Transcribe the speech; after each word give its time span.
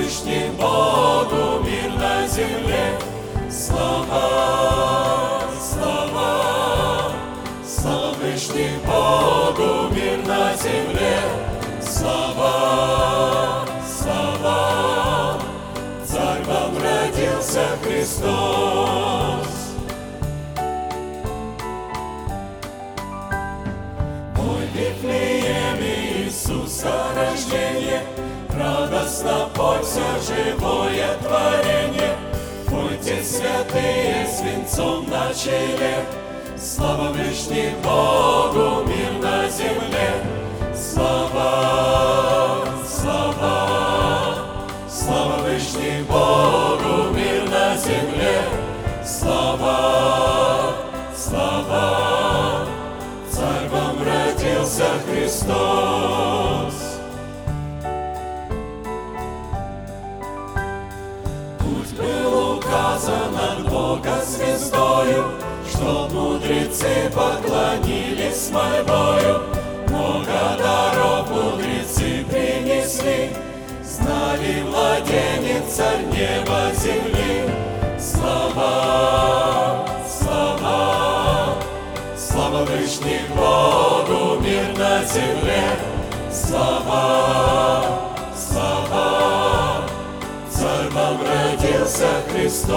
Слава 0.00 0.08
Вышний 0.08 0.50
Богу, 0.58 1.62
мир 1.64 1.90
на 1.98 2.26
земле. 2.26 2.98
Слава, 3.50 5.42
слава, 5.60 7.12
слава 7.66 8.14
Вышний 8.22 8.78
Богу, 8.86 9.94
мир 9.94 10.26
на 10.26 10.56
земле. 10.56 11.20
Слава, 11.82 12.89
Пойся 29.22 30.00
живое 30.26 31.14
творение. 31.18 32.16
Пойте 32.66 33.22
святые 33.22 34.26
с 34.26 34.40
венцом 34.40 35.10
на 35.10 35.34
челе, 35.34 36.06
Слава 36.56 37.10
Вышний 37.12 37.74
Богу, 37.82 38.86
мир 38.86 39.12
на 39.20 39.46
земле. 39.50 40.24
Слава, 40.74 42.64
слава, 42.88 44.38
слава 44.88 45.42
Вышний 45.42 46.02
Богу, 46.04 47.14
мир 47.14 47.46
на 47.50 47.76
земле. 47.76 48.42
Слава, 49.04 50.72
слава, 51.14 52.66
Царь 53.30 53.68
вам 53.68 53.98
родился 54.02 54.86
Христос. 55.06 56.29
Был 63.00 63.06
указан 63.06 63.36
от 63.36 63.68
Бога 63.68 64.22
звездою, 64.24 65.24
Чтоб 65.68 66.12
мудрецы 66.12 67.10
поклонились 67.14 68.50
мольбою. 68.50 69.42
Много 69.88 70.58
даров 70.58 71.30
мудрецы 71.30 72.24
принесли, 72.28 73.30
Знали 73.84 74.62
владенец 74.62 75.74
царь 75.74 76.04
неба 76.06 76.72
земли. 76.74 77.50
Слава, 77.98 79.86
слава, 80.08 81.54
слава 82.16 82.64
Вышний 82.64 83.20
Богу, 83.34 84.40
мир 84.40 84.76
на 84.78 85.04
земле. 85.04 85.62
Слава, 86.32 88.09
родился 91.90 92.06
Христос. 92.30 92.70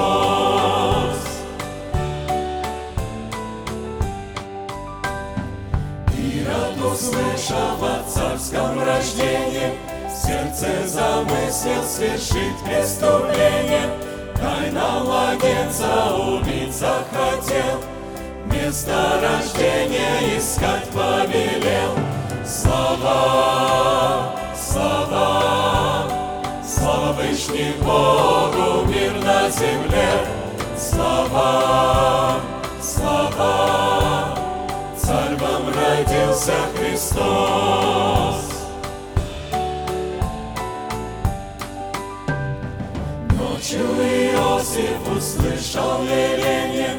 Ирод, 6.18 6.94
услышав 6.94 7.82
о 7.82 8.04
царском 8.10 8.84
рождении, 8.84 9.78
сердце 10.10 10.88
замыслил 10.88 11.84
свершить 11.84 12.58
преступление. 12.66 13.90
Тайна 14.36 15.04
младенца 15.04 16.16
убить 16.16 16.74
захотел, 16.74 17.82
Место 18.46 19.20
рождения 19.22 20.38
искать 20.38 20.90
повелел. 20.90 21.96
Слава, 22.46 24.36
слава 24.54 25.73
Вышний 27.12 27.74
Богу, 27.82 28.86
мир 28.88 29.14
на 29.24 29.50
земле. 29.50 30.26
Слава, 30.78 32.40
слава, 32.82 34.38
Царь 34.98 35.36
вам 35.36 35.68
родился 35.68 36.54
Христос. 36.76 38.54
Ночью 43.38 43.80
Иосиф 43.80 45.18
услышал 45.18 46.04
веление, 46.04 46.96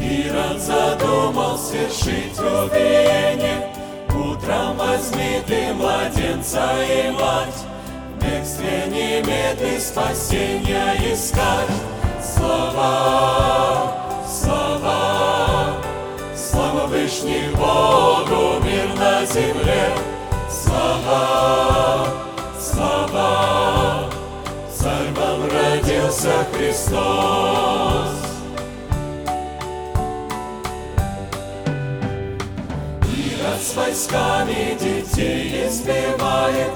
Ирод 0.00 0.60
задумал 0.60 1.56
свершить 1.56 2.38
убиение. 2.38 3.68
Утром 4.10 4.76
возьми 4.76 5.40
ты 5.46 5.72
младенца 5.74 6.72
и 6.82 7.10
мать, 7.10 7.64
бегстве 8.24 8.86
немедли 8.88 9.78
спасения 9.78 10.94
искать. 11.12 11.68
Слава, 12.22 13.92
слава, 14.26 15.76
слава 16.34 16.86
Вышний 16.86 17.48
Богу, 17.54 18.64
мир 18.64 18.88
на 18.96 19.24
земле. 19.26 19.90
Слава, 20.50 22.06
слава, 22.58 24.10
Царь 24.74 25.12
родился 25.52 26.46
Христос. 26.52 27.04
Ирод 33.02 33.60
с 33.60 33.74
войсками 33.74 34.76
детей 34.78 35.66
избивает, 35.66 36.70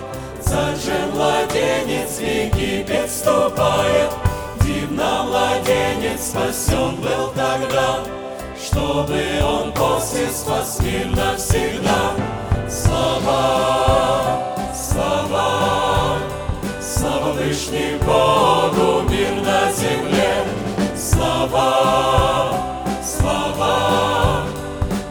Царь 0.59 0.77
же 0.77 0.99
младенец 1.15 2.19
Египет 2.19 3.09
ступает. 3.09 4.11
Дивно 4.61 5.23
младенец 5.23 6.31
спасен 6.31 6.97
был 6.97 7.29
тогда, 7.29 8.01
Чтобы 8.61 9.23
он 9.41 9.73
после 9.73 10.27
спас 10.29 10.81
мир 10.81 11.07
навсегда. 11.15 12.13
Слава, 12.69 14.57
слава, 14.75 16.19
слава 16.83 17.33
Вышний 17.35 17.97
Богу, 18.05 19.09
мир 19.09 19.41
на 19.45 19.71
земле. 19.71 20.45
Слава, 20.97 22.53
слава, 23.01 24.43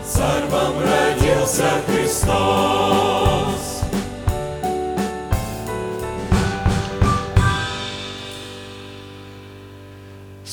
Царь 0.05 0.45
вам 0.49 0.73
родился 0.81 1.71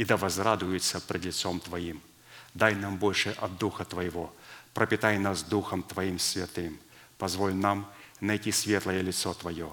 и 0.00 0.04
да 0.04 0.16
возрадуются 0.16 1.00
пред 1.00 1.26
лицом 1.26 1.60
Твоим. 1.60 2.00
Дай 2.54 2.74
нам 2.74 2.96
больше 2.96 3.34
от 3.38 3.58
Духа 3.58 3.84
Твоего, 3.84 4.34
пропитай 4.72 5.18
нас 5.18 5.42
Духом 5.42 5.82
Твоим 5.82 6.18
святым, 6.18 6.78
позволь 7.18 7.54
нам 7.54 7.86
найти 8.20 8.50
светлое 8.50 9.02
лицо 9.02 9.34
Твое. 9.34 9.72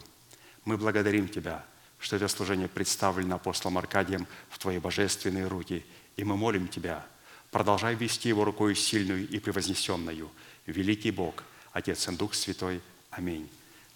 Мы 0.66 0.78
благодарим 0.78 1.30
Тебя, 1.30 1.64
что 2.00 2.18
это 2.18 2.28
служение 2.28 2.68
представлено 2.68 3.36
апостолом 3.36 3.78
Аркадием 3.78 4.28
в 4.50 4.60
Твои 4.60 4.80
божественные 4.80 5.48
руки– 5.48 5.86
и 6.18 6.24
мы 6.24 6.36
молим 6.36 6.68
Тебя, 6.68 7.06
продолжай 7.52 7.96
вести 7.96 8.28
его 8.28 8.44
рукой 8.44 8.76
сильную 8.76 9.30
и 9.30 9.40
превознесенную. 9.40 10.30
Великий 10.66 11.12
Бог, 11.12 11.44
Отец 11.72 12.08
и 12.10 12.12
Дух 12.16 12.34
Святой. 12.34 12.82
Аминь. 13.12 13.48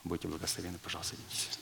Будьте 0.04 0.28
благословены, 0.28 0.78
пожалуйста, 0.82 1.16
садитесь. 1.16 1.61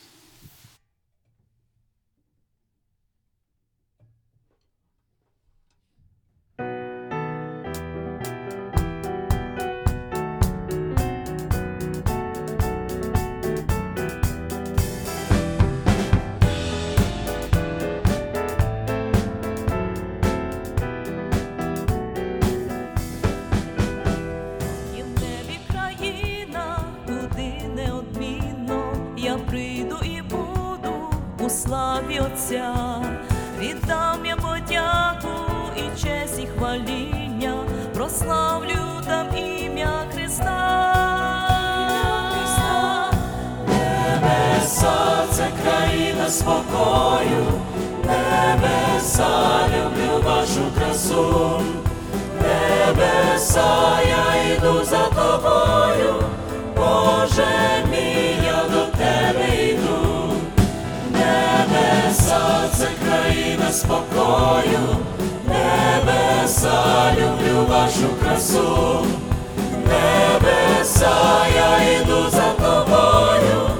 Славі 31.50 32.20
Отця, 32.20 32.74
віддам 33.58 34.26
я 34.26 34.36
подяку 34.36 35.28
і 35.76 36.00
честь 36.00 36.40
і 36.42 36.46
хваління, 36.46 37.54
прославлю 37.94 39.02
там 39.06 39.26
ім'я 39.36 40.04
Христа. 40.14 40.76
Небеса 43.68 45.24
це 45.30 45.48
країна 45.62 46.28
спокою, 46.28 47.46
небеса, 48.04 49.28
люблю 49.68 50.24
вашу 50.24 50.60
красу, 50.78 51.60
небеса, 52.42 53.98
я 54.08 54.52
йду 54.54 54.84
за 54.84 55.06
тобою, 55.06 56.14
Боже 56.76 57.46
мій, 57.90 58.39
небеса, 62.30 62.68
це 62.76 62.88
країна 63.04 63.72
спокою, 63.72 64.96
небеса, 65.48 67.12
люблю 67.12 67.66
вашу 67.68 68.08
красу. 68.22 69.06
Небеса, 69.84 71.46
я 71.54 72.00
йду 72.00 72.30
за 72.30 72.50
тобою, 72.52 73.70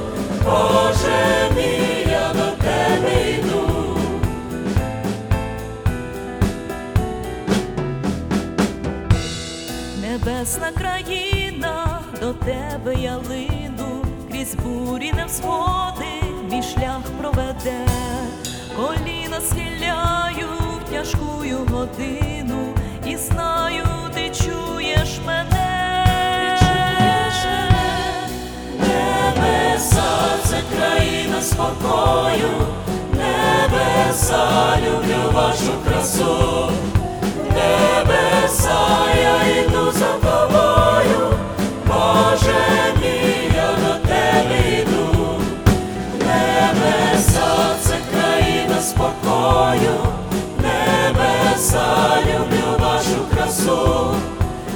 Боже 0.44 1.50
мій, 1.56 2.11
я 2.11 2.32
до 2.35 2.64
тебе 2.64 3.31
йду. 3.31 3.97
Небесна 10.02 10.70
країна, 10.79 12.00
до 12.20 12.32
тебе 12.32 12.94
я 12.94 13.17
лину, 13.17 14.05
крізь 14.32 14.55
бурі 14.55 15.12
невзгоди, 15.12 16.23
мій 16.50 16.62
шлях 16.62 17.02
проведе, 17.20 17.87
коліна 18.76 19.40
схиляю 19.40 20.49
в 20.87 20.90
тяжкую 20.90 21.58
годину, 21.72 22.75
і 23.06 23.17
знаю, 23.17 23.84
ти 24.14 24.31
чуєш 24.31 25.20
мене. 25.26 25.67
Небеса, 28.81 30.02
це 30.44 30.56
країна 30.76 31.43
спокою, 31.43 32.50
небеса, 33.12 34.76
люблю 34.87 35.32
вашу 35.32 35.73
красу. 35.88 36.70
Небеса, 37.49 38.78
я 39.23 39.62
йду 39.62 39.93
за 39.93 40.30
спокою, 49.70 49.99
небеса, 50.58 52.19
люблю 52.26 52.78
вашу 52.78 53.25
красу. 53.32 54.14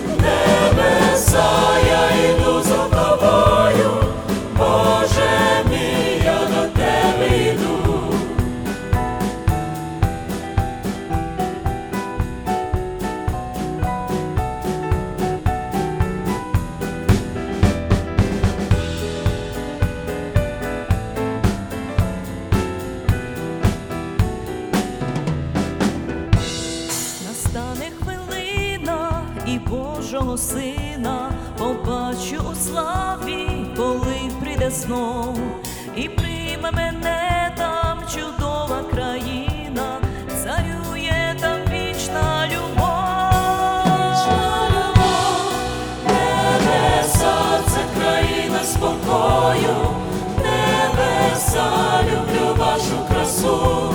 Небеса, 0.06 1.44
я 1.86 2.30
йду 2.30 2.53
знов, 34.74 35.38
і 35.96 36.08
прийме 36.08 36.70
мене 36.72 37.52
там 37.56 37.98
чудова 38.14 38.82
країна, 38.90 39.98
царює 40.42 41.36
там 41.40 41.58
вічна 41.72 42.46
любов. 42.46 42.84
Небеса, 46.06 47.34
це 47.68 47.80
країна 48.00 48.58
спокою, 48.64 49.76
небеса, 50.36 51.70
люблю 52.02 52.54
вашу 52.58 52.98
красу. 53.08 53.94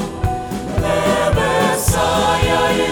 Небеса, 0.76 2.08
я 2.48 2.89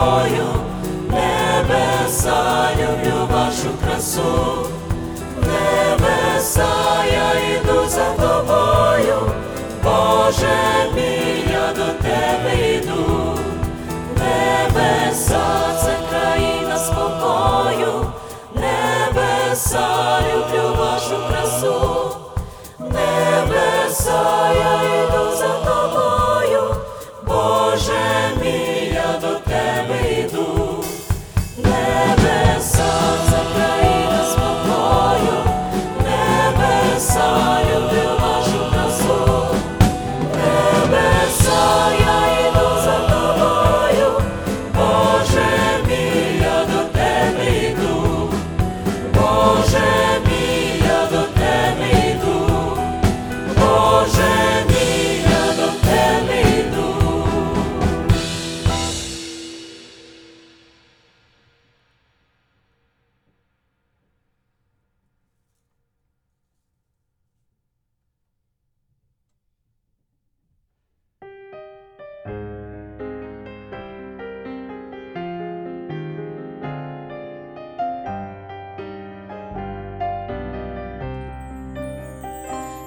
спокою, 0.00 0.46
небеса, 1.10 2.70
люблю 2.78 3.26
вашу 3.30 3.68
красу. 3.84 4.66
Небеса, 5.36 7.04
я 7.12 7.54
йду 7.54 7.88
за 7.88 8.10
тобою, 8.10 9.32
Боже 9.84 10.56
мій, 10.94 11.44
я 11.52 11.72
до 11.76 11.92
тебе 12.02 12.74
йду. 12.74 13.38
Небеса, 14.16 15.40
це 15.82 15.96
країна 16.10 16.78
спокою, 16.78 18.06
небеса, 18.54 20.20
люблю 20.20 20.76
вашу 20.78 21.16
красу. 21.28 22.16
Небеса, 22.78 24.22
я 24.54 25.02
йду 25.04 25.36
за 25.36 25.48
тобою, 25.48 26.74
Боже 27.26 28.00
мій, 28.42 28.69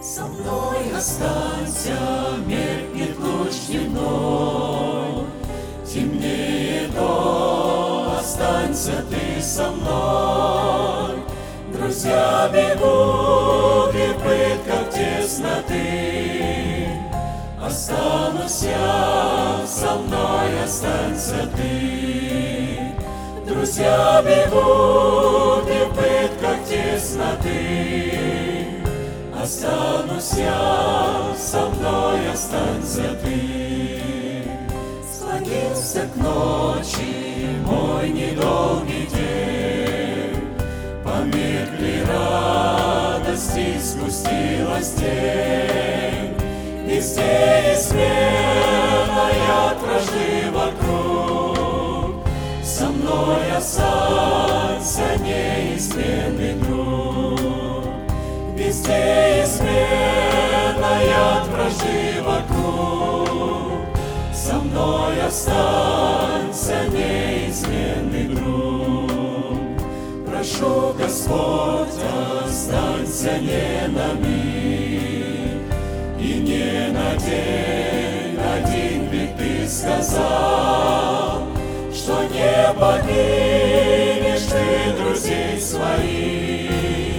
Со 0.03 0.25
мной 0.25 0.91
останься, 0.93 1.97
меркнет 2.45 3.17
луч 3.19 3.53
дневной, 3.69 5.27
Темнее 5.87 6.89
то, 6.93 8.17
останься 8.19 9.01
ты 9.09 9.41
со 9.41 9.71
мной. 9.71 11.23
Друзья 11.71 12.49
бегут 12.51 13.95
и 13.95 14.07
в 14.11 14.17
пытках 14.21 14.89
тесноты, 14.93 15.79
Останусь 17.65 18.63
я, 18.63 19.65
со 19.65 19.95
мной 19.95 20.63
останься 20.65 21.49
ты. 21.55 22.93
Друзья 23.47 24.21
бегут 24.21 25.69
и 25.69 25.85
в 25.85 25.93
пытках 25.95 26.59
тесноты, 26.67 28.12
Останусь 29.43 30.35
я, 30.37 31.35
со 31.37 31.67
мной 31.67 32.31
останься 32.31 33.13
ты. 33.21 34.47
Склонился 35.13 36.07
к 36.07 36.15
ночи 36.15 37.47
мой 37.65 38.09
недолгий 38.09 39.05
день, 39.13 40.47
Померкли 41.03 42.05
радости, 42.07 43.77
сгустилась 43.81 44.93
тень, 44.93 46.37
Везде 46.87 47.73
изменная 47.75 49.73
вражды 49.81 50.51
вокруг, 50.53 52.25
Со 52.63 52.85
мной 52.85 53.51
останься 53.57 55.17
неизменный. 55.19 56.62
Везде 58.73 59.43
изменная 59.43 61.43
вражды 61.43 62.23
вокруг, 62.23 63.85
Со 64.33 64.55
мной 64.55 65.21
останься 65.21 66.87
неизменный 66.91 68.29
друг. 68.33 69.59
Прошу, 70.27 70.95
Господь, 70.97 72.01
останься 72.43 73.37
не 73.37 73.87
на 73.89 74.13
миг, 74.13 75.61
И 76.19 76.39
не 76.39 76.91
на 76.93 77.15
день 77.17 78.39
один, 78.57 79.07
ведь 79.11 79.37
Ты 79.37 79.67
сказал, 79.69 81.43
Что 81.93 82.23
не 82.23 82.73
покинешь 82.79 84.47
Ты 84.49 84.93
друзей 84.97 85.61
своих. 85.61 87.12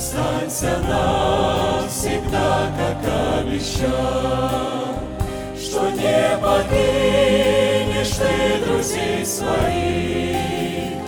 Останься 0.00 0.78
навсегда, 0.88 2.72
как 2.74 3.04
обещал, 3.38 3.90
Что 5.54 5.90
не 5.90 6.38
покинешь 6.40 8.16
Ты 8.16 8.64
друзей 8.64 9.26
своих. 9.26 11.04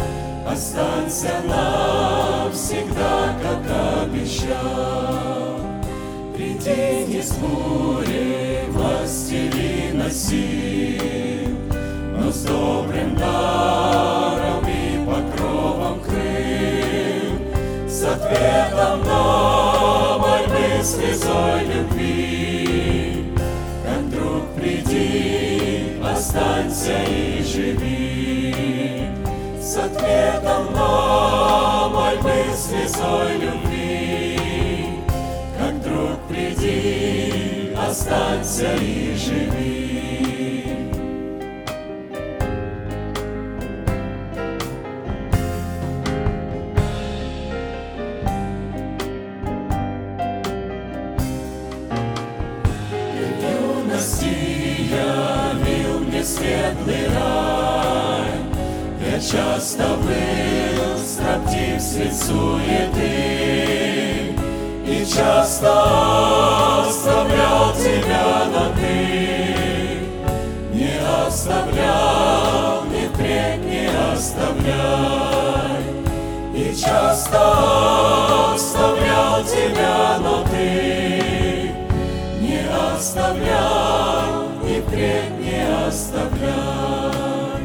Останься 0.46 1.37
навсегда, 1.49 3.34
как 3.42 3.64
обещал. 4.04 5.56
Приди 6.37 7.06
не 7.14 7.22
с 7.22 7.32
бурей 7.37 8.66
властелина 8.68 10.11
сил, 10.11 11.56
Но 12.14 12.30
с 12.30 12.42
добрым 12.42 13.16
даром 13.16 14.51
С 18.02 18.04
ответом 18.04 19.04
на 19.04 20.18
мольбы 20.18 20.82
слезой 20.82 21.64
любви. 21.66 23.32
Как 23.87 24.11
друг 24.11 24.42
приди, 24.56 26.00
останься 26.02 27.00
и 27.04 27.44
живи, 27.44 29.06
С 29.61 29.76
ответом 29.76 30.73
на 30.75 31.90
мольбы 31.90 32.52
слезой 32.56 33.37
любви. 33.38 34.99
Как 35.56 35.80
друг 35.80 36.18
приди, 36.28 37.73
останься 37.88 38.75
и 38.80 39.14
живи. 39.14 40.12
Светлый 56.42 57.06
рай, 57.14 58.32
Я 59.00 59.16
часто 59.20 59.84
был 59.96 60.99
строптив 60.99 61.80
средь 61.80 62.16
суеты, 62.16 63.11
И 64.84 65.06
часто 65.06 65.70
оставлял 66.88 67.72
тебя, 67.75 68.46
но 68.52 68.72
ты. 68.75 70.00
Не 70.72 70.99
оставлял, 71.26 72.84
ни 72.87 73.06
впредь 73.08 73.64
не 73.64 73.88
оставляй. 74.12 75.82
И 76.54 76.75
часто 76.75 78.54
оставлял 78.54 79.44
тебя, 79.44 80.18
но 80.18 80.44
ты 80.44 81.72
не 82.40 82.50
не 82.50 84.01
оставляй. 85.92 87.62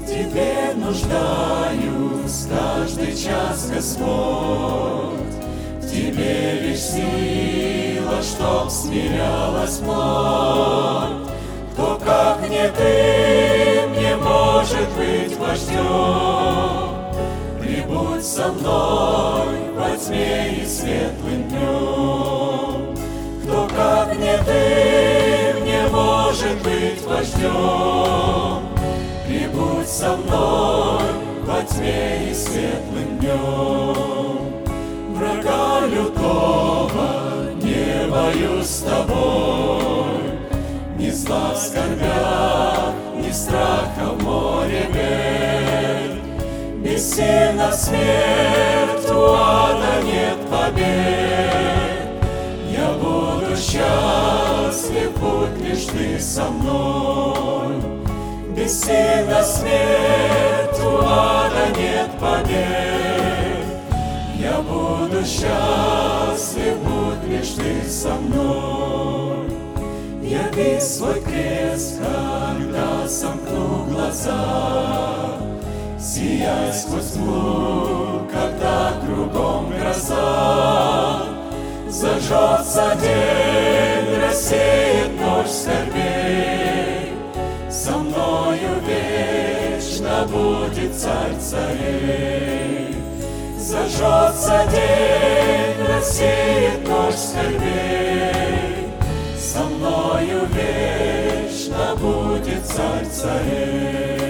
В 0.00 0.06
Тебе 0.06 0.74
нуждаюсь 0.74 2.46
каждый 2.48 3.14
час, 3.14 3.70
Господь, 3.70 5.34
В 5.80 5.90
Тебе 5.90 6.60
лишь 6.62 6.80
сила, 6.80 8.22
чтоб 8.22 8.70
смирялась 8.70 9.76
плоть. 9.78 11.28
Кто, 11.72 12.00
как 12.04 12.48
не 12.48 12.68
Ты, 12.70 14.00
не 14.00 14.16
может 14.16 14.88
быть 14.96 15.36
вождем, 15.38 16.88
Прибудь 17.60 18.24
со 18.24 18.48
мной 18.48 19.72
во 19.76 19.96
тьме 19.96 20.62
и 20.62 20.66
светлым 20.66 21.37
вождем. 27.38 28.62
Прибудь 29.26 29.88
со 29.88 30.16
мной 30.16 31.02
во 31.44 31.62
тьме 31.62 32.30
и 32.30 32.34
светлым 32.34 33.18
днем. 33.20 34.64
Врага 35.14 35.86
лютого 35.86 37.52
не 37.62 38.08
боюсь 38.10 38.66
с 38.66 38.80
тобой, 38.80 40.38
Ни 40.98 41.10
зла 41.10 41.52
в 41.54 41.58
скорбях, 41.58 42.92
ни 43.16 43.30
страха 43.30 44.12
море 44.20 44.86
бед. 44.92 46.18
Бессильна 46.82 47.72
смерть, 47.72 49.10
у 49.10 49.32
ада 49.32 50.02
нет 50.04 50.38
побед. 50.50 52.08
Я 52.70 52.92
буду 53.00 53.56
счастлив, 53.56 54.27
будь 55.18 55.60
лишь 55.66 55.86
ты 55.86 56.18
со 56.20 56.44
мной. 56.44 57.76
Бессильна 58.56 59.42
смерть, 59.42 60.80
у 60.84 60.98
ада 61.04 61.68
нет 61.76 62.10
побед. 62.20 63.64
Я 64.36 64.60
буду 64.62 65.24
счастлив, 65.24 66.76
будь 66.78 67.30
лишь 67.30 67.50
ты 67.50 67.88
со 67.88 68.14
мной. 68.14 69.48
Яви 70.22 70.80
свой 70.80 71.20
крест, 71.20 72.00
когда 72.00 73.08
сомкну 73.08 73.86
глаза. 73.90 75.38
Сияй 75.98 76.72
сквозь 76.72 77.12
тьму, 77.12 78.22
когда 78.30 78.92
кругом 79.04 79.70
гроза. 79.70 81.22
Зажжется 81.88 82.96
день, 83.00 83.97
рассеет 84.38 85.20
ночь 85.20 85.48
скорбей. 85.48 87.12
Со 87.68 87.98
мною 87.98 88.80
вечно 88.86 90.26
будет 90.30 90.94
царь 90.94 91.36
царей. 91.40 92.94
Зажжется 93.58 94.64
день, 94.70 95.86
рассеет 95.88 96.88
ночь 96.88 97.16
скорбей. 97.16 98.88
Со 99.36 99.64
мною 99.64 100.46
вечно 100.54 101.96
будет 101.96 102.64
царь 102.64 103.06
царей. 103.06 104.27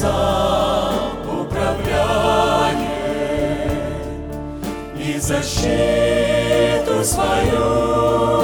сам 0.00 0.94
управляет 1.26 2.78
и 4.96 5.18
защиту 5.18 7.02
свою. 7.02 8.37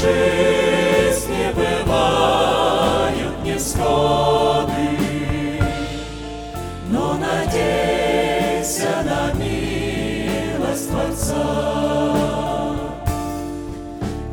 жизни 0.00 1.52
бывают 1.54 3.42
несгоды, 3.44 4.90
но 6.88 7.14
надейся 7.14 9.02
на 9.04 9.32
милость 9.32 10.90
Творца. 10.90 11.34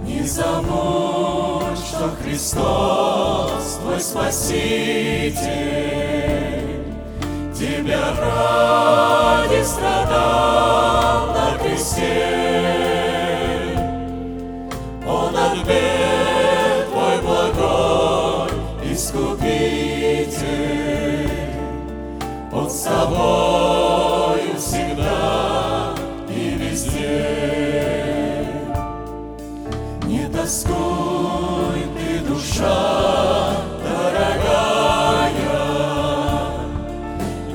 Не 0.04 0.22
забудь, 0.22 1.80
что 1.80 2.12
Христос 2.22 3.80
твой 3.82 4.00
Спаситель 4.00 5.46
тебя 7.56 8.14
ради 8.20 9.64
страдал 9.64 11.34
на 11.34 11.58
кресте. 11.58 12.25
собою 22.86 24.56
всегда 24.58 25.96
и 26.30 26.50
везде. 26.52 28.48
Не 30.06 30.28
тоскуй 30.28 31.82
ты, 31.98 32.20
душа 32.20 33.56
дорогая, 33.84 35.32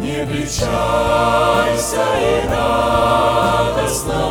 не 0.00 0.24
влечайся 0.24 2.06
и 2.18 2.48
радостно 2.48 4.29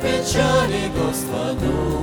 печали 0.00 0.90
Господу. 0.96 1.97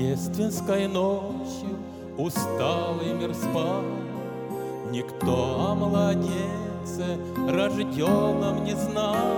Рождественской 0.00 0.88
ночью 0.88 1.76
усталый 2.16 3.12
мир 3.12 3.34
спал, 3.34 3.82
Никто 4.90 5.68
о 5.68 5.74
младенце 5.74 7.18
рожденном 7.46 8.64
не 8.64 8.74
знал, 8.74 9.36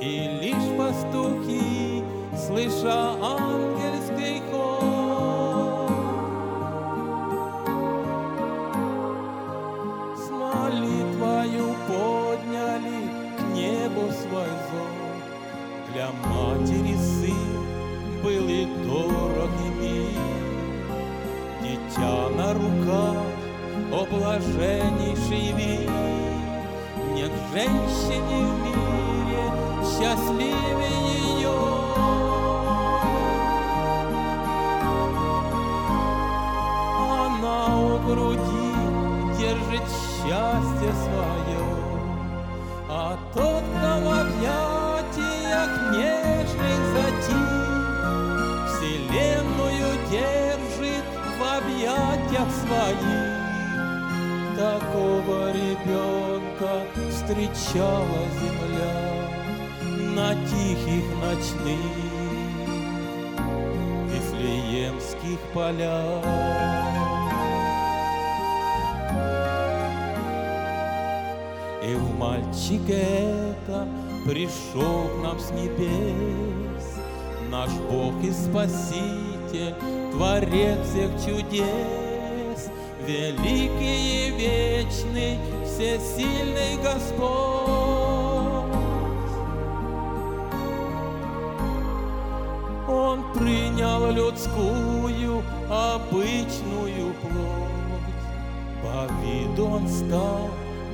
И 0.00 0.30
лишь 0.40 0.78
пастухи, 0.78 2.02
слыша 2.34 3.12
ангель 3.20 3.99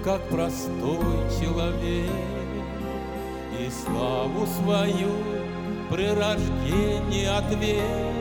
как 0.06 0.22
простой 0.28 1.18
человек, 1.40 2.12
И 3.58 3.68
славу 3.68 4.46
свою 4.46 5.10
при 5.90 6.06
рождении 6.06 7.26
отверг. 7.26 8.14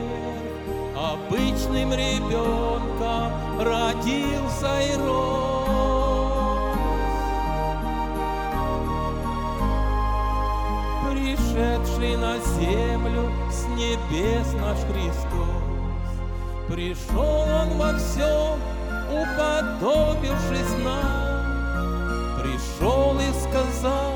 Обычным 0.96 1.92
ребенком 1.92 3.30
родился 3.60 4.80
и 4.80 4.96
рос. 4.96 5.68
Пришедший 11.08 12.16
на 12.16 12.38
землю 12.58 13.30
с 13.48 13.64
небес 13.76 14.52
наш 14.54 14.78
Христос, 14.90 16.10
Пришел 16.68 17.46
Он 17.60 17.78
во 17.78 17.96
всем, 17.96 18.58
уподобившись 19.08 20.84
нам 20.84 21.25
пришел 22.78 23.18
и 23.18 23.32
сказал, 23.48 24.12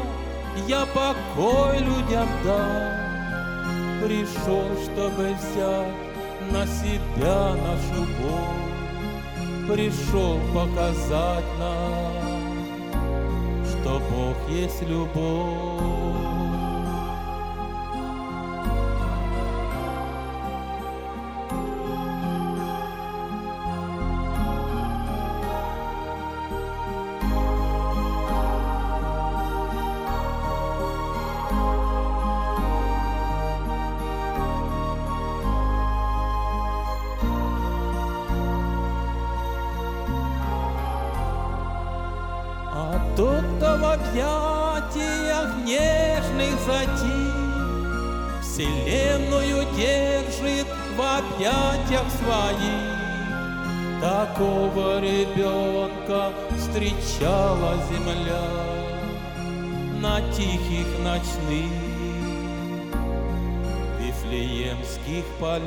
я 0.66 0.86
покой 0.86 1.78
людям 1.78 2.28
дал. 2.44 3.00
Пришел, 4.04 4.64
чтобы 4.84 5.34
взять 5.34 5.94
на 6.50 6.66
себя 6.66 7.54
нашу 7.54 8.06
боль, 8.18 9.74
Пришел 9.74 10.38
показать 10.52 11.44
нам, 11.58 12.12
что 13.66 14.00
Бог 14.10 14.36
есть 14.50 14.82
любовь. 14.82 16.09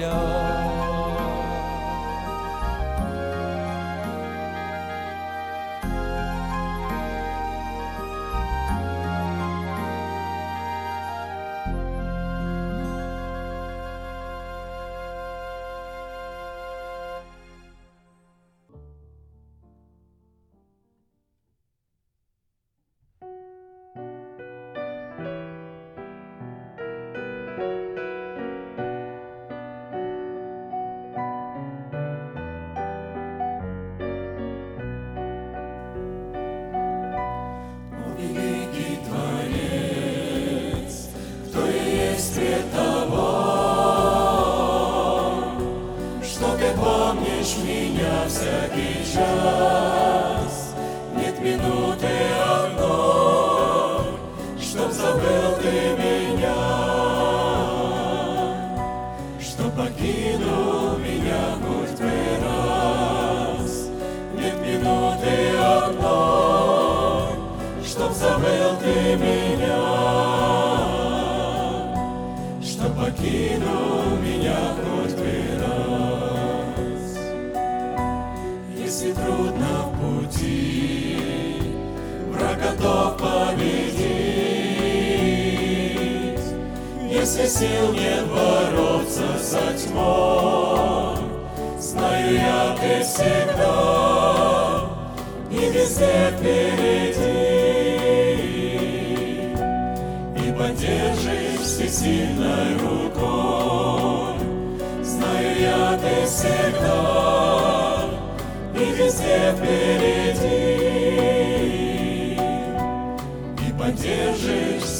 olham. 0.01 0.22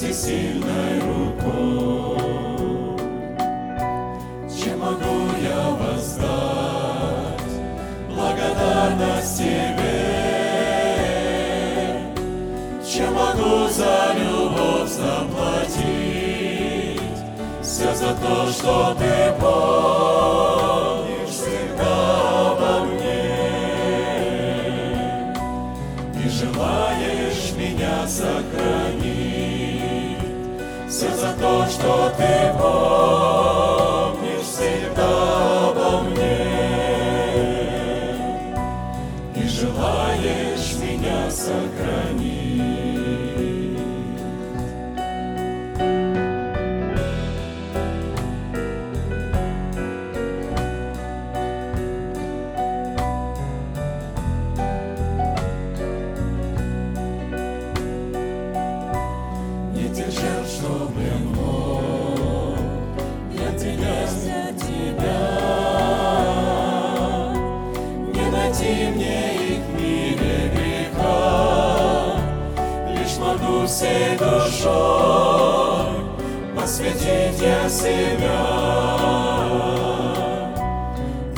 Всесильной 0.03 0.99
рукой. 0.99 2.17
Чем 4.49 4.79
могу 4.79 5.31
я 5.41 5.69
воздать 5.69 7.53
благодарность 8.09 9.37
тебе? 9.37 10.03
Чем 12.85 13.13
могу 13.13 13.69
за 13.69 14.13
любовь 14.17 14.89
заплатить? 14.89 15.81
Все 17.61 17.95
за 17.95 18.13
то, 18.15 18.47
что 18.51 18.95
ты 18.99 19.33
помнишь 19.39 20.12
что 31.69 32.11
ты 32.17 32.53
помнишь 32.59 33.22
я 77.43 77.67
себя 77.67 78.39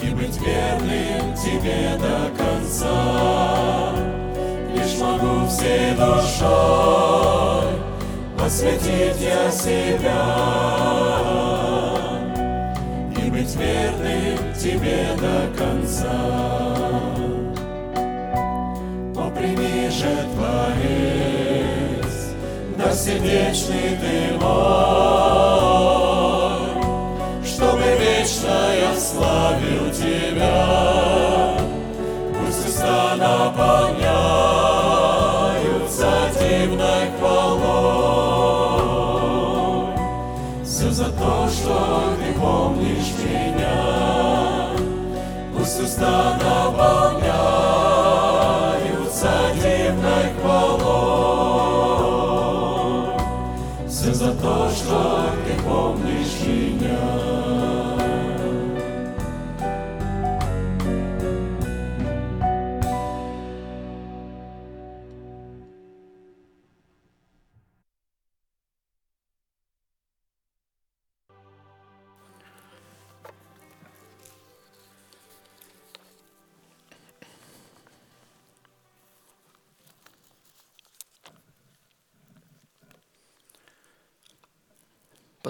и 0.04 0.13
быть 0.13 0.39
верным 0.39 1.34
тебе 1.34 1.98
до 1.98 2.30
конца. 2.38 3.91
Лишь 4.76 5.00
могу 5.00 5.48
всей 5.48 5.96
душой 5.96 7.65
посвятить 8.38 9.20
я 9.20 9.50
себя 9.50 10.22
и 13.18 13.30
быть 13.32 13.56
верным 13.56 14.54
тебе 14.54 15.08
до 15.20 15.58
конца. 15.58 16.18
О, 19.18 19.32
прими 19.32 19.89
же, 19.89 20.15
Творец, 20.36 22.13
да 22.78 22.91
всевечный 22.91 23.98
ты 24.00 24.38
мой, 24.39 25.35
славил 28.99 29.91
тебя. 29.91 31.58
Пусть 32.34 32.67
уста 32.67 33.15
наполняются 33.17 36.10
дивной 36.39 37.10
хвалой. 37.19 37.65
Все 40.63 40.89
за 40.91 41.05
то, 41.05 41.47
что 41.49 42.15
ты 42.17 42.34
помнишь 42.39 43.13
меня. 43.23 44.69
Пусть 45.58 45.81
уста 45.81 46.38
наполняются 46.43 49.31
дивной 49.55 50.25
хвалой. 50.41 51.05
Все 53.88 54.13
за 54.13 54.31
то, 54.34 54.69
что 54.69 55.25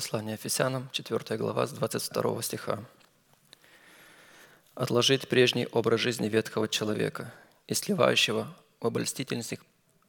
Послание 0.06 0.34
Ефесянам, 0.34 0.88
4 0.92 1.36
глава, 1.36 1.66
с 1.66 1.72
22 1.72 2.44
стиха. 2.44 2.86
отложить 4.76 5.28
прежний 5.28 5.66
образ 5.72 6.00
жизни 6.00 6.30
ветхого 6.30 6.68
человека 6.68 7.34
и 7.66 7.74
сливающего 7.74 8.56
в 8.80 8.86
обольстительных, 8.86 9.48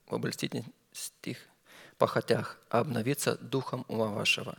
в 0.07 0.15
обольстительных 0.15 0.67
похотях, 1.97 2.59
а 2.69 2.81
обновиться 2.81 3.39
духом 3.39 3.87
ума 3.89 4.09
вашего 4.09 4.59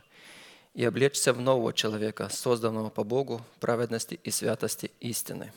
и 0.74 0.84
облечься 0.84 1.32
в 1.32 1.40
нового 1.40 1.72
человека, 1.72 2.28
созданного 2.30 2.90
по 2.90 3.04
Богу, 3.04 3.40
праведности 3.60 4.18
и 4.24 4.32
святости 4.32 4.90
истины. 4.98 5.52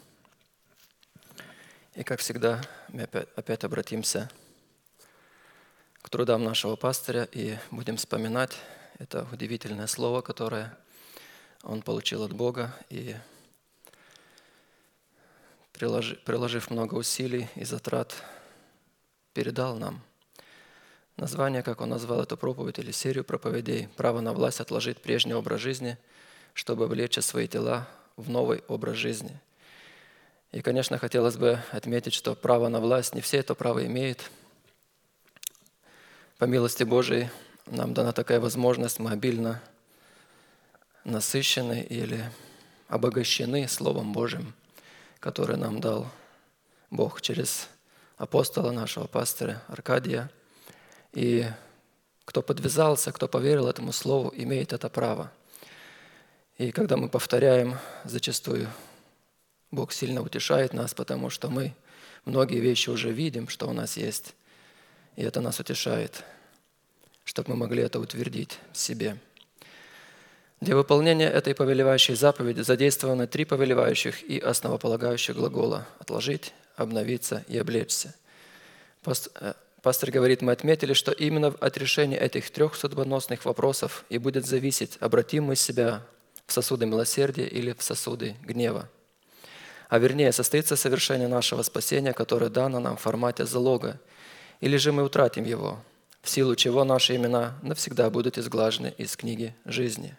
И 1.95 2.03
как 2.03 2.19
всегда, 2.19 2.61
мы 2.89 3.01
опять, 3.01 3.29
опять 3.35 3.63
обратимся 3.63 4.29
к 6.03 6.09
трудам 6.11 6.43
нашего 6.43 6.75
пастыря 6.75 7.27
и 7.31 7.57
будем 7.71 7.97
вспоминать 7.97 8.55
это 9.01 9.27
удивительное 9.31 9.87
слово, 9.87 10.21
которое 10.21 10.77
он 11.63 11.81
получил 11.81 12.21
от 12.21 12.33
Бога 12.33 12.75
и 12.89 13.15
приложив 15.73 16.69
много 16.69 16.93
усилий 16.93 17.49
и 17.55 17.63
затрат, 17.63 18.13
передал 19.33 19.75
нам. 19.75 20.01
Название, 21.17 21.63
как 21.63 21.81
он 21.81 21.89
назвал 21.89 22.21
эту 22.21 22.37
проповедь 22.37 22.77
или 22.77 22.91
серию 22.91 23.23
проповедей, 23.23 23.87
«Право 23.97 24.21
на 24.21 24.33
власть 24.33 24.59
отложить 24.59 25.01
прежний 25.01 25.33
образ 25.33 25.61
жизни, 25.61 25.97
чтобы 26.53 26.85
облечь 26.85 27.17
свои 27.21 27.47
тела 27.47 27.87
в 28.17 28.29
новый 28.29 28.63
образ 28.67 28.97
жизни». 28.97 29.39
И, 30.51 30.61
конечно, 30.61 30.99
хотелось 30.99 31.37
бы 31.37 31.59
отметить, 31.71 32.13
что 32.13 32.35
право 32.35 32.67
на 32.67 32.79
власть, 32.79 33.15
не 33.15 33.21
все 33.21 33.37
это 33.37 33.55
право 33.55 33.83
имеют. 33.83 34.29
По 36.37 36.45
милости 36.45 36.83
Божией 36.83 37.29
нам 37.71 37.95
дана 37.95 38.11
такая 38.11 38.39
возможность, 38.39 38.99
мы 38.99 39.11
обильно 39.11 39.61
насыщены 41.03 41.81
или 41.81 42.23
обогащены 42.87 43.67
Словом 43.67 44.13
Божьим– 44.13 44.53
который 45.21 45.55
нам 45.55 45.79
дал 45.79 46.07
Бог 46.89 47.21
через 47.21 47.69
апостола 48.17 48.71
нашего 48.71 49.05
пастора 49.05 49.61
Аркадия. 49.67 50.29
И 51.13 51.47
кто 52.25 52.41
подвязался, 52.41 53.11
кто 53.11 53.27
поверил 53.27 53.67
этому 53.67 53.93
слову, 53.93 54.33
имеет 54.35 54.73
это 54.73 54.89
право. 54.89 55.31
И 56.57 56.71
когда 56.71 56.97
мы 56.97 57.07
повторяем, 57.07 57.77
зачастую 58.03 58.67
Бог 59.69 59.93
сильно 59.93 60.21
утешает 60.21 60.73
нас, 60.73 60.95
потому 60.95 61.29
что 61.29 61.49
мы 61.49 61.75
многие 62.25 62.59
вещи 62.59 62.89
уже 62.89 63.11
видим, 63.11 63.47
что 63.47 63.67
у 63.67 63.73
нас 63.73 63.97
есть. 63.97 64.33
И 65.15 65.21
это 65.21 65.39
нас 65.39 65.59
утешает, 65.59 66.23
чтобы 67.31 67.51
мы 67.51 67.55
могли 67.55 67.81
это 67.81 67.97
утвердить 67.97 68.59
в 68.73 68.77
себе. 68.77 69.15
Для 70.59 70.75
выполнения 70.75 71.29
этой 71.29 71.55
повелевающей 71.55 72.13
заповеди 72.13 72.59
задействованы 72.59 73.25
три 73.25 73.45
повелевающих 73.45 74.21
и 74.21 74.37
основополагающих 74.37 75.37
глагола– 75.37 75.87
отложить, 75.99 76.53
обновиться 76.75 77.45
и 77.47 77.57
облечься. 77.57 78.13
Э, 79.05 79.53
пастор 79.81 80.11
говорит, 80.11 80.41
мы 80.41 80.51
отметили, 80.51 80.91
что 80.91 81.13
именно 81.13 81.47
от 81.47 81.77
решения 81.77 82.17
этих 82.17 82.51
трех 82.51 82.75
судьбоносных 82.75 83.45
вопросов 83.45 84.03
и 84.09 84.17
будет 84.17 84.45
зависеть, 84.45 84.97
обратим 84.99 85.45
мы 85.45 85.55
себя 85.55 86.05
в 86.45 86.51
сосуды 86.51 86.85
милосердия 86.85 87.47
или 87.47 87.71
в 87.71 87.81
сосуды 87.81 88.35
гнева. 88.41 88.89
А 89.87 89.99
вернее, 89.99 90.33
состоится 90.33 90.75
совершение 90.75 91.29
нашего 91.29 91.63
спасения, 91.63 92.11
которое 92.11 92.49
дано 92.49 92.81
нам 92.81 92.97
в 92.97 93.01
формате 93.01 93.45
залога, 93.45 94.01
или 94.59 94.75
же 94.75 94.91
мы 94.91 95.03
утратим 95.03 95.45
его, 95.45 95.79
в 96.21 96.29
силу 96.29 96.55
чего 96.55 96.83
наши 96.83 97.15
имена 97.15 97.57
навсегда 97.61 98.09
будут 98.09 98.37
изглажены 98.37 98.93
из 98.97 99.15
книги 99.15 99.55
жизни. 99.65 100.15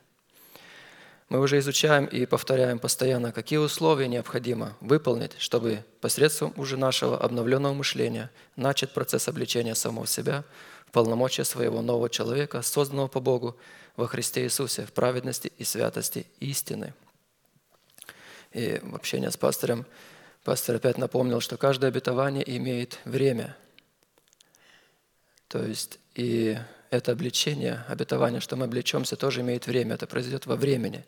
Мы 1.29 1.41
уже 1.41 1.59
изучаем 1.61 2.05
и 2.05 2.27
повторяем 2.27 2.79
постоянно, 2.79 3.33
какие 3.33 3.59
условия 3.59 4.07
необходимо 4.07 4.77
выполнить, 4.83 5.33
чтобы 5.39 5.83
посредством 6.03 6.53
уже 6.57 6.77
нашего 6.77 7.19
обновленного 7.19 7.73
мышления 7.73 8.31
начать 8.55 8.93
процесс 8.93 9.29
обличения 9.29 9.75
самого 9.75 10.07
себя 10.07 10.45
в 10.87 10.91
полномочия 10.91 11.45
своего 11.45 11.81
нового 11.81 12.11
человека, 12.11 12.61
созданного 12.61 13.09
по 13.09 13.21
Богу 13.21 13.57
во 13.97 14.09
Христе 14.09 14.45
Иисусе 14.45 14.85
в 14.85 14.93
праведности 14.93 15.51
и 15.57 15.65
святости 15.65 16.27
истины. 16.41 16.93
И 18.53 18.79
в 18.83 18.95
общении 18.95 19.31
с 19.31 19.37
пастором 19.39 19.87
пастор 20.45 20.77
опять 20.77 20.99
напомнил, 20.99 21.41
что 21.41 21.57
каждое 21.57 21.89
обетование 21.89 22.45
имеет 22.59 22.99
время. 23.07 23.57
То 25.53 25.63
есть 25.67 25.99
и 26.15 26.59
это 26.89 27.13
обличение, 27.13 27.85
обетование, 27.87 28.41
что 28.41 28.57
мы 28.57 28.65
облечемся, 28.65 29.17
тоже 29.17 29.43
имеет 29.43 29.67
время. 29.67 29.97
Это 29.97 30.07
произойдет 30.07 30.47
во 30.47 30.57
времени. 30.57 31.05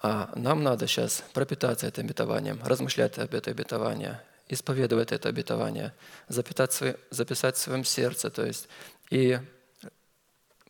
А 0.00 0.32
нам 0.34 0.62
надо 0.62 0.86
сейчас 0.86 1.22
пропитаться 1.34 1.86
этим 1.86 2.06
обетованием, 2.06 2.58
размышлять 2.64 3.18
об 3.18 3.34
этом 3.34 3.52
обетовании, 3.52 4.16
исповедовать 4.48 5.12
это 5.12 5.28
обетование, 5.28 5.92
записать, 6.28 6.96
записать 7.10 7.56
в 7.56 7.58
своем 7.58 7.84
сердце, 7.84 8.30
то 8.30 8.46
есть 8.46 8.66
и 9.10 9.38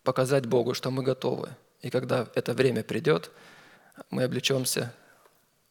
показать 0.03 0.47
Богу, 0.47 0.75
что 0.75 0.91
мы 0.91 1.05
готовы. 1.05 1.51
И 1.81 1.91
когда 1.91 2.27
это 2.35 2.55
время 2.55 2.83
придет, 2.83 3.31
мы 4.11 4.25
облечемся, 4.25 4.93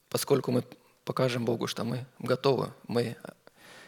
поскольку 0.07 0.53
мы 0.53 0.63
покажем 1.03 1.43
Богу, 1.43 1.67
что 1.67 1.83
мы 1.83 2.05
готовы, 2.19 2.71
мы 2.87 3.17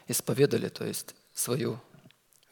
исповедали, 0.10 0.68
то 0.68 0.86
есть 0.86 1.16
свою 1.34 1.80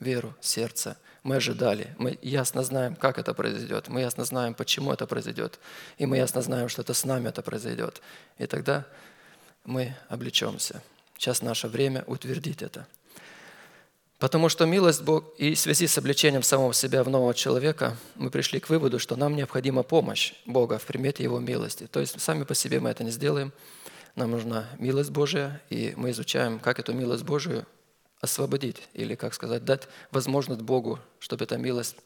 веру, 0.04 0.36
сердце– 0.42 0.98
мы 1.24 1.38
ожидали. 1.38 1.96
Мы 1.98 2.20
ясно 2.22 2.64
знаем, 2.64 2.96
как 2.96 3.18
это 3.18 3.34
произойдет. 3.34 3.88
Мы 3.88 4.02
ясно 4.02 4.26
знаем, 4.26 4.54
почему 4.54 4.92
это 4.92 5.08
произойдет. 5.08 5.60
И 5.98 6.06
мы 6.06 6.18
ясно 6.18 6.42
знаем, 6.42 6.70
что 6.70 6.82
это 6.82 6.94
с 6.94 7.06
нами 7.06 7.30
это 7.30 7.42
произойдет. 7.42 8.02
И 8.38 8.46
тогда 8.46 8.86
мы 9.64 9.96
облечемся. 10.10 10.84
Сейчас 11.18 11.42
наше 11.42 11.70
время 11.70 12.04
утвердить 12.08 12.62
это. 12.62 12.86
Потому 14.20 14.50
что 14.50 14.66
милость 14.66 15.02
Бог 15.02 15.34
и 15.38 15.54
в 15.54 15.60
связи 15.60 15.88
с 15.88 15.98
обличением 15.98 16.44
самого 16.44 16.74
себя 16.74 17.04
в 17.04 17.10
нового 17.10 17.34
человека 17.34 17.98
мы 18.16 18.30
пришли 18.30 18.60
к 18.60 18.70
выводу, 18.70 19.00
что 19.00 19.16
нам 19.16 19.36
необходима 19.36 19.84
помощь 19.84 20.34
Бога 20.46 20.78
в 20.78 20.86
примете 20.86 21.24
Его 21.24 21.40
милости. 21.40 21.88
То 21.88 22.00
есть 22.00 22.20
сами 22.22 22.44
по 22.44 22.54
себе 22.54 22.80
мы 22.80 22.90
это 22.90 23.04
не 23.04 23.12
сделаем. 23.12 23.54
Нам 24.16 24.32
нужна 24.32 24.68
милость 24.78 25.10
Божия, 25.10 25.62
и 25.70 25.94
мы 25.96 26.12
изучаем, 26.12 26.60
как 26.60 26.80
эту 26.80 26.94
милость 26.94 27.24
Божию 27.24 27.66
освободить, 28.24 28.88
или, 28.94 29.16
как 29.16 29.34
сказать, 29.34 29.66
дать 29.66 29.90
возможность 30.12 30.62
Богу, 30.62 30.98
чтобы 31.20 31.44
эта 31.44 31.58
милость 31.58 31.98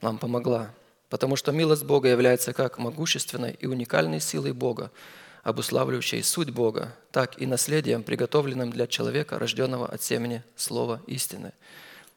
нам 0.00 0.16
помогла. 0.16 0.70
Потому 1.10 1.36
что 1.36 1.52
милость 1.52 1.84
Бога 1.84 2.08
является 2.08 2.54
как 2.54 2.78
могущественной 2.78 3.58
и 3.60 3.66
уникальной 3.66 4.20
силой 4.20 4.52
Бога, 4.52 4.90
обуславливающей 5.42 6.22
суть 6.22 6.48
Бога, 6.48 6.96
так 7.12 7.38
и 7.38 7.44
наследием, 7.44 8.02
приготовленным 8.02 8.70
для 8.70 8.86
человека, 8.86 9.38
рожденного 9.38 9.86
от 9.86 10.02
семени 10.02 10.42
Слова 10.56 11.02
истины. 11.06 11.52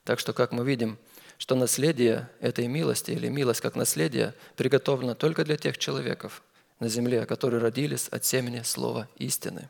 Так 0.05 0.19
что, 0.19 0.31
как 0.31 0.53
мы 0.53 0.63
видим, 0.63 0.97
что 1.37 1.55
наследие 1.55 2.29
этой 2.39 2.67
милости 2.67 3.11
или 3.11 3.27
милость 3.27 3.59
как 3.59 3.75
наследие 3.75 4.33
приготовлено 4.55 5.15
только 5.15 5.43
для 5.43 5.57
тех 5.57 5.77
человеков 5.77 6.43
на 6.79 6.87
земле, 6.87 7.25
которые 7.25 7.59
родились 7.59 8.07
от 8.07 8.23
семени 8.23 8.61
Слова 8.61 9.09
истины. 9.17 9.69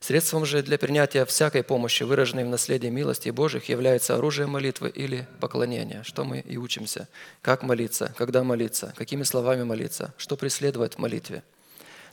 Средством 0.00 0.44
же 0.44 0.62
для 0.62 0.78
принятия 0.78 1.24
всякой 1.24 1.62
помощи, 1.62 2.02
выраженной 2.02 2.44
в 2.44 2.48
наследии 2.48 2.88
милости 2.88 3.30
Божьих, 3.30 3.68
является 3.68 4.14
оружие 4.14 4.46
молитвы 4.46 4.90
или 4.90 5.26
поклонения, 5.40 6.02
что 6.02 6.24
мы 6.24 6.40
и 6.40 6.56
учимся. 6.58 7.08
Как 7.40 7.62
молиться, 7.62 8.14
когда 8.16 8.44
молиться, 8.44 8.94
какими 8.96 9.22
словами 9.22 9.62
молиться, 9.64 10.14
что 10.18 10.36
преследовать 10.36 10.94
в 10.94 10.98
молитве. 10.98 11.42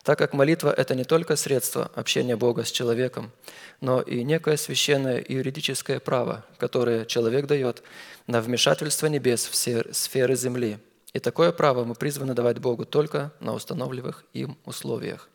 Так 0.03 0.17
как 0.17 0.33
молитва– 0.33 0.73
это 0.77 0.95
не 0.95 1.05
только 1.05 1.37
средство 1.37 1.89
общения 1.95 2.35
Бога 2.35 2.65
с 2.65 2.71
человеком, 2.71 3.31
но 3.79 4.01
и 4.01 4.23
некое 4.23 4.57
священное 4.57 5.19
и 5.19 5.35
юридическое 5.35 6.01
право, 6.01 6.45
которое 6.57 7.05
человек 7.05 7.47
дает 7.47 7.83
на 8.27 8.41
вмешательство 8.41 9.07
небес 9.07 9.45
в 9.45 9.55
сферы 9.55 10.35
земли. 10.35 10.77
И 11.13 11.19
такое 11.19 11.51
право 11.53 11.85
мы 11.85 11.95
призваны 11.95 12.33
давать 12.33 12.59
Богу 12.59 12.85
только 12.85 13.31
на 13.39 13.53
установленных 13.53 14.25
им 14.33 14.57
условиях. 14.65 15.29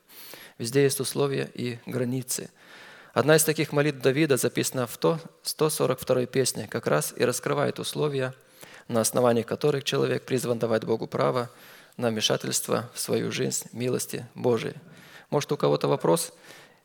Везде 0.59 0.83
есть 0.83 1.01
условия 1.01 1.49
и 1.55 1.79
границы. 1.87 2.51
Одна 3.15 3.37
из 3.37 3.45
таких 3.45 3.73
молитв 3.73 4.01
Давида 4.01 4.37
записана 4.37 4.87
в 4.87 4.99
142-й 4.99 6.27
песне, 6.27 6.69
как 6.69 6.87
раз 6.87 7.15
и 7.17 7.25
раскрывает 7.25 7.79
условия, 7.79 8.35
на 8.89 9.01
основании 9.01 9.43
которых 9.43 9.85
человек 9.85 10.25
призван 10.25 10.59
давать 10.59 10.85
Богу 10.85 11.07
право 11.07 11.51
на 11.97 12.11
вмешательство 12.11 12.91
в 12.95 13.01
свою 13.01 13.31
жизнь 13.31 13.69
милости 13.73 14.27
Божией. 14.35 14.75
Может, 15.31 15.53
у 15.53 15.57
кого-то 15.57 15.89
вопрос, 15.89 16.33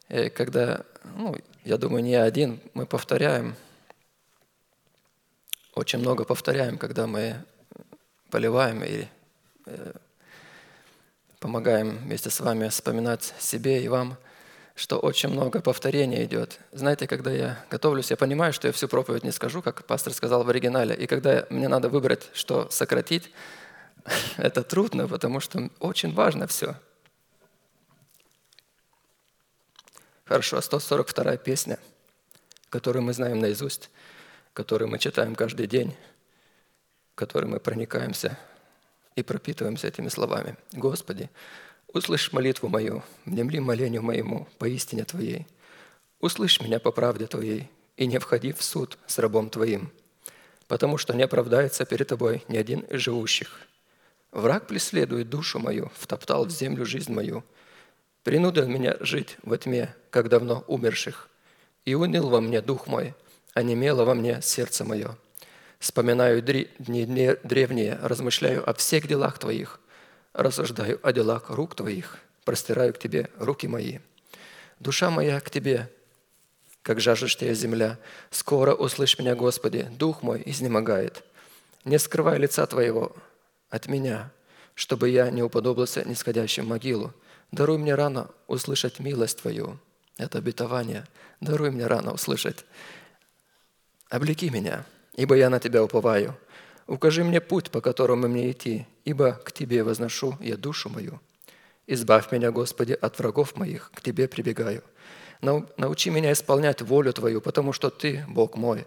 э, 0.09 0.29
когда, 0.29 0.83
ну, 1.15 1.35
я 1.63 1.77
думаю, 1.77 2.03
не 2.03 2.15
один, 2.15 2.59
мы 2.73 2.85
повторяем, 2.85 3.55
очень 5.75 5.99
много 5.99 6.25
повторяем, 6.25 6.77
когда 6.77 7.07
мы 7.07 7.43
поливаем 8.29 8.83
и 8.83 9.05
э, 9.65 9.93
помогаем 11.43 11.97
вместе 11.97 12.29
с 12.29 12.39
вами 12.39 12.69
вспоминать 12.69 13.33
себе 13.37 13.83
и 13.83 13.89
вам, 13.89 14.15
что 14.75 14.97
очень 14.97 15.27
много 15.27 15.59
повторения 15.59 16.23
идет. 16.23 16.57
Знаете, 16.71 17.05
когда 17.05 17.31
я 17.31 17.65
готовлюсь, 17.69 18.11
я 18.11 18.15
понимаю, 18.15 18.53
что 18.53 18.67
я 18.67 18.71
всю 18.71 18.87
проповедь 18.87 19.25
не 19.25 19.31
скажу, 19.33 19.61
как 19.61 19.83
пастор 19.83 20.13
сказал 20.13 20.45
в 20.45 20.49
оригинале. 20.49 20.95
И 20.95 21.05
когда 21.05 21.45
мне 21.49 21.67
надо 21.67 21.89
выбрать, 21.89 22.29
что 22.33 22.69
сократить, 22.69 23.29
это 24.37 24.63
трудно, 24.63 25.05
потому 25.09 25.41
что 25.41 25.69
очень 25.81 26.13
важно 26.13 26.47
все. 26.47 26.75
Хорошо, 30.23 30.61
142 30.61 31.35
песня, 31.35 31.77
которую 32.69 33.03
мы 33.03 33.11
знаем 33.11 33.39
наизусть, 33.39 33.89
которую 34.53 34.87
мы 34.87 34.97
читаем 34.97 35.35
каждый 35.35 35.67
день, 35.67 35.93
которой 37.15 37.47
мы 37.47 37.59
проникаемся 37.59 38.37
и 39.15 39.23
пропитываемся 39.23 39.87
этими 39.87 40.09
словами. 40.09 40.55
«Господи, 40.71 41.29
услышь 41.87 42.33
молитву 42.33 42.69
мою, 42.69 43.03
внемли 43.25 43.59
молению 43.59 44.01
моему 44.03 44.47
по 44.57 44.65
истине 44.65 45.03
Твоей. 45.03 45.47
Услышь 46.19 46.61
меня 46.61 46.79
по 46.79 46.91
правде 46.91 47.27
Твоей, 47.27 47.69
и 47.97 48.07
не 48.07 48.17
входи 48.17 48.53
в 48.53 48.63
суд 48.63 48.97
с 49.07 49.19
рабом 49.19 49.49
Твоим, 49.49 49.91
потому 50.67 50.97
что 50.97 51.13
не 51.13 51.23
оправдается 51.23 51.85
перед 51.85 52.07
Тобой 52.07 52.43
ни 52.47 52.57
один 52.57 52.81
из 52.81 53.01
живущих. 53.01 53.59
Враг 54.31 54.67
преследует 54.67 55.29
душу 55.29 55.59
мою, 55.59 55.91
втоптал 55.95 56.45
в 56.45 56.49
землю 56.49 56.85
жизнь 56.85 57.13
мою, 57.13 57.43
принудил 58.23 58.67
меня 58.67 58.97
жить 58.99 59.37
во 59.43 59.57
тьме, 59.57 59.95
как 60.09 60.29
давно 60.29 60.63
умерших, 60.67 61.29
и 61.85 61.93
уныл 61.93 62.29
во 62.29 62.41
мне 62.41 62.61
дух 62.61 62.87
мой, 62.87 63.13
а 63.53 63.61
немело 63.61 64.05
во 64.05 64.15
мне 64.15 64.41
сердце 64.41 64.85
мое. 64.85 65.17
Вспоминаю 65.83 66.41
дни 66.41 67.35
древние, 67.43 67.99
размышляю 68.01 68.67
о 68.69 68.73
всех 68.73 69.05
делах 69.05 69.37
Твоих, 69.37 69.81
рассуждаю 70.31 70.97
о 71.03 71.11
делах 71.11 71.49
рук 71.49 71.75
Твоих, 71.75 72.19
простираю 72.45 72.93
к 72.93 72.99
Тебе 72.99 73.29
руки 73.37 73.67
мои. 73.67 73.99
Душа 74.79 75.09
моя 75.09 75.41
к 75.41 75.49
Тебе, 75.49 75.91
как 76.83 77.01
жаждущая 77.01 77.53
земля. 77.53 77.99
Скоро 78.31 78.73
услышь 78.73 79.19
меня, 79.19 79.35
Господи, 79.35 79.85
дух 79.99 80.23
мой 80.23 80.41
изнемогает. 80.45 81.21
Не 81.83 81.99
скрывай 81.99 82.39
лица 82.39 82.65
Твоего 82.65 83.13
от 83.69 83.87
меня, 83.87 84.31
чтобы 84.75 85.09
я 85.09 85.29
не 85.31 85.43
уподобился 85.43 86.07
нисходящим 86.07 86.65
могилу. 86.65 87.13
Даруй 87.51 87.77
мне 87.77 87.93
рано 87.95 88.29
услышать 88.47 88.99
милость 88.99 89.41
Твою. 89.41 89.77
Это 90.15 90.37
обетование. 90.37 91.05
Даруй 91.41 91.71
мне 91.71 91.87
рано 91.87 92.13
услышать. 92.13 92.63
Облеки 94.09 94.49
меня, 94.49 94.85
ибо 95.15 95.35
я 95.35 95.49
на 95.49 95.59
Тебя 95.59 95.83
уповаю. 95.83 96.35
Укажи 96.87 97.23
мне 97.23 97.39
путь, 97.39 97.71
по 97.71 97.81
которому 97.81 98.27
мне 98.27 98.51
идти, 98.51 98.85
ибо 99.05 99.33
к 99.43 99.51
Тебе 99.51 99.83
возношу 99.83 100.37
я 100.41 100.57
душу 100.57 100.89
мою. 100.89 101.19
Избавь 101.87 102.31
меня, 102.31 102.51
Господи, 102.51 102.93
от 102.93 103.19
врагов 103.19 103.55
моих, 103.55 103.91
к 103.93 104.01
Тебе 104.01 104.27
прибегаю. 104.27 104.83
Научи 105.41 106.09
меня 106.09 106.31
исполнять 106.31 106.81
волю 106.81 107.13
Твою, 107.13 107.41
потому 107.41 107.73
что 107.73 107.89
Ты, 107.89 108.25
Бог 108.27 108.55
мой. 108.55 108.85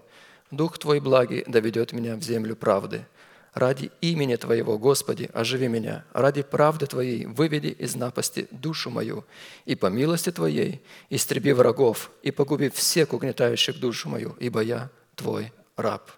Дух 0.51 0.79
Твой 0.79 1.01
благий 1.01 1.45
доведет 1.47 1.93
меня 1.93 2.17
в 2.17 2.23
землю 2.23 2.57
правды. 2.57 3.07
Ради 3.53 3.91
имени 4.03 4.37
Твоего, 4.37 4.79
Господи, 4.79 5.31
оживи 5.33 5.69
меня. 5.69 6.05
Ради 6.13 6.43
правды 6.43 6.87
Твоей 6.87 7.27
выведи 7.27 7.69
из 7.69 7.97
напасти 7.97 8.49
душу 8.51 8.91
мою. 8.91 9.25
И 9.65 9.75
по 9.75 9.87
милости 9.87 10.31
Твоей 10.31 10.83
истреби 11.09 11.53
врагов 11.53 12.11
и 12.23 12.31
погуби 12.31 12.69
всех 12.69 13.13
угнетающих 13.15 13.79
душу 13.81 14.09
мою, 14.11 14.37
ибо 14.39 14.61
я 14.61 14.91
Твой 15.15 15.53
раб. 15.77 16.11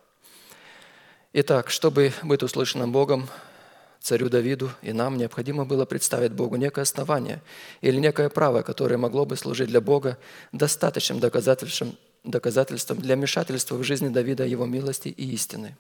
Итак, 1.32 1.70
чтобы 1.70 2.12
быть 2.22 2.42
услышанным 2.42 2.92
Богом, 2.92 3.28
царю 4.00 4.28
Давиду 4.28 4.70
и 4.82 4.92
нам 4.92 5.18
необходимо 5.18 5.64
было 5.64 5.84
представить 5.84 6.32
Богу 6.32 6.56
некое 6.56 6.82
основание 6.82 7.42
или 7.80 7.98
некое 7.98 8.28
право, 8.28 8.62
которое 8.62 8.96
могло 8.96 9.26
бы 9.26 9.36
служить 9.36 9.68
для 9.68 9.80
Бога 9.80 10.16
достаточным 10.52 11.20
доказательством, 11.20 11.96
доказательством 12.24 12.98
для 12.98 13.16
вмешательства 13.16 13.76
в 13.76 13.82
жизни 13.82 14.08
Давида 14.08 14.46
его 14.46 14.64
милости 14.64 15.08
и 15.08 15.32
истины. 15.34 15.76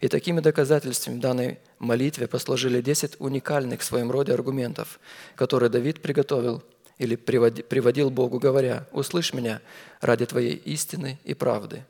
И 0.00 0.08
такими 0.08 0.40
доказательствами 0.40 1.18
данной 1.18 1.58
молитве 1.78 2.26
послужили 2.26 2.82
10 2.82 3.20
уникальных 3.20 3.80
в 3.80 3.84
своем 3.84 4.10
роде 4.10 4.34
аргументов, 4.34 5.00
которые 5.34 5.70
Давид 5.70 6.02
приготовил 6.02 6.62
или 6.98 7.16
приводил 7.16 8.10
Богу, 8.10 8.38
говоря, 8.38 8.86
«Услышь 8.92 9.32
меня 9.32 9.60
ради 10.00 10.26
Твоей 10.26 10.54
истины 10.54 11.18
и 11.24 11.34
правды. 11.34 11.84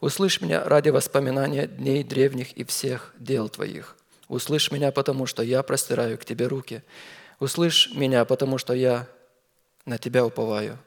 Услышь 0.00 0.40
меня 0.40 0.64
ради 0.64 0.88
воспоминания 0.88 1.66
дней 1.66 2.02
древних 2.02 2.52
и 2.54 2.64
всех 2.64 3.12
дел 3.18 3.50
Твоих. 3.50 3.96
Услышь 4.28 4.70
меня, 4.70 4.92
потому 4.92 5.26
что 5.26 5.42
я 5.42 5.62
простираю 5.62 6.16
к 6.16 6.24
Тебе 6.24 6.46
руки. 6.46 6.82
Услышь 7.38 7.90
меня, 7.94 8.24
потому 8.24 8.56
что 8.56 8.72
я 8.72 9.06
на 9.84 9.98
Тебя 9.98 10.24
уповаю. 10.24 10.78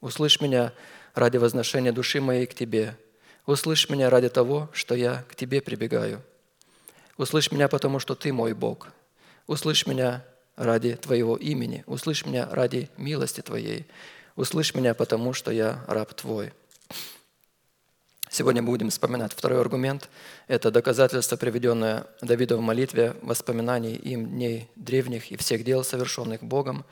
Услышь 0.00 0.40
меня 0.40 0.72
ради 1.14 1.36
возношения 1.36 1.92
души 1.92 2.20
моей 2.20 2.46
к 2.46 2.54
Тебе. 2.54 2.96
Услышь 3.46 3.88
меня 3.88 4.10
ради 4.10 4.28
того, 4.28 4.68
что 4.72 4.96
я 4.96 5.24
к 5.28 5.36
Тебе 5.36 5.60
прибегаю. 5.60 6.20
Услышь 7.16 7.52
меня, 7.52 7.68
потому 7.68 8.00
что 8.00 8.16
Ты 8.16 8.32
мой 8.32 8.52
Бог. 8.52 8.88
Услышь 9.46 9.86
меня 9.86 10.24
ради 10.56 10.96
Твоего 10.96 11.36
имени. 11.36 11.84
Услышь 11.86 12.26
меня 12.26 12.48
ради 12.50 12.90
милости 12.96 13.42
Твоей. 13.42 13.86
Услышь 14.34 14.74
меня, 14.74 14.94
потому 14.94 15.34
что 15.34 15.52
я 15.52 15.84
раб 15.86 16.14
Твой. 16.14 16.52
Сегодня 18.32 18.62
будем 18.62 18.90
вспоминать 18.90 19.32
второй 19.32 19.60
аргумент. 19.60 20.08
Это 20.46 20.70
доказательство, 20.70 21.36
приведенное 21.36 22.06
Давида 22.22 22.56
в 22.58 22.60
молитве, 22.60 23.16
воспоминаний 23.22 23.96
им 23.96 24.28
дней 24.28 24.68
древних 24.76 25.32
и 25.32 25.36
всех 25.36 25.64
дел, 25.64 25.82
совершенных 25.82 26.40
Богом 26.40 26.84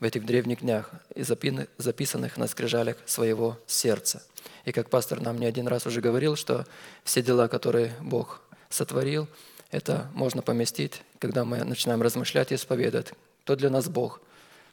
в 0.00 0.04
этих 0.04 0.26
древних 0.26 0.60
днях 0.60 0.90
и 1.14 1.22
записанных 1.22 2.36
на 2.36 2.46
скрижалях 2.46 2.98
своего 3.06 3.58
сердца. 3.66 4.22
И 4.66 4.72
как 4.72 4.90
пастор 4.90 5.22
нам 5.22 5.38
не 5.38 5.46
один 5.46 5.66
раз 5.66 5.86
уже 5.86 6.02
говорил, 6.02 6.36
что 6.36 6.66
все 7.04 7.22
дела, 7.22 7.48
которые 7.48 7.94
Бог 8.02 8.42
сотворил, 8.68 9.28
это 9.70 10.10
можно 10.12 10.42
поместить, 10.42 11.00
когда 11.18 11.46
мы 11.46 11.64
начинаем 11.64 12.02
размышлять 12.02 12.52
и 12.52 12.56
исповедовать, 12.56 13.14
кто 13.44 13.56
для 13.56 13.70
нас 13.70 13.88
Бог, 13.88 14.20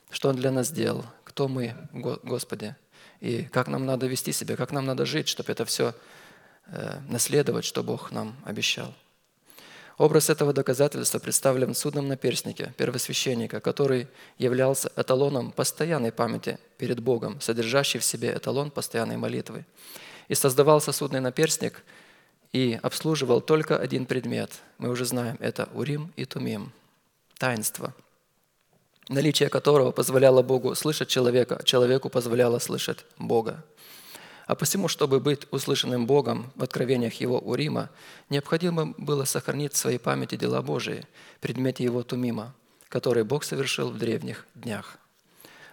что 0.10 0.28
Он 0.28 0.36
для 0.36 0.52
нас 0.52 0.68
сделал, 0.68 1.06
кто 1.24 1.48
мы, 1.48 1.76
Господи, 1.94 2.76
и 3.22 3.44
как 3.44 3.68
нам 3.68 3.86
надо 3.86 4.08
вести 4.08 4.32
себя, 4.32 4.56
как 4.56 4.72
нам 4.72 4.86
надо 4.86 5.06
жить, 5.06 5.28
чтобы 5.28 5.52
это 5.52 5.66
все 5.66 5.94
э, 6.68 7.00
наследовать, 7.08 7.66
что 7.66 7.84
Бог 7.84 8.12
нам 8.12 8.36
обещал. 8.46 8.94
Образ 9.98 10.30
этого 10.30 10.54
доказательства 10.54 11.20
представлен 11.20 11.74
в 11.74 11.78
судном 11.78 12.08
наперстнике 12.08 12.74
первосвященника, 12.78 13.60
который 13.60 14.08
являлся 14.38 14.90
эталоном 14.96 15.52
постоянной 15.52 16.14
памяти 16.14 16.58
перед 16.78 17.02
Богом, 17.02 17.42
содержащий 17.42 18.00
в 18.00 18.06
себе 18.06 18.30
эталон 18.30 18.72
постоянной 18.72 19.18
молитвы. 19.18 19.66
И 20.30 20.36
создавался 20.36 20.94
судный 20.94 21.20
наперстник 21.20 21.84
и 22.54 22.80
обслуживал 22.82 23.42
только 23.42 23.78
один 23.78 24.06
предмет. 24.06 24.62
Мы 24.78 24.90
уже 24.90 25.04
знаем, 25.04 25.36
это 25.42 25.68
Урим 25.74 26.14
и 26.16 26.24
Тумим, 26.24 26.72
таинство– 27.38 27.94
наличие 29.10 29.50
которого 29.50 29.92
позволяло 29.92 30.42
Богу 30.42 30.74
слышать 30.76 31.10
человека, 31.10 31.62
человеку 31.66 32.10
позволяло 32.10 32.60
слышать 32.60 33.00
Бога. 33.18 33.64
А 34.46 34.56
посему, 34.56 34.88
чтобы 34.88 35.20
быть 35.20 35.42
услышанным 35.52 36.08
Богом 36.08 36.52
в 36.56 36.64
откровениях 36.64 37.14
Его 37.16 37.40
Урима, 37.40 37.90
необходимо 38.30 38.94
было 38.98 39.26
сохранить 39.26 39.74
в 39.74 39.78
своей 39.78 40.00
памяти 40.00 40.36
дела 40.36 40.62
Божии, 40.62 41.06
предмете 41.40 41.84
Его 41.84 42.02
Тумима, 42.04 42.56
которые 42.88 43.24
Бог 43.24 43.44
совершил 43.44 43.92
в 43.92 43.98
древних 43.98 44.48
днях. 44.56 44.98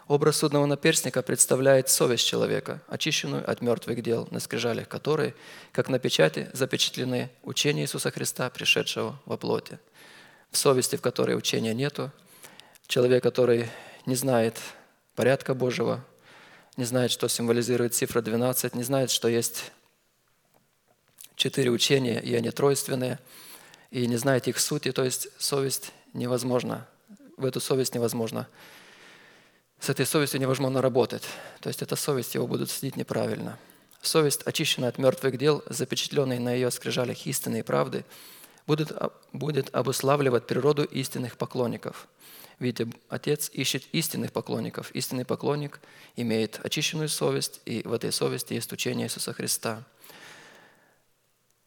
Образ 0.09 0.37
судного 0.37 0.66
наперстника 0.66 1.22
представляет 1.22 1.89
совесть 1.89 2.26
человека, 2.26 2.80
очищенную 2.87 3.51
от 3.51 3.61
мертвых 3.61 4.03
дел, 4.03 4.28
на 4.30 4.41
скрижалях 4.41 4.89
которой, 4.89 5.34
как 5.72 5.89
на 5.89 5.99
печати, 5.99 6.49
запечатлены 6.53 7.30
учения 7.43 7.82
Иисуса 7.82 8.11
Христа, 8.11 8.49
пришедшего 8.51 9.20
во 9.24 9.37
плоти. 9.37 9.78
В 10.53 10.59
совести, 10.59 10.95
в 10.97 11.01
которой 11.01 11.37
учения 11.37 11.74
нету, 11.74 12.12
Человек, 12.87 13.24
который 13.24 13.68
не 14.07 14.14
знает 14.14 14.61
порядка 15.16 15.55
Божьего, 15.55 16.05
не 16.76 16.84
знает, 16.84 17.11
что 17.11 17.26
символизирует 17.28 17.95
цифра 17.95 18.20
12, 18.20 18.74
не 18.76 18.84
знает, 18.84 19.11
что 19.11 19.28
есть 19.28 19.72
четыре 21.34 21.70
учения, 21.70 22.20
и 22.20 22.34
они 22.34 22.51
тройственные, 22.51 23.18
и 23.91 24.07
не 24.07 24.16
знает 24.16 24.47
их 24.47 24.61
сути, 24.61 24.93
то 24.93 25.03
есть 25.03 25.28
совесть 25.39 25.93
невозможна. 26.12 26.87
В 27.37 27.45
эту 27.45 27.61
совесть 27.61 27.95
невозможно. 27.95 28.47
С 29.80 29.91
этой 29.91 30.07
совестью 30.07 30.41
невозможно 30.41 30.80
работать. 30.80 31.24
То 31.61 31.68
есть 31.68 31.82
эта 31.82 31.97
совесть 31.97 32.34
его 32.34 32.47
будут 32.47 32.70
судить 32.70 32.97
неправильно. 32.97 33.59
Совесть, 34.01 34.43
очищенная 34.47 34.91
от 34.91 34.99
мертвых 34.99 35.37
дел, 35.37 35.62
запечатленная 35.68 36.39
на 36.39 36.53
ее 36.53 36.70
скрижалях 36.70 37.26
истины 37.26 37.61
и 37.61 37.62
правды, 37.62 38.05
будет, 38.66 38.93
будет 39.32 39.74
обуславливать 39.74 40.47
природу 40.47 40.84
истинных 40.84 41.37
поклонников– 41.37 42.07
Видите, 42.59 42.89
Отец 43.11 43.51
ищет 43.53 43.85
истинных 43.93 44.33
поклонников. 44.33 44.91
Истинный 44.93 45.27
поклонник 45.27 45.81
имеет 46.17 46.59
очищенную 46.65 47.09
совесть, 47.09 47.61
и 47.67 47.83
в 47.83 47.93
этой 47.93 48.13
совести 48.13 48.55
есть 48.55 48.73
учение 48.73 49.07
Иисуса 49.07 49.35
Христа, 49.35 49.85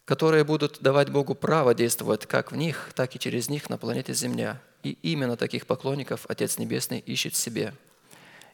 которые 0.06 0.44
будут 0.44 0.80
давать 0.82 1.12
Богу 1.12 1.36
право 1.36 1.76
действовать 1.76 2.26
как 2.26 2.52
в 2.52 2.56
них, 2.56 2.90
так 2.96 3.16
и 3.16 3.20
через 3.20 3.50
них 3.50 3.70
на 3.70 3.78
планете 3.78 4.14
Земля. 4.14 4.60
И 4.82 4.98
именно 5.04 5.38
таких 5.38 5.68
поклонников 5.68 6.26
Отец 6.28 6.58
Небесный 6.58 7.00
ищет 7.00 7.36
себе. 7.36 7.76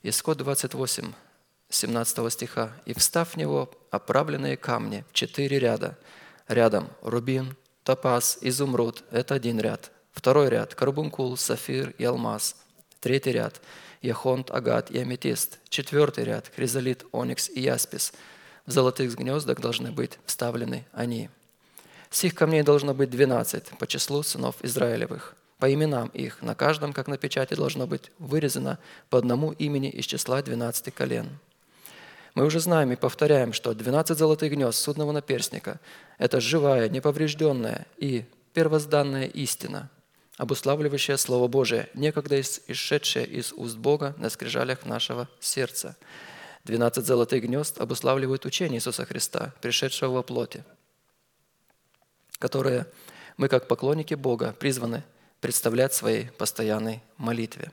Исход 0.03 0.37
28, 0.39 1.13
17 1.69 2.33
стиха. 2.33 2.73
«И 2.85 2.93
встав 2.93 3.33
в 3.33 3.37
него 3.37 3.71
оправленные 3.91 4.57
камни 4.57 5.05
в 5.09 5.13
четыре 5.13 5.57
ряда, 5.59 5.97
рядом 6.49 6.89
рубин, 7.01 7.55
топаз, 7.83 8.39
изумруд– 8.41 9.05
это 9.11 9.35
один 9.35 9.61
ряд– 9.61 9.91
Второй 10.15 10.49
ряд– 10.49 10.73
карбункул, 10.75 11.37
сафир 11.37 11.93
и 11.99 12.03
алмаз. 12.05 12.55
Третий 13.01 13.33
ряд– 13.33 13.61
яхонт, 14.01 14.49
агат 14.49 14.89
и 14.89 14.97
аметист. 14.97 15.59
Четвертый 15.69 16.23
ряд– 16.23 16.49
хризолит, 16.55 17.05
оникс 17.11 17.49
и 17.49 17.61
яспис. 17.61 18.13
В 18.65 18.71
золотых 18.71 19.15
гнездах 19.15 19.59
должны 19.59 19.91
быть 19.91 20.17
вставлены 20.25 20.85
они. 20.93 21.29
Сих 22.09 22.33
камней 22.33 22.63
должно 22.63 22.93
быть 22.95 23.11
двенадцать 23.11 23.67
по 23.77 23.85
числу 23.85 24.23
сынов 24.23 24.55
Израилевых. 24.63 25.35
По 25.59 25.71
именам 25.71 26.07
их, 26.07 26.41
на 26.41 26.55
каждом, 26.55 26.93
как 26.93 27.07
на 27.07 27.17
печати, 27.17 27.53
должно 27.53 27.85
быть 27.85 28.09
вырезано 28.17 28.79
по 29.09 29.17
одному 29.17 29.51
имени 29.51 29.89
из 29.89 30.05
числа 30.05 30.41
двенадцати 30.41 30.89
колен. 30.89 31.29
Мы 32.35 32.45
уже 32.45 32.59
знаем 32.59 32.91
и 32.91 32.95
повторяем, 32.95 33.53
что 33.53 33.73
12 33.73 34.17
золотых 34.17 34.51
гнезд 34.51 34.77
судного 34.77 35.11
наперстника– 35.11 35.79
это 36.17 36.41
живая, 36.41 36.89
неповрежденная 36.89 37.85
и 37.97 38.25
первозданная 38.53 39.27
истина, 39.27 39.89
обуславливающая 40.37 41.17
Слово 41.17 41.47
Божие, 41.47 41.89
некогда 41.93 42.39
исшедшее 42.41 43.25
из 43.25 43.53
уст 43.53 43.77
Бога 43.77 44.15
на 44.17 44.29
скрижалях 44.29 44.85
нашего 44.85 45.29
сердца. 45.39 45.95
12 46.65 47.05
золотых 47.05 47.43
гнезд 47.43 47.79
обуславливают 47.79 48.45
учение 48.45 48.79
Иисуса 48.79 49.05
Христа, 49.05 49.53
пришедшего 49.61 50.15
во 50.15 50.23
плоти, 50.23 50.63
которое 52.39 52.87
мы, 53.37 53.47
как 53.47 53.67
поклонники 53.67 54.13
Бога, 54.15 54.55
призваны 54.59 55.03
представлять 55.41 55.93
в 55.93 55.97
своей 55.97 56.31
постоянной 56.31 57.01
молитве. 57.17 57.71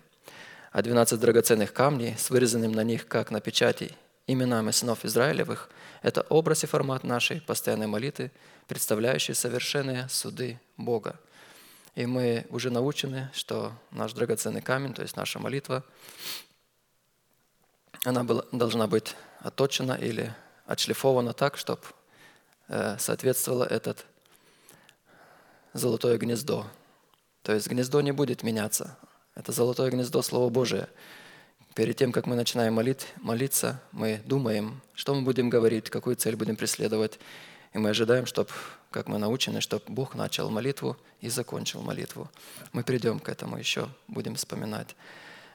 А 0.72 0.82
12 0.82 1.18
драгоценных 1.18 1.72
камней 1.72 2.16
с 2.18 2.30
вырезанным 2.30 2.72
на 2.72 2.82
них, 2.82 3.06
как 3.06 3.30
на 3.30 3.40
печати, 3.40 3.94
именами 4.26 4.70
сынов 4.70 5.04
Израилевых– 5.04 5.70
это 6.02 6.22
образ 6.28 6.64
и 6.64 6.66
формат 6.66 7.04
нашей 7.04 7.40
постоянной 7.40 7.86
молитвы, 7.86 8.30
представляющий 8.68 9.34
совершенные 9.34 10.08
суды 10.08 10.60
Бога. 10.76 11.18
И 11.94 12.06
мы 12.06 12.46
уже 12.48 12.70
научены, 12.70 13.30
что 13.34 13.72
наш 13.90 14.12
драгоценный 14.12 14.62
камень, 14.62 14.94
то 14.94 15.02
есть 15.02 15.16
наша 15.16 15.38
молитва, 15.38 15.84
она 18.04 18.24
была, 18.24 18.44
должна 18.52 18.86
быть 18.86 19.14
отточена 19.40 19.92
или 19.92 20.34
отшлифована 20.66 21.32
так, 21.32 21.56
чтобы 21.56 21.82
э, 22.68 22.96
соответствовало 22.98 23.64
этот 23.64 24.06
золотое 25.72 26.18
гнездо. 26.18 26.66
То 27.42 27.52
есть 27.52 27.68
гнездо 27.68 28.00
не 28.00 28.12
будет 28.12 28.42
меняться. 28.42 28.96
Это 29.34 29.52
золотое 29.52 29.90
гнездо 29.90 30.22
Слово 30.22 30.48
Божие– 30.50 30.88
Перед 31.74 31.96
тем, 31.96 32.12
как 32.12 32.26
мы 32.26 32.36
начинаем 32.36 32.74
молить, 32.74 33.06
молиться, 33.16 33.80
мы 33.92 34.20
думаем, 34.26 34.82
что 34.92 35.14
мы 35.14 35.22
будем 35.22 35.48
говорить, 35.48 35.88
какую 35.88 36.16
цель 36.16 36.36
будем 36.36 36.54
преследовать. 36.54 37.18
И 37.72 37.78
мы 37.78 37.90
ожидаем, 37.90 38.26
чтобы, 38.26 38.50
как 38.90 39.08
мы 39.08 39.18
научены, 39.18 39.60
чтобы 39.60 39.84
Бог 39.88 40.14
начал 40.14 40.50
молитву 40.50 40.96
и 41.20 41.28
закончил 41.28 41.82
молитву. 41.82 42.30
Мы 42.72 42.82
придем 42.82 43.18
к 43.18 43.28
этому 43.28 43.56
еще, 43.58 43.88
будем 44.08 44.34
вспоминать. 44.34 44.94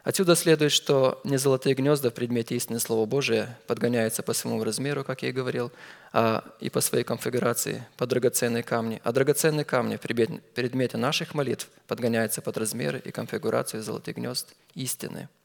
Отсюда 0.04 0.36
следует, 0.36 0.72
что 0.72 1.20
не 1.26 1.38
золотые 1.38 1.76
гнезда 1.76 2.10
в 2.10 2.14
предмете 2.14 2.56
истины 2.56 2.80
Слова 2.80 3.06
Божия 3.06 3.60
подгоняются 3.68 4.24
по 4.24 4.34
своему 4.34 4.64
размеру, 4.64 5.04
как 5.04 5.22
я 5.22 5.30
и 5.30 5.34
говорил, 5.34 5.72
а 6.14 6.46
и 6.62 6.70
по 6.70 6.80
своей 6.80 7.04
конфигурации, 7.04 7.86
по 7.98 8.08
драгоценные 8.08 8.64
камни. 8.64 9.02
А 9.04 9.12
драгоценные 9.12 9.66
камни 9.66 9.98
в 9.98 10.00
предмете 10.00 10.98
наших 10.98 11.34
молитв 11.34 11.68
подгоняются 11.88 12.42
под 12.42 12.58
размеры 12.58 13.00
и 13.04 13.12
конфигурацию 13.12 13.84
золотых 13.84 14.16
гнезд 14.16 14.54
истины– 14.76 15.28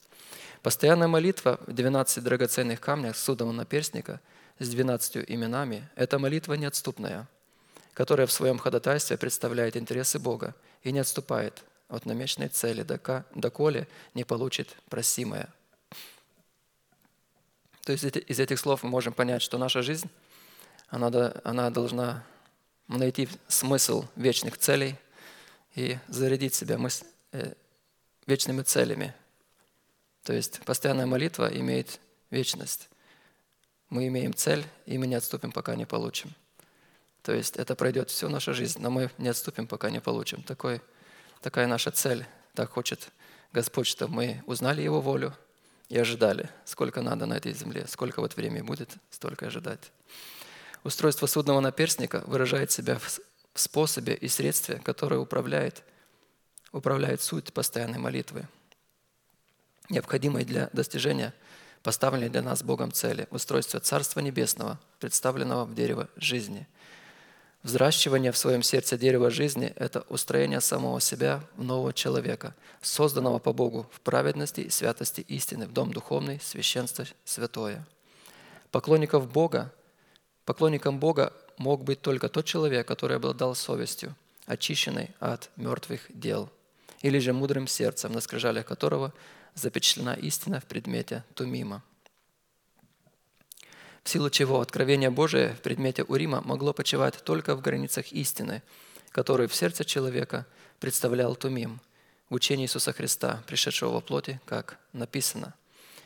Постоянная 0.62 1.08
молитва 1.08 1.58
в 1.66 1.72
12 1.72 2.22
драгоценных 2.22 2.80
камнях 2.80 3.16
судового 3.16 3.52
наперстника 3.52 4.20
с 4.58 4.68
12 4.68 5.24
именами– 5.28 5.88
это 5.96 6.18
молитва 6.18 6.54
неотступная, 6.54 7.26
которая 7.94 8.26
в 8.26 8.32
своем 8.32 8.58
ходатайстве 8.58 9.16
представляет 9.16 9.76
интересы 9.76 10.18
Бога 10.18 10.54
и 10.82 10.92
не 10.92 11.00
отступает 11.00 11.62
от 11.88 12.06
намеченной 12.06 12.48
цели, 12.48 12.82
доколе 13.34 13.88
не 14.14 14.24
получит 14.24 14.76
просимое. 14.88 15.48
То 17.84 17.92
есть 17.92 18.04
из 18.04 18.38
этих 18.38 18.58
слов 18.58 18.82
мы 18.82 18.90
можем 18.90 19.12
понять, 19.12 19.42
что 19.42 19.58
наша 19.58 19.82
жизнь, 19.82 20.08
она, 20.88 21.70
должна 21.70 22.24
найти 22.86 23.28
смысл 23.48 24.04
вечных 24.14 24.56
целей 24.58 24.96
и 25.74 25.98
зарядить 26.08 26.54
себя 26.54 26.78
э, 27.32 27.54
вечными 28.26 28.62
целями, 28.62 29.14
то 30.22 30.32
есть 30.32 30.60
постоянная 30.64 31.06
молитва 31.06 31.48
имеет 31.52 31.98
вечность. 32.30 32.88
Мы 33.92 34.06
имеем 34.06 34.32
цель, 34.32 34.64
и 34.86 34.96
мы 34.96 35.06
не 35.06 35.16
отступим, 35.16 35.52
пока 35.52 35.74
не 35.74 35.84
получим. 35.84 36.34
То 37.22 37.34
есть 37.34 37.56
это 37.56 37.74
пройдет 37.74 38.08
всю 38.08 38.30
нашу 38.30 38.54
жизнь, 38.54 38.80
но 38.80 38.88
мы 38.88 39.10
не 39.18 39.28
отступим, 39.28 39.66
пока 39.66 39.90
не 39.90 40.00
получим. 40.00 40.42
Такой, 40.42 40.80
такая 41.42 41.66
наша 41.66 41.90
цель. 41.90 42.24
Так 42.54 42.70
хочет 42.70 43.10
Господь, 43.52 43.86
чтобы 43.86 44.14
мы 44.14 44.42
узнали 44.46 44.80
Его 44.80 45.02
волю 45.02 45.36
и 45.90 45.98
ожидали, 45.98 46.48
сколько 46.64 47.02
надо 47.02 47.26
на 47.26 47.34
этой 47.34 47.52
земле, 47.52 47.86
сколько 47.86 48.20
вот 48.20 48.34
времени 48.34 48.62
будет, 48.62 48.88
столько 49.10 49.48
ожидать. 49.48 49.92
Устройство 50.84 51.26
судного 51.26 51.60
наперстника 51.60 52.24
выражает 52.26 52.72
себя 52.72 52.98
в 52.98 53.20
способе 53.52 54.14
и 54.14 54.26
средстве, 54.26 54.78
которое 54.78 55.20
управляет, 55.20 55.84
управляет 56.72 57.20
суть 57.20 57.52
постоянной 57.52 57.98
молитвы– 57.98 58.48
необходимой 59.92 60.44
для 60.44 60.70
достижения 60.72 61.34
поставленной 61.82 62.28
для 62.28 62.42
нас 62.42 62.62
Богом 62.62 62.92
цели– 62.92 63.26
устройства 63.30 63.80
Царства 63.80 64.20
Небесного, 64.20 64.78
представленного 65.00 65.64
в 65.64 65.74
дерево 65.74 66.08
жизни. 66.16 66.66
Взращивание 67.62 68.32
в 68.32 68.36
своем 68.36 68.62
сердце 68.62 68.98
дерева 68.98 69.30
жизни– 69.30 69.72
это 69.76 70.04
устроение 70.08 70.60
самого 70.60 71.00
себя 71.00 71.42
в 71.56 71.62
нового 71.62 71.92
человека, 71.92 72.54
созданного 72.80 73.38
по 73.38 73.52
Богу 73.52 73.88
в 73.92 74.00
праведности 74.00 74.62
и 74.62 74.70
святости 74.70 75.20
истины, 75.22 75.66
в 75.66 75.72
дом 75.72 75.92
духовный, 75.92 76.40
священство 76.40 77.04
святое. 77.24 77.86
Поклонников 78.70 79.30
Бога, 79.30 79.72
поклонником 80.44 80.98
Бога 80.98 81.32
мог 81.56 81.84
быть 81.84 82.00
только 82.00 82.28
тот 82.28 82.46
человек, 82.46 82.86
который 82.88 83.16
обладал 83.16 83.54
совестью, 83.54 84.16
очищенной 84.46 85.10
от 85.20 85.50
мертвых 85.56 86.00
дел, 86.08 86.50
или 87.00 87.18
же 87.18 87.32
мудрым 87.32 87.68
сердцем, 87.68 88.12
на 88.12 88.20
скрижалях 88.20 88.66
которого– 88.66 89.12
запечатлена 89.54 90.14
истина 90.14 90.60
в 90.60 90.64
предмете 90.64 91.24
Тумима. 91.34 91.82
В 94.02 94.08
силу 94.08 94.30
чего 94.30 94.60
откровение 94.60 95.10
Божие 95.10 95.54
в 95.54 95.60
предмете 95.60 96.02
Урима 96.02 96.40
могло 96.44 96.72
почивать 96.72 97.22
только 97.22 97.54
в 97.54 97.60
границах 97.60 98.12
истины, 98.12 98.62
которую 99.10 99.48
в 99.48 99.54
сердце 99.54 99.84
человека 99.84 100.46
представлял 100.80 101.36
Тумим, 101.36 101.80
в 102.28 102.34
учении 102.34 102.64
Иисуса 102.64 102.92
Христа, 102.92 103.42
пришедшего 103.46 103.90
во 103.90 104.00
плоти, 104.00 104.40
как 104.44 104.78
написано. 104.92 105.54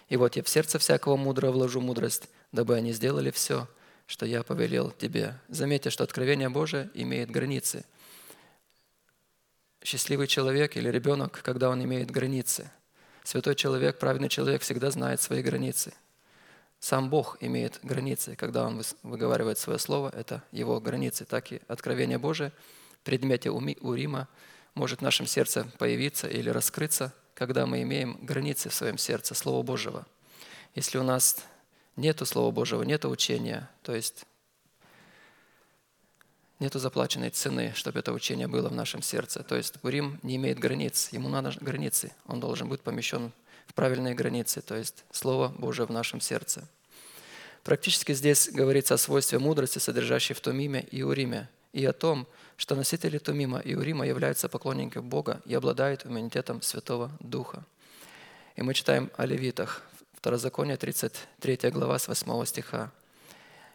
«И 0.08 0.16
вот 0.16 0.36
я 0.36 0.42
в 0.42 0.48
сердце 0.48 0.78
всякого 0.78 1.16
мудрого 1.16 1.52
вложу 1.52 1.80
мудрость, 1.80 2.28
дабы 2.52 2.74
они 2.74 2.92
сделали 2.92 3.30
все, 3.30 3.66
что 4.06 4.26
я 4.26 4.42
повелел 4.42 4.90
тебе». 4.90 5.40
Заметьте, 5.48 5.90
что 5.90 6.04
откровение 6.04 6.48
Божие 6.48 6.90
имеет 6.94 7.30
границы. 7.30 7.84
Счастливый 9.82 10.26
человек 10.26 10.76
или 10.76 10.88
ребенок, 10.90 11.40
когда 11.42 11.70
он 11.70 11.82
имеет 11.82 12.10
границы– 12.10 12.70
Святой 13.26 13.56
человек, 13.56 13.98
праведный 13.98 14.28
человек 14.28 14.62
всегда 14.62 14.88
знает 14.92 15.20
свои 15.20 15.42
границы. 15.42 15.92
Сам 16.78 17.10
Бог 17.10 17.36
имеет 17.40 17.80
границы. 17.82 18.36
Когда 18.36 18.64
Он 18.64 18.80
выговаривает 19.02 19.58
свое 19.58 19.80
слово, 19.80 20.12
это 20.14 20.44
Его 20.52 20.80
границы. 20.80 21.24
Так 21.24 21.50
и 21.50 21.60
откровение 21.66 22.18
Божие 22.18 22.52
в 22.92 23.04
предмете 23.04 23.50
Урима 23.50 24.28
может 24.76 25.00
в 25.00 25.02
нашем 25.02 25.26
сердце 25.26 25.66
появиться 25.76 26.28
или 26.28 26.50
раскрыться, 26.50 27.12
когда 27.34 27.66
мы 27.66 27.82
имеем 27.82 28.16
границы 28.24 28.68
в 28.68 28.74
своем 28.74 28.96
сердце 28.96 29.34
Слова 29.34 29.64
Божьего. 29.64 30.06
Если 30.76 30.96
у 30.96 31.02
нас 31.02 31.42
нету 31.96 32.26
Слова 32.26 32.52
Божьего, 32.52 32.84
нету 32.84 33.10
учения, 33.10 33.68
то 33.82 33.92
есть 33.92 34.24
Нету 36.58 36.78
заплаченной 36.78 37.30
цены, 37.30 37.72
чтобы 37.74 37.98
это 37.98 38.12
учение 38.12 38.48
было 38.48 38.70
в 38.70 38.74
нашем 38.74 39.02
сердце. 39.02 39.42
То 39.42 39.56
есть 39.56 39.74
Урим 39.82 40.18
не 40.22 40.36
имеет 40.36 40.58
границ, 40.58 41.10
ему 41.12 41.28
надо 41.28 41.52
границы. 41.60 42.12
Он 42.26 42.40
должен 42.40 42.68
быть 42.68 42.80
помещен 42.80 43.32
в 43.66 43.74
правильные 43.74 44.14
границы, 44.14 44.62
то 44.62 44.74
есть 44.74 45.04
Слово 45.10 45.48
Божие 45.48 45.86
в 45.86 45.90
нашем 45.90 46.20
сердце. 46.20 46.66
Практически 47.62 48.14
здесь 48.14 48.48
говорится 48.48 48.94
о 48.94 48.98
свойстве 48.98 49.38
мудрости, 49.38 49.78
содержащей 49.78 50.34
в 50.34 50.40
Тумиме 50.40 50.86
и 50.90 51.02
Уриме, 51.02 51.48
и 51.72 51.84
о 51.84 51.92
том, 51.92 52.26
что 52.56 52.74
носители 52.74 53.18
Тумима 53.18 53.58
и 53.58 53.74
Урима 53.74 54.06
являются 54.06 54.48
поклонниками 54.48 55.02
Бога 55.02 55.42
и 55.44 55.54
обладают 55.54 56.06
иммунитетом 56.06 56.62
Святого 56.62 57.10
Духа. 57.20 57.64
И 58.54 58.62
мы 58.62 58.72
читаем 58.72 59.10
о 59.16 59.26
левитах, 59.26 59.82
Второзаконие, 60.14 60.76
33 60.76 61.70
глава, 61.70 61.98
с 61.98 62.08
8 62.08 62.44
стиха. 62.46 62.90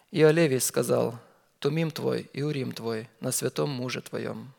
«И 0.10 0.24
о 0.24 0.32
Левии 0.32 0.58
сказал, 0.58 1.20
Тумим 1.62 1.92
твой 1.92 2.28
и 2.34 2.42
Урим 2.42 2.72
твой 2.72 3.08
на 3.20 3.32
святом 3.32 3.70
муже 3.70 4.02
твоем, 4.02 4.52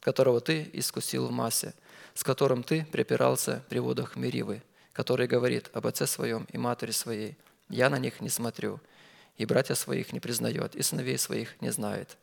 которого 0.00 0.38
ты 0.42 0.68
искусил 0.74 1.26
в 1.26 1.30
массе, 1.30 1.72
с 2.12 2.22
которым 2.22 2.62
ты 2.62 2.84
припирался 2.92 3.64
при 3.70 3.78
водах 3.78 4.16
Меривы, 4.16 4.62
который 4.92 5.26
говорит 5.26 5.70
об 5.72 5.86
отце 5.86 6.06
своем 6.06 6.46
и 6.52 6.58
матери 6.58 6.90
своей, 6.90 7.38
я 7.70 7.88
на 7.88 7.98
них 7.98 8.20
не 8.20 8.28
смотрю, 8.28 8.80
и 9.38 9.46
братья 9.46 9.74
своих 9.74 10.12
не 10.12 10.20
признает, 10.20 10.76
и 10.76 10.82
сыновей 10.82 11.16
своих 11.16 11.58
не 11.62 11.72
знает. 11.72 12.18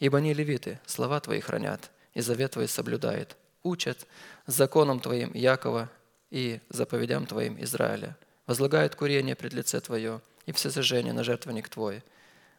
Ибо 0.00 0.18
они 0.18 0.34
левиты, 0.34 0.80
слова 0.84 1.20
твои 1.20 1.38
хранят, 1.38 1.92
и 2.14 2.22
завет 2.22 2.50
твой 2.50 2.66
соблюдает, 2.66 3.36
учат 3.62 4.08
законом 4.48 4.98
твоим 4.98 5.32
Якова 5.34 5.88
и 6.32 6.58
заповедям 6.68 7.26
Твоим 7.26 7.62
Израиля. 7.62 8.16
Возлагает 8.48 8.96
курение 8.96 9.36
пред 9.36 9.52
лице 9.52 9.80
Твое 9.80 10.20
и 10.46 10.52
всесожжение 10.52 11.12
на 11.12 11.22
жертвенник 11.22 11.68
Твой. 11.68 12.02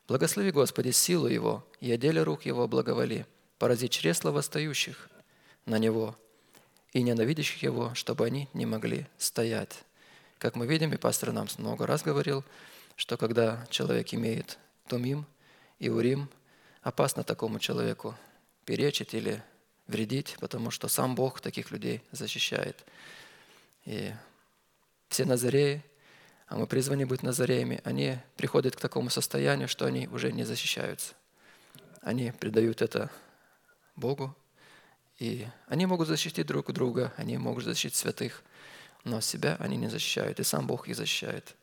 Благослови, 0.08 0.51
Господи, 0.51 0.91
силу 0.91 1.28
Его, 1.28 1.68
и 1.82 1.91
о 1.91 2.24
рук 2.24 2.45
Его 2.45 2.68
благоволи, 2.68 3.26
порази 3.60 3.89
чресла 3.89 4.32
восстающих 4.32 5.10
на 5.66 5.78
Него 5.78 6.16
и 6.93 7.01
ненавидящих 7.01 7.62
Его, 7.62 7.93
чтобы 7.93 8.26
они 8.26 8.47
не 8.53 8.66
могли 8.66 9.05
стоять. 9.18 9.84
Как 10.38 10.55
мы 10.55 10.66
видим, 10.66 10.93
и 10.93 10.97
пастор 10.97 11.34
нам 11.34 11.47
много 11.58 11.86
раз 11.86 12.03
говорил, 12.03 12.45
что 12.95 13.18
когда 13.18 13.66
человек 13.70 14.14
имеет 14.14 14.58
тумим 14.88 15.26
и 15.78 15.89
урим, 15.89 16.30
опасно 16.84 17.24
такому 17.24 17.60
человеку 17.60 18.16
перечить 18.64 19.14
или 19.14 19.43
вредить, 19.88 20.38
потому 20.39 20.72
что 20.72 20.88
сам 20.88 21.16
Бог 21.16 21.41
таких 21.41 21.72
людей 21.72 22.01
защищает. 22.12 22.86
И 23.86 24.14
все 25.10 25.26
назареи, 25.26 25.84
а 26.47 26.55
мы 26.55 26.65
призваны 26.65 27.05
быть 27.05 27.23
назареями, 27.23 27.81
они 27.83 28.17
приходят 28.37 28.75
к 28.75 28.79
такому 28.79 29.09
состоянию, 29.09 29.67
что 29.67 29.85
они 29.85 30.07
уже 30.07 30.31
не 30.31 30.43
защищаются. 30.43 31.13
Они 32.01 32.31
предают 32.31 32.81
это 32.81 33.11
Богу, 33.95 34.35
и 35.19 35.47
они 35.67 35.85
могут 35.85 36.07
защитить 36.07 36.47
друг 36.47 36.71
друга, 36.71 37.13
они 37.17 37.37
могут 37.37 37.65
защитить 37.65 37.95
святых, 37.95 38.43
но 39.03 39.19
себя 39.19 39.57
они 39.59 39.75
не 39.75 39.89
защищают, 39.89 40.39
и 40.39 40.43
сам 40.43 40.67
Бог 40.67 40.87
их 40.87 40.95
защищает. 40.95 41.55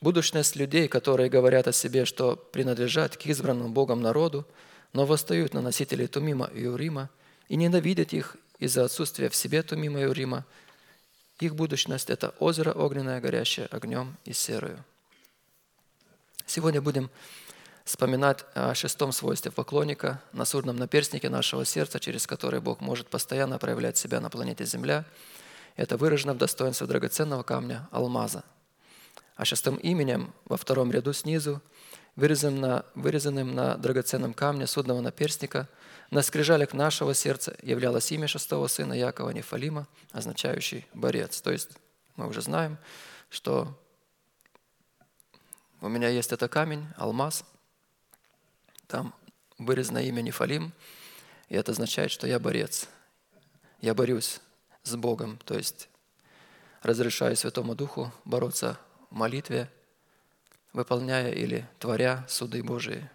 Будущность 0.00 0.56
людей, 0.56 0.88
которые 0.88 1.28
говорят 1.28 1.68
о 1.68 1.72
себе, 1.72 2.06
что 2.06 2.36
принадлежат 2.36 3.18
к 3.18 3.26
избранному 3.26 3.68
Богом 3.68 4.00
народу, 4.00 4.46
но 4.94 5.04
восстают 5.04 5.52
на 5.52 5.60
носителей 5.60 6.06
Тумима 6.06 6.46
и 6.54 6.66
Урима 6.66 7.10
и 7.48 7.56
ненавидят 7.56 8.14
их 8.14 8.38
из-за 8.58 8.84
отсутствия 8.84 9.28
в 9.28 9.36
себе 9.36 9.62
Тумима 9.62 10.00
и 10.00 10.06
Урима, 10.06 10.46
их 11.44 11.54
будущность– 11.54 12.10
это 12.10 12.34
озеро 12.38 12.72
огненное, 12.72 13.20
горящее 13.20 13.66
огнем 13.66 14.16
и 14.24 14.32
серою. 14.32 14.84
Сегодня 16.46 16.80
будем 16.80 17.10
вспоминать 17.84 18.44
о 18.54 18.74
шестом 18.74 19.12
свойстве 19.12 19.50
поклонника, 19.50 20.22
на 20.32 20.44
сурном 20.44 20.76
наперстнике 20.76 21.28
нашего 21.28 21.64
сердца, 21.64 22.00
через 22.00 22.26
который 22.26 22.60
Бог 22.60 22.80
может 22.80 23.08
постоянно 23.08 23.58
проявлять 23.58 23.96
себя 23.96 24.20
на 24.20 24.30
планете 24.30 24.64
Земля. 24.64 25.04
Это 25.76 25.96
выражено 25.96 26.34
в 26.34 26.38
достоинстве 26.38 26.86
драгоценного 26.86 27.42
камня– 27.42 27.88
алмаза. 27.90 28.44
А 29.36 29.44
шестым 29.44 29.76
именем 29.76 30.32
во 30.44 30.56
втором 30.56 30.92
ряду 30.92 31.12
снизу 31.12 31.60
вырезанным 32.16 32.60
на, 32.60 32.84
вырезанным 32.94 33.54
на 33.54 33.76
драгоценном 33.76 34.34
камне 34.34 34.66
судного 34.66 35.00
наперстника, 35.00 35.68
на 36.10 36.22
скрижалях 36.22 36.72
нашего 36.72 37.14
сердца 37.14 37.56
являлось 37.62 38.12
имя 38.12 38.28
шестого 38.28 38.68
сына 38.68 38.92
Якова 38.92 39.30
Нефалима, 39.30 39.88
означающий 40.12 40.86
«борец». 40.94 41.40
То 41.40 41.50
есть 41.50 41.70
мы 42.16 42.28
уже 42.28 42.42
знаем, 42.42 42.78
что 43.30 43.76
у 45.80 45.88
меня 45.88 46.08
есть 46.08 46.32
это 46.32 46.48
камень, 46.48 46.86
алмаз, 46.96 47.44
там 48.86 49.14
вырезано 49.58 49.98
имя 49.98 50.20
Нефалим, 50.20 50.72
и 51.48 51.56
это 51.56 51.72
означает, 51.72 52.10
что 52.10 52.26
я 52.26 52.38
борец. 52.38 52.88
Я 53.80 53.94
борюсь 53.94 54.40
с 54.82 54.94
Богом, 54.96 55.38
то 55.44 55.54
есть 55.54 55.88
разрешаю 56.82 57.36
Святому 57.36 57.74
Духу 57.74 58.12
бороться 58.24 58.78
в 59.10 59.14
молитве, 59.14 59.70
выполняя 60.74 61.30
или 61.32 61.66
творя 61.78 62.26
суды 62.28 62.62
Божии, 62.62 63.08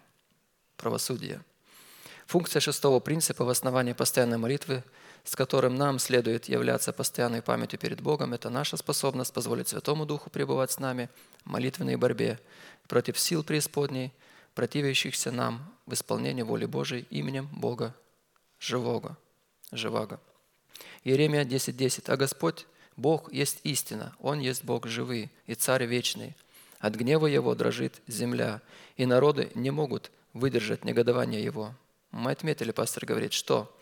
правосудие. 0.76 1.44
Функция 2.26 2.60
шестого 2.60 3.00
принципа 3.00 3.44
в 3.44 3.50
основании 3.50 3.92
постоянной 3.92 4.38
молитвы, 4.38 4.82
с 5.24 5.36
которым 5.36 5.74
нам 5.74 5.98
следует 5.98 6.48
являться 6.48 6.92
постоянной 6.92 7.42
памятью 7.42 7.78
перед 7.78 8.00
Богом, 8.00 8.32
это 8.32 8.50
наша 8.50 8.76
способность 8.76 9.32
позволить 9.32 9.68
Святому 9.68 10.06
Духу 10.06 10.30
пребывать 10.30 10.72
с 10.72 10.78
нами 10.78 11.10
в 11.44 11.50
молитвенной 11.50 11.96
борьбе 11.96 12.40
против 12.88 13.18
сил 13.18 13.44
преисподней, 13.44 14.12
противящихся 14.54 15.30
нам 15.30 15.72
в 15.86 15.92
исполнении 15.92 16.42
воли 16.42 16.64
Божией 16.64 17.06
именем 17.10 17.48
Бога 17.52 17.94
живого. 18.58 19.18
живаго. 19.70 20.18
Иеремия 21.04 21.44
10.10. 21.44 21.72
10. 21.72 22.08
«А 22.08 22.16
Господь, 22.16 22.66
Бог 22.96 23.32
есть 23.32 23.60
истина, 23.64 24.14
Он 24.18 24.38
есть 24.38 24.64
Бог 24.64 24.86
живый 24.86 25.30
и 25.46 25.54
Царь 25.54 25.84
вечный, 25.84 26.36
от 26.80 26.94
гнева 26.94 27.26
его 27.26 27.54
дрожит 27.54 28.00
земля, 28.06 28.62
и 28.96 29.06
народы 29.06 29.50
не 29.54 29.70
могут 29.70 30.10
выдержать 30.32 30.84
негодование 30.84 31.44
его. 31.44 31.74
Мы 32.10 32.32
отметили, 32.32 32.72
пастор 32.72 33.04
говорит, 33.06 33.32
что 33.32 33.74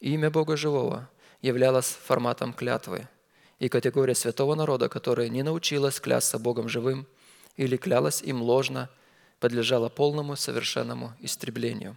имя 0.00 0.30
Бога 0.30 0.56
Живого 0.56 1.08
являлось 1.40 1.86
форматом 1.86 2.52
клятвы, 2.52 3.08
и 3.58 3.68
категория 3.68 4.16
святого 4.16 4.56
народа, 4.56 4.88
которая 4.88 5.28
не 5.28 5.44
научилась 5.44 6.00
клясться 6.00 6.38
Богом 6.38 6.68
живым 6.68 7.06
или 7.56 7.76
клялась 7.76 8.20
им 8.20 8.42
ложно, 8.42 8.90
подлежала 9.38 9.88
полному 9.88 10.34
совершенному 10.34 11.12
истреблению. 11.20 11.96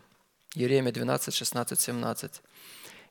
Еремия 0.53 0.91
12, 0.91 1.33
16, 1.33 1.79
17. 1.79 2.41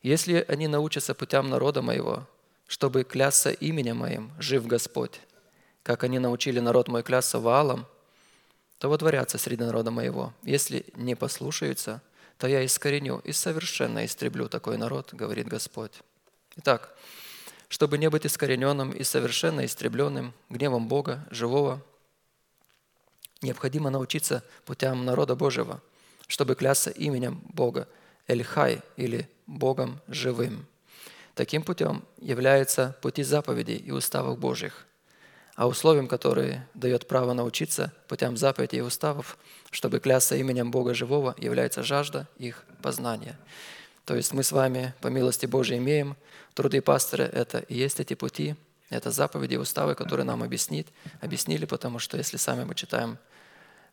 «Если 0.03 0.45
они 0.47 0.69
научатся 0.69 1.15
путям 1.15 1.51
народа 1.51 1.83
моего, 1.83 2.29
чтобы 2.69 3.03
клясться 3.03 3.51
именем 3.51 3.99
моим, 3.99 4.31
жив 4.39 4.67
Господь, 4.67 5.21
как 5.85 6.03
они 6.03 6.19
научили 6.19 6.61
народ 6.61 6.89
мой 6.89 7.03
клясться 7.03 7.39
Ваалом, 7.39 7.87
то 8.79 8.89
водворятся 8.89 9.39
среди 9.39 9.63
народа 9.63 9.91
моего. 9.91 10.33
Если 10.43 10.87
не 10.95 11.15
послушаются, 11.15 12.03
то 12.39 12.49
я 12.49 12.65
искореню 12.65 13.21
и 13.23 13.33
совершенно 13.33 14.05
истреблю 14.05 14.49
такой 14.49 14.79
народ, 14.79 15.13
говорит 15.13 15.47
Господь. 15.47 15.93
Итак, 16.57 16.97
чтобы 17.69 17.99
не 17.99 18.09
быть 18.09 18.25
искорененным 18.25 18.93
и 18.93 19.05
совершенно 19.05 19.65
истребленным 19.67 20.33
гневом 20.49 20.89
Бога, 20.89 21.27
живого, 21.31 21.83
необходимо 23.43 23.91
научиться 23.91 24.43
путям 24.65 25.05
народа 25.05 25.37
Божьего, 25.37 25.83
чтобы 26.27 26.55
клясться 26.55 26.91
именем 26.91 27.43
Бога, 27.53 27.87
Эльхай 28.27 28.81
или 28.97 29.29
Богом 29.47 30.01
живым. 30.09 30.67
Таким 31.35 31.63
путем 31.63 32.05
являются 32.17 32.97
пути 33.03 33.23
заповедей 33.23 33.77
и 33.77 33.91
уставов 33.91 34.39
Божьих– 34.39 34.87
а 35.57 35.69
условием, 35.69 36.09
которое 36.09 36.69
дает 36.75 37.07
право 37.07 37.33
научиться 37.33 37.93
путям 38.09 38.37
заповедей 38.37 38.79
и 38.79 38.83
уставов, 38.83 39.39
чтобы 39.71 40.01
клясться 40.01 40.37
именем 40.37 40.71
Бога 40.71 40.95
Живого, 40.95 41.35
является 41.39 41.83
жажда 41.83 42.29
их 42.39 42.65
познания. 42.83 43.39
То 44.05 44.17
есть 44.17 44.33
мы 44.33 44.43
с 44.43 44.53
вами, 44.53 44.95
по 45.01 45.09
милости 45.09 45.47
Божией, 45.47 45.79
имеем 45.79 46.17
труды 46.55 46.83
пастора, 46.83 47.23
это 47.23 47.59
и 47.59 47.75
есть 47.75 48.01
эти 48.01 48.15
пути, 48.15 48.57
это 48.91 49.11
заповеди 49.11 49.55
и 49.55 49.59
уставы, 49.59 49.95
которые 49.95 50.27
нам 50.27 50.43
объяснит, 50.43 50.89
объяснили, 51.21 51.65
потому 51.65 51.99
что 51.99 52.17
если 52.17 52.37
сами 52.37 52.65
мы 52.65 52.75
читаем, 52.75 53.19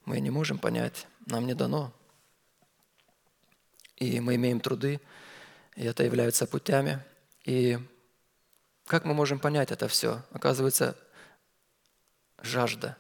мы 0.06 0.20
не 0.20 0.30
можем 0.30 0.58
понять, 0.58 1.08
нам 1.28 1.46
не 1.46 1.54
дано. 1.54 1.94
И 3.98 4.20
мы 4.20 4.36
имеем 4.36 4.60
труды, 4.60 5.00
и 5.76 5.86
это 5.86 6.04
является 6.04 6.48
путями. 6.48 7.00
И 7.46 7.80
как 8.88 9.06
мы 9.06 9.14
можем 9.14 9.40
понять 9.40 9.72
это 9.72 9.88
все? 9.88 10.24
Оказывается, 10.32 10.98
жажда, 12.42 12.98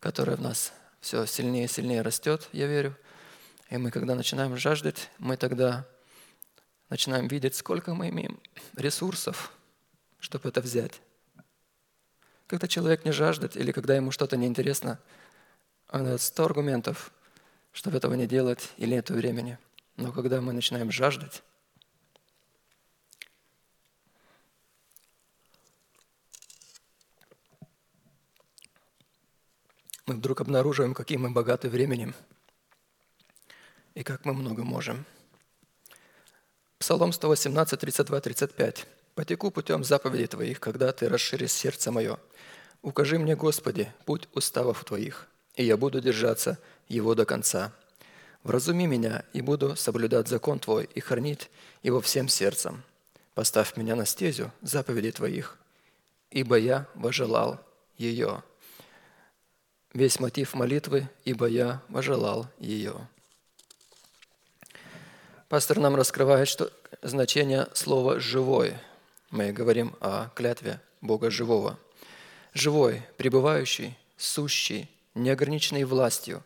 которая 0.00 0.36
в 0.36 0.40
нас 0.40 0.72
все 1.00 1.26
сильнее 1.26 1.64
и 1.64 1.68
сильнее 1.68 2.02
растет, 2.02 2.48
я 2.52 2.66
верю. 2.66 2.96
И 3.70 3.76
мы, 3.76 3.90
когда 3.90 4.14
начинаем 4.14 4.56
жаждать, 4.56 5.10
мы 5.18 5.36
тогда 5.36 5.86
начинаем 6.88 7.28
видеть, 7.28 7.54
сколько 7.54 7.94
мы 7.94 8.08
имеем 8.08 8.40
ресурсов, 8.76 9.52
чтобы 10.18 10.48
это 10.48 10.60
взять. 10.60 11.00
Когда 12.46 12.66
человек 12.66 13.04
не 13.04 13.12
жаждет 13.12 13.56
или 13.56 13.72
когда 13.72 13.94
ему 13.94 14.10
что-то 14.10 14.36
неинтересно, 14.36 14.98
он 15.90 16.04
дает 16.04 16.20
сто 16.20 16.44
аргументов, 16.44 17.12
чтобы 17.72 17.98
этого 17.98 18.14
не 18.14 18.26
делать 18.26 18.70
или 18.78 18.94
нет 18.94 19.10
времени. 19.10 19.58
Но 19.96 20.12
когда 20.12 20.40
мы 20.40 20.52
начинаем 20.52 20.90
жаждать, 20.90 21.42
мы 30.08 30.14
вдруг 30.14 30.40
обнаруживаем, 30.40 30.94
какие 30.94 31.18
мы 31.18 31.30
богаты 31.30 31.68
временем 31.68 32.14
и 33.94 34.02
как 34.02 34.24
мы 34.24 34.32
много 34.32 34.64
можем. 34.64 35.04
Псалом 36.78 37.12
118, 37.12 37.78
32, 37.78 38.20
35. 38.20 38.86
«Потеку 39.14 39.50
путем 39.50 39.84
заповедей 39.84 40.26
Твоих, 40.26 40.60
когда 40.60 40.92
Ты 40.92 41.10
расширишь 41.10 41.50
сердце 41.50 41.92
мое. 41.92 42.18
Укажи 42.80 43.18
мне, 43.18 43.36
Господи, 43.36 43.92
путь 44.06 44.28
уставов 44.32 44.82
Твоих, 44.84 45.26
и 45.56 45.64
я 45.64 45.76
буду 45.76 46.00
держаться 46.00 46.58
его 46.88 47.14
до 47.14 47.26
конца. 47.26 47.72
Вразуми 48.44 48.86
меня, 48.86 49.24
и 49.34 49.42
буду 49.42 49.76
соблюдать 49.76 50.28
закон 50.28 50.58
Твой 50.58 50.88
и 50.94 51.00
хранить 51.00 51.50
его 51.82 52.00
всем 52.00 52.28
сердцем. 52.28 52.82
Поставь 53.34 53.76
меня 53.76 53.94
на 53.94 54.06
стезю 54.06 54.52
заповедей 54.62 55.12
Твоих, 55.12 55.58
ибо 56.30 56.56
я 56.56 56.86
вожелал 56.94 57.60
ее» 57.98 58.42
весь 59.92 60.20
мотив 60.20 60.54
молитвы, 60.54 61.08
ибо 61.24 61.46
я 61.46 61.82
вожелал 61.88 62.46
ее. 62.58 62.94
Пастор 65.48 65.78
нам 65.78 65.96
раскрывает 65.96 66.48
что 66.48 66.70
значение 67.02 67.68
слова 67.72 68.20
«живой». 68.20 68.74
Мы 69.30 69.52
говорим 69.52 69.94
о 70.00 70.28
клятве 70.34 70.80
Бога 71.00 71.30
живого. 71.30 71.78
Живой, 72.54 73.02
пребывающий, 73.16 73.96
сущий, 74.16 74.90
неограниченный 75.14 75.84
властью, 75.84 76.42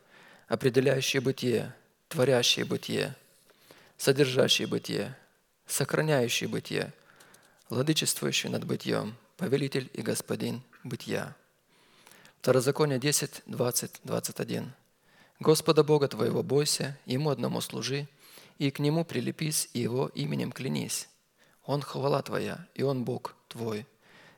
определяющий 0.48 1.20
бытие, 1.20 1.74
творящий 2.08 2.64
бытие, 2.64 3.14
содержащий 3.96 4.66
бытие, 4.66 5.16
сохраняющий 5.66 6.46
бытие, 6.46 6.92
владычествующий 7.68 8.50
над 8.50 8.64
бытием, 8.64 9.16
повелитель 9.36 9.90
и 9.94 10.02
господин 10.02 10.62
бытия. 10.84 11.34
Второзаконие 12.42 12.98
10, 12.98 13.42
20, 13.46 14.00
21. 14.02 14.72
Господа 15.38 15.84
Бога 15.84 16.08
твоего 16.08 16.42
бойся, 16.42 16.98
Ему 17.06 17.30
одному 17.30 17.60
служи, 17.60 18.08
и 18.58 18.72
к 18.72 18.80
Нему 18.80 19.04
прилепись, 19.04 19.70
и 19.74 19.78
Его 19.78 20.08
именем 20.08 20.50
клянись. 20.50 21.08
Он 21.64 21.82
хвала 21.82 22.20
твоя, 22.20 22.66
и 22.74 22.82
Он 22.82 23.04
Бог 23.04 23.36
твой, 23.46 23.86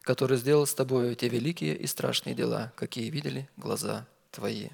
который 0.02 0.36
сделал 0.36 0.66
с 0.66 0.74
тобою 0.74 1.14
те 1.14 1.30
великие 1.30 1.74
и 1.78 1.86
страшные 1.86 2.34
дела, 2.34 2.74
какие 2.76 3.09
видели 3.09 3.48
глаза 3.57 4.07
твои». 4.32 4.68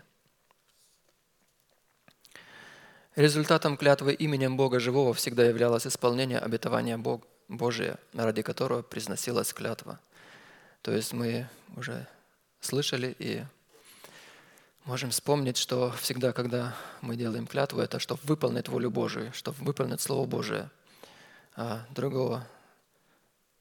Результатом 3.15 3.77
клятвы 3.77 4.13
именем 4.13 4.57
Бога 4.57 4.81
Живого 4.81 5.15
всегда 5.15 5.45
являлось 5.45 5.87
исполнение 5.87 6.41
обетования 6.41 6.99
Бог, 6.99 7.29
Божия, 7.47 8.01
ради 8.13 8.43
которого 8.43 8.83
произносилась 8.83 9.53
клятва. 9.53 10.01
То 10.83 10.91
есть 10.91 11.13
мы 11.13 11.49
уже 11.77 12.09
слышали 12.61 13.17
и 13.19 13.43
можем 14.85 15.11
вспомнить, 15.11 15.57
что 15.57 15.93
всегда, 15.93 16.33
когда 16.33 16.77
мы 17.01 17.17
делаем 17.17 17.47
клятву, 17.47 17.81
это 17.81 17.99
чтобы 17.99 18.21
выполнить 18.25 18.69
волю 18.69 18.91
Божию, 18.91 19.33
чтобы 19.33 19.63
выполнить 19.65 20.01
Слово 20.01 20.27
Божие. 20.27 20.71
А 21.57 21.85
другого, 21.91 22.47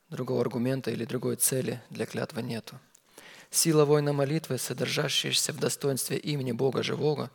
другого 0.10 0.42
аргумента 0.42 0.92
или 0.92 1.06
другой 1.06 1.36
цели 1.36 1.82
для 1.90 2.06
клятвы 2.06 2.42
нету. 2.42 2.80
Сила 3.52 3.84
воина 3.86 4.14
молитвы, 4.14 4.58
содержащаяся 4.58 5.54
в 5.54 5.58
достоинстве 5.58 6.18
имени 6.18 6.52
Бога 6.52 6.84
Живого, 6.84 7.32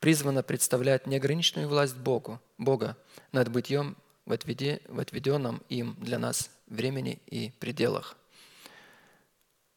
призвана 0.00 0.42
представлять 0.42 1.06
неограниченную 1.06 1.68
власть 1.68 1.96
Богу, 1.96 2.40
Бога 2.58 2.96
над 3.32 3.50
бытием 3.50 3.96
в 4.26 4.32
отведенном 4.32 5.62
им 5.68 5.96
для 5.98 6.18
нас 6.18 6.50
времени 6.66 7.20
и 7.26 7.52
пределах. 7.58 8.16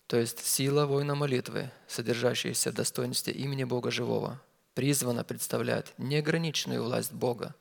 То 0.10 0.18
есть 0.18 0.44
сила 0.44 0.88
воина 0.88 1.14
молитвы, 1.14 1.70
содержащаяся 1.88 2.72
в 2.72 2.74
достоинстве 2.74 3.32
имени 3.32 3.64
Бога 3.64 3.92
Живого, 3.92 4.42
призвана 4.74 5.24
представлять 5.24 5.94
неограниченную 6.00 6.84
власть 6.84 7.14
Бога 7.14 7.54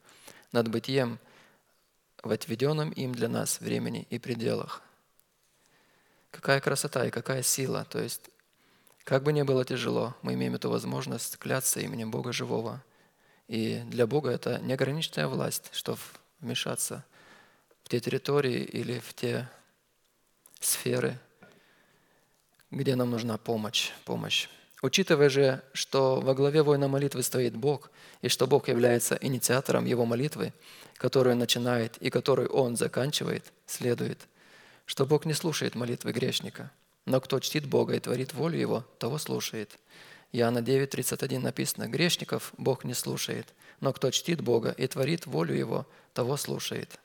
над 0.50 0.68
бытием 0.68 1.18
в 2.22 2.30
отведенном 2.30 2.90
им 2.92 3.12
для 3.14 3.28
нас 3.28 3.60
времени 3.60 4.06
и 4.08 4.18
пределах. 4.18 4.80
Какая 6.30 6.62
красота 6.62 7.04
и 7.04 7.10
какая 7.10 7.42
сила. 7.42 7.84
То 7.90 7.98
есть 8.00 8.30
как 9.04 9.24
бы 9.24 9.34
ни 9.34 9.42
было 9.42 9.66
тяжело, 9.66 10.16
мы 10.22 10.32
имеем 10.32 10.54
эту 10.54 10.70
возможность 10.70 11.36
кляться 11.36 11.80
именем 11.80 12.10
Бога 12.10 12.32
живого. 12.32 12.82
И 13.46 13.82
для 13.88 14.06
Бога 14.06 14.30
это 14.30 14.58
неограниченная 14.60 15.28
власть, 15.28 15.68
чтобы 15.72 16.00
вмешаться 16.40 17.04
в 17.84 17.90
те 17.90 18.00
территории 18.00 18.62
или 18.62 19.00
в 19.00 19.12
те 19.12 19.50
сферы, 20.60 21.20
где 22.70 22.96
нам 22.96 23.10
нужна 23.10 23.38
помощь. 23.38 23.90
помощь. 24.04 24.48
Учитывая 24.82 25.28
же, 25.28 25.62
что 25.72 26.20
во 26.20 26.34
главе 26.34 26.62
воина 26.62 26.88
молитвы 26.88 27.22
стоит 27.22 27.56
Бог, 27.56 27.90
и 28.22 28.28
что 28.28 28.46
Бог 28.46 28.68
является 28.68 29.18
инициатором 29.20 29.86
его 29.86 30.04
молитвы, 30.04 30.52
которую 30.96 31.32
он 31.32 31.38
начинает 31.38 31.96
и 31.98 32.10
которую 32.10 32.48
он 32.50 32.76
заканчивает, 32.76 33.52
следует, 33.66 34.28
что 34.86 35.04
Бог 35.06 35.24
не 35.24 35.34
слушает 35.34 35.74
молитвы 35.74 36.12
грешника– 36.12 36.70
но 37.08 37.20
кто 37.22 37.40
чтит 37.40 37.66
Бога 37.66 37.94
и 37.94 38.00
творит 38.00 38.34
волю 38.34 38.58
Его, 38.58 38.84
того 38.98 39.16
слушает. 39.16 39.78
Иоанна 40.32 40.58
9:31 40.58 41.38
написано, 41.38 41.88
грешников 41.88 42.52
Бог 42.58 42.84
не 42.84 42.92
слушает, 42.92 43.46
но 43.80 43.94
кто 43.94 44.10
чтит 44.10 44.42
Бога 44.42 44.74
и 44.76 44.86
творит 44.86 45.24
волю 45.26 45.54
Его, 45.54 45.86
того 46.12 46.36
слушает. 46.36 47.00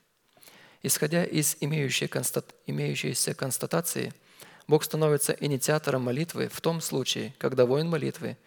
Исходя 0.81 1.23
из 1.23 1.55
имеющейся 1.61 3.33
констатации, 3.33 4.13
Бог 4.67 4.83
становится 4.83 5.33
инициатором 5.39 6.03
молитвы 6.03 6.47
в 6.47 6.61
том 6.61 6.81
случае, 6.81 7.33
когда 7.37 7.65
воин 7.65 7.89
молитвы, 7.89 8.37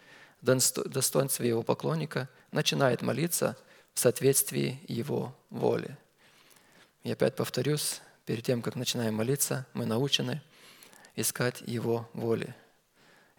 достоинстве 0.41 1.49
его 1.49 1.63
поклонника, 1.63 2.29
начинает 2.51 3.01
молиться 3.01 3.57
в 3.93 3.99
соответствии 3.99 4.79
его 4.87 5.35
воли. 5.49 5.97
И 7.03 7.11
опять 7.11 7.35
повторюсь, 7.35 8.01
перед 8.25 8.43
тем, 8.43 8.61
как 8.61 8.75
начинаем 8.75 9.15
молиться, 9.15 9.65
мы 9.73 9.85
научены– 9.85 10.41
искать 11.17 11.61
Его 11.61 12.09
воли. 12.13 12.55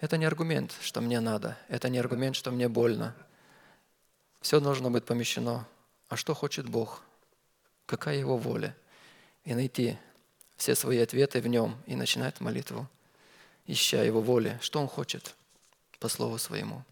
Это 0.01 0.19
не 0.19 0.27
аргумент, 0.27 0.75
что 0.83 1.01
мне 1.01 1.21
надо, 1.21 1.57
это 1.69 1.89
не 1.89 1.99
аргумент, 1.99 2.37
что 2.37 2.51
мне 2.51 2.69
больно. 2.69 3.15
Все 4.43 4.61
должно 4.61 4.91
быть 4.91 5.07
помещено. 5.07 5.67
А 6.09 6.17
что 6.17 6.35
хочет 6.35 6.69
Бог? 6.69 7.03
Какая 7.87 8.19
Его 8.19 8.37
воля? 8.37 8.77
И 9.45 9.55
найти 9.55 9.97
все 10.59 10.75
свои 10.75 10.99
ответы 10.99 11.41
в 11.41 11.47
Нем 11.47 11.77
и 11.87 11.95
начинать 11.95 12.41
молитву, 12.41 12.87
ища 13.67 14.03
Его 14.03 14.21
воли, 14.21 14.59
что 14.61 14.81
Он 14.81 14.89
хочет 14.89 15.35
по 16.01 16.09
Слову 16.09 16.37
Своему. 16.37 16.85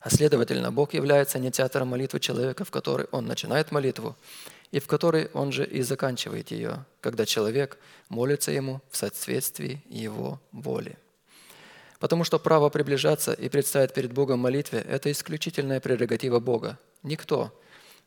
А 0.00 0.10
следовательно, 0.10 0.72
Бог 0.72 0.92
является 0.92 1.38
инициатором 1.38 1.88
молитвы 1.88 2.20
человека, 2.20 2.64
в 2.64 2.70
которой 2.70 3.06
он 3.10 3.26
начинает 3.26 3.72
молитву, 3.72 4.16
и 4.70 4.78
в 4.78 4.86
которой 4.86 5.30
он 5.32 5.52
же 5.52 5.64
и 5.64 5.80
заканчивает 5.82 6.50
ее, 6.50 6.84
когда 7.00 7.24
человек 7.24 7.78
молится 8.08 8.50
ему 8.50 8.82
в 8.90 8.96
соответствии 8.96 9.82
его 9.88 10.40
воли. 10.52 10.98
Потому 12.00 12.24
что 12.24 12.38
право 12.38 12.68
приближаться 12.68 13.32
и 13.32 13.48
предстать 13.48 13.94
перед 13.94 14.12
Богом 14.12 14.40
молитве– 14.40 14.84
это 14.88 15.10
исключительная 15.10 15.80
прерогатива 15.80 16.38
Бога. 16.38 16.78
Никто 17.02 17.58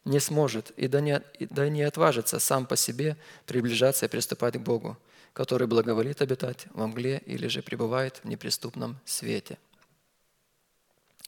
не 0.07 0.19
сможет 0.19 0.71
и 0.71 0.87
да 0.87 1.01
не, 1.01 1.21
да 1.39 1.69
не 1.69 1.83
отважится 1.83 2.39
сам 2.39 2.65
по 2.65 2.75
себе 2.75 3.17
приближаться 3.45 4.05
и 4.05 4.09
приступать 4.09 4.55
к 4.55 4.61
Богу, 4.61 4.97
который 5.33 5.67
благоволит 5.67 6.21
обитать 6.21 6.65
во 6.71 6.87
мгле 6.87 7.21
или 7.25 7.47
же 7.47 7.61
пребывает 7.61 8.21
в 8.23 8.25
неприступном 8.25 8.97
свете. 9.05 9.57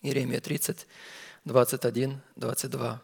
Иеремия 0.02 0.40
30, 0.40 0.88
21, 1.44 2.22
22. 2.38 3.02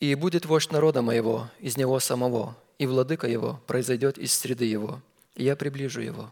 И 0.00 0.14
будет 0.14 0.44
вождь 0.44 0.70
народа 0.70 1.00
моего 1.00 1.50
из 1.58 1.78
него 1.78 1.98
самого, 1.98 2.54
и 2.78 2.86
владыка 2.86 3.26
его 3.26 3.62
произойдет 3.66 4.18
из 4.18 4.34
среды 4.34 4.66
его, 4.66 5.00
и 5.34 5.44
я 5.44 5.56
приближу 5.56 6.02
его, 6.02 6.30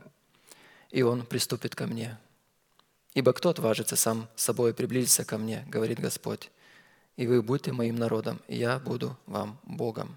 и 0.90 1.00
он 1.00 1.24
приступит 1.24 1.74
ко 1.74 1.86
мне. 1.86 2.18
Ибо 3.14 3.32
кто 3.32 3.48
отважится 3.48 3.96
сам 3.96 4.28
собой 4.36 4.74
приблизиться 4.74 5.24
ко 5.24 5.38
мне, 5.38 5.64
говорит 5.66 5.98
Господь, 5.98 6.50
и 7.16 7.26
вы 7.26 7.42
будете 7.42 7.72
моим 7.72 7.96
народом, 7.96 8.40
и 8.48 8.56
я 8.56 8.78
буду 8.78 9.16
вам 9.26 9.58
Богом. 9.64 10.16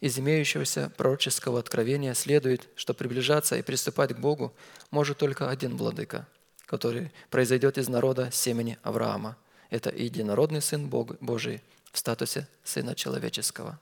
Из 0.00 0.18
имеющегося 0.18 0.92
пророческого 0.96 1.58
откровения 1.58 2.14
следует, 2.14 2.68
что 2.76 2.94
приближаться 2.94 3.56
и 3.56 3.62
приступать 3.62 4.14
к 4.14 4.18
Богу 4.18 4.54
может 4.90 5.18
только 5.18 5.50
один 5.50 5.76
владыка, 5.76 6.26
который 6.66 7.12
произойдет 7.30 7.78
из 7.78 7.88
народа 7.88 8.30
семени 8.30 8.78
Авраама. 8.82 9.36
Это 9.70 9.90
единородный 9.90 10.62
Сын 10.62 10.88
Бог, 10.88 11.18
Божий– 11.20 11.62
в 11.92 11.98
статусе 11.98 12.46
Сына 12.64 12.94
Человеческого, 12.94 13.78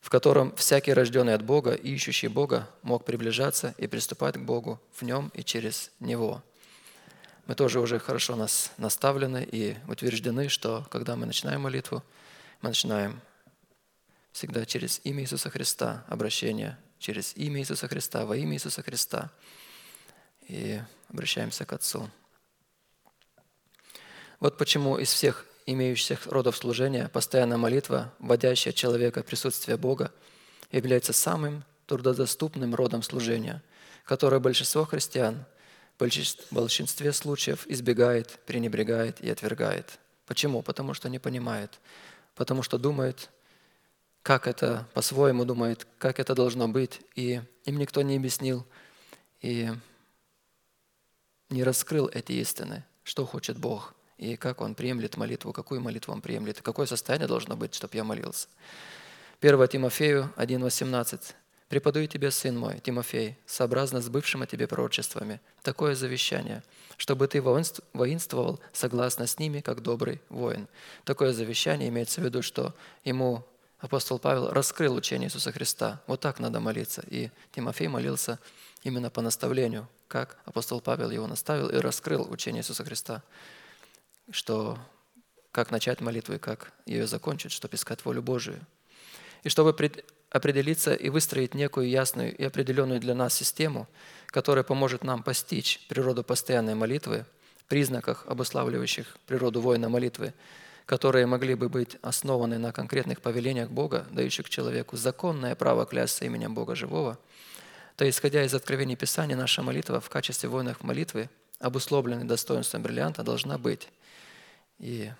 в 0.00 0.10
котором 0.10 0.54
всякий 0.56 0.92
рожденный 0.92 1.34
от 1.34 1.42
Бога 1.42 1.72
и 1.72 1.92
ищущий 1.92 2.28
Бога 2.28 2.68
мог 2.82 3.04
приближаться 3.04 3.74
и 3.78 3.86
приступать 3.86 4.36
к 4.36 4.40
Богу 4.40 4.80
в 4.92 5.02
Нем 5.02 5.30
и 5.34 5.42
через 5.42 5.90
Него. 6.00 6.42
Мы 7.50 7.56
тоже 7.56 7.80
уже 7.80 7.98
хорошо 7.98 8.36
нас 8.36 8.70
наставлены 8.76 9.44
и 9.50 9.76
утверждены, 9.88 10.48
что 10.48 10.86
когда 10.88 11.16
мы 11.16 11.26
начинаем 11.26 11.62
молитву, 11.62 12.04
мы 12.62 12.68
начинаем 12.68 13.20
всегда 14.30 14.64
через 14.64 15.00
имя 15.02 15.24
Иисуса 15.24 15.50
Христа, 15.50 16.04
обращение 16.06 16.78
через 17.00 17.36
имя 17.36 17.60
Иисуса 17.60 17.88
Христа, 17.88 18.24
во 18.24 18.36
имя 18.36 18.54
Иисуса 18.54 18.84
Христа, 18.84 19.32
и 20.46 20.80
обращаемся 21.08 21.64
к 21.64 21.72
Отцу. 21.72 22.08
Вот 24.38 24.56
почему 24.56 24.96
из 24.98 25.12
всех 25.12 25.44
имеющих 25.66 26.28
родов 26.28 26.56
служения, 26.56 27.08
постоянная 27.08 27.56
молитва, 27.56 28.14
вводящая 28.20 28.72
человека 28.72 29.24
в 29.24 29.26
присутствие 29.26 29.76
Бога, 29.76 30.12
является 30.70 31.12
самым 31.12 31.64
трудодоступным 31.86 32.76
родом 32.76 33.02
служения, 33.02 33.60
которое 34.04 34.38
большинство 34.38 34.84
христиан 34.84 35.44
большинстве 36.50 37.12
случаев 37.12 37.66
избегает, 37.66 38.38
пренебрегает 38.46 39.20
и 39.20 39.30
отвергает. 39.30 39.98
Почему? 40.26 40.62
Потому 40.62 40.94
что 40.94 41.08
не 41.08 41.18
понимает, 41.18 41.78
потому 42.34 42.62
что 42.62 42.78
думает, 42.78 43.30
как 44.22 44.46
это 44.46 44.86
по-своему 44.94 45.44
думает, 45.44 45.86
как 45.98 46.20
это 46.20 46.34
должно 46.34 46.68
быть, 46.68 47.00
и 47.14 47.42
им 47.64 47.78
никто 47.78 48.02
не 48.02 48.16
объяснил 48.16 48.66
и 49.40 49.70
не 51.48 51.64
раскрыл 51.64 52.08
эти 52.12 52.32
истины, 52.32 52.84
что 53.02 53.26
хочет 53.26 53.58
Бог– 53.58 53.94
и 54.20 54.36
как 54.36 54.60
он 54.60 54.74
приемлет 54.74 55.16
молитву, 55.16 55.50
какую 55.50 55.80
молитву 55.80 56.12
он 56.12 56.20
приемлет, 56.20 56.60
какое 56.60 56.84
состояние 56.84 57.26
должно 57.26 57.56
быть, 57.56 57.74
чтобы 57.74 57.96
я 57.96 58.04
молился. 58.04 58.48
1 59.40 59.68
Тимофею 59.68 60.30
1,18. 60.36 61.34
Преподаю 61.70 62.08
тебе, 62.08 62.32
сын 62.32 62.58
мой, 62.58 62.80
Тимофей, 62.80 63.38
сообразно 63.46 64.00
с 64.00 64.08
бывшими 64.08 64.44
тебе 64.44 64.66
пророчествами, 64.66 65.40
такое 65.62 65.94
завещание, 65.94 66.64
чтобы 66.96 67.28
ты 67.28 67.40
воинств- 67.40 67.84
воинствовал 67.92 68.58
согласно 68.72 69.28
с 69.28 69.38
ними, 69.38 69.60
как 69.60 69.80
добрый 69.80 70.20
воин. 70.30 70.66
Такое 71.04 71.32
завещание 71.32 71.88
имеется 71.88 72.20
в 72.20 72.24
виду, 72.24 72.42
что 72.42 72.74
ему 73.04 73.46
апостол 73.78 74.18
Павел 74.18 74.50
раскрыл 74.50 74.96
учение 74.96 75.28
Иисуса 75.28 75.52
Христа. 75.52 76.02
Вот 76.08 76.18
так 76.18 76.40
надо 76.40 76.58
молиться. 76.58 77.04
И 77.06 77.30
Тимофей 77.52 77.86
молился 77.86 78.40
именно 78.82 79.08
по 79.08 79.22
наставлению, 79.22 79.88
как 80.08 80.38
апостол 80.46 80.80
Павел 80.80 81.10
его 81.10 81.28
наставил 81.28 81.68
и 81.68 81.76
раскрыл 81.76 82.28
учение 82.32 82.62
Иисуса 82.62 82.82
Христа, 82.82 83.22
что 84.32 84.76
как 85.52 85.70
начать 85.70 86.00
молитву 86.00 86.34
и 86.34 86.38
как 86.38 86.72
ее 86.84 87.06
закончить, 87.06 87.52
чтобы 87.52 87.76
искать 87.76 88.04
волю 88.04 88.22
Божию. 88.22 88.58
И 89.44 89.48
чтобы 89.48 89.72
пред- 89.72 90.04
определиться 90.30 90.94
и 90.94 91.08
выстроить 91.08 91.54
некую 91.54 91.88
ясную 91.88 92.34
и 92.34 92.44
определенную 92.44 93.00
для 93.00 93.14
нас 93.14 93.34
систему, 93.34 93.88
которая 94.26 94.64
поможет 94.64 95.04
нам 95.04 95.22
постичь 95.22 95.80
природу 95.88 96.22
постоянной 96.22 96.74
молитвы, 96.74 97.26
признаках, 97.68 98.24
обуславливающих 98.26 99.16
природу 99.26 99.60
воина 99.60 99.88
молитвы, 99.88 100.32
которые 100.86 101.26
могли 101.26 101.54
бы 101.54 101.68
быть 101.68 101.96
основаны 102.02 102.58
на 102.58 102.72
конкретных 102.72 103.20
повелениях 103.20 103.70
Бога, 103.70 104.06
дающих 104.10 104.48
человеку 104.48 104.96
законное 104.96 105.54
право 105.54 105.86
клясться 105.86 106.24
именем 106.24 106.54
Бога 106.54 106.74
живого, 106.74 107.18
то, 107.96 108.08
исходя 108.08 108.44
из 108.44 108.54
откровений 108.54 108.96
Писания, 108.96 109.36
наша 109.36 109.62
молитва 109.62 110.00
в 110.00 110.08
качестве 110.08 110.48
воинов 110.48 110.82
молитвы, 110.82 111.28
обусловленной 111.60 112.24
достоинством 112.24 112.82
бриллианта, 112.82 113.22
должна 113.22 113.58
быть. 113.58 113.88
И 114.78 115.10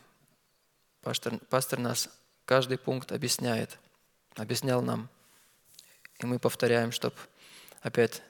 пастор, 1.03 1.39
пастор 1.51 1.79
нас 1.79 2.09
каждый 2.47 2.79
пункт 2.79 3.13
объясняет, 3.13 3.79
объяснял 4.41 4.82
нам, 4.82 5.09
и 6.18 6.26
мы 6.26 6.38
повторяем, 6.38 6.93
чтобы 6.93 7.16
опять 7.82 8.22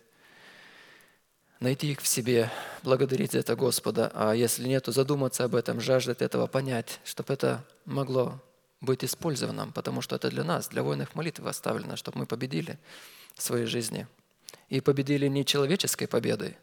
найти 1.60 1.92
их 1.92 2.00
в 2.00 2.06
себе, 2.06 2.50
благодарить 2.82 3.32
за 3.32 3.38
это 3.38 3.54
Господа, 3.54 4.10
а 4.14 4.32
если 4.32 4.66
нет, 4.66 4.84
то 4.84 4.92
задуматься 4.92 5.44
об 5.44 5.54
этом, 5.54 5.80
жаждать 5.80 6.22
этого, 6.22 6.46
понять, 6.46 7.00
чтобы 7.04 7.34
это 7.34 7.64
могло 7.84 8.40
быть 8.80 9.04
использованным, 9.04 9.72
потому 9.72 10.00
что 10.00 10.16
это 10.16 10.30
для 10.30 10.42
нас, 10.42 10.68
для 10.68 10.82
воинов 10.82 11.14
молитвы 11.14 11.48
оставлено, 11.50 11.96
чтобы 11.96 12.20
мы 12.20 12.26
победили 12.26 12.78
в 13.34 13.42
своей 13.42 13.66
жизни. 13.66 14.06
И 14.68 14.80
победили 14.80 15.26
не 15.28 15.44
человеческой 15.44 16.06
победой, 16.06 16.56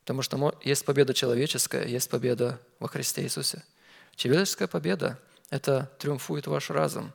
потому 0.00 0.22
что 0.22 0.58
есть 0.62 0.84
победа 0.84 1.12
человеческая, 1.12 1.86
есть 1.86 2.08
победа 2.08 2.60
во 2.78 2.88
Христе 2.88 3.22
Иисусе. 3.22 3.62
Человеческая 4.14 4.66
победа– 4.66 5.20
это 5.50 5.92
триумфует 5.98 6.46
ваш 6.46 6.70
разум. 6.70 7.12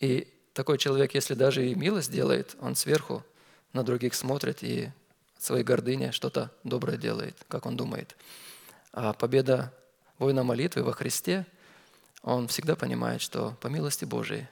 И 0.00 0.32
такой 0.52 0.78
человек, 0.78 1.14
если 1.14 1.34
даже 1.34 1.66
и 1.66 1.74
милость 1.74 2.10
делает, 2.10 2.56
он 2.60 2.74
сверху 2.76 3.24
на 3.72 3.82
других 3.82 4.14
смотрит 4.14 4.62
и 4.62 4.90
своей 5.38 5.64
гордыни 5.64 6.10
что-то 6.10 6.50
доброе 6.62 6.96
делает, 6.96 7.36
как 7.48 7.66
он 7.66 7.76
думает. 7.76 8.16
А 8.92 9.12
победа 9.12 9.72
воина 10.18 10.44
молитвы 10.44 10.82
во 10.82 10.92
Христе, 10.92 11.46
он 12.22 12.48
всегда 12.48 12.76
понимает, 12.76 13.20
что 13.20 13.56
по 13.60 13.66
милости 13.66 14.04
Божией, 14.04 14.46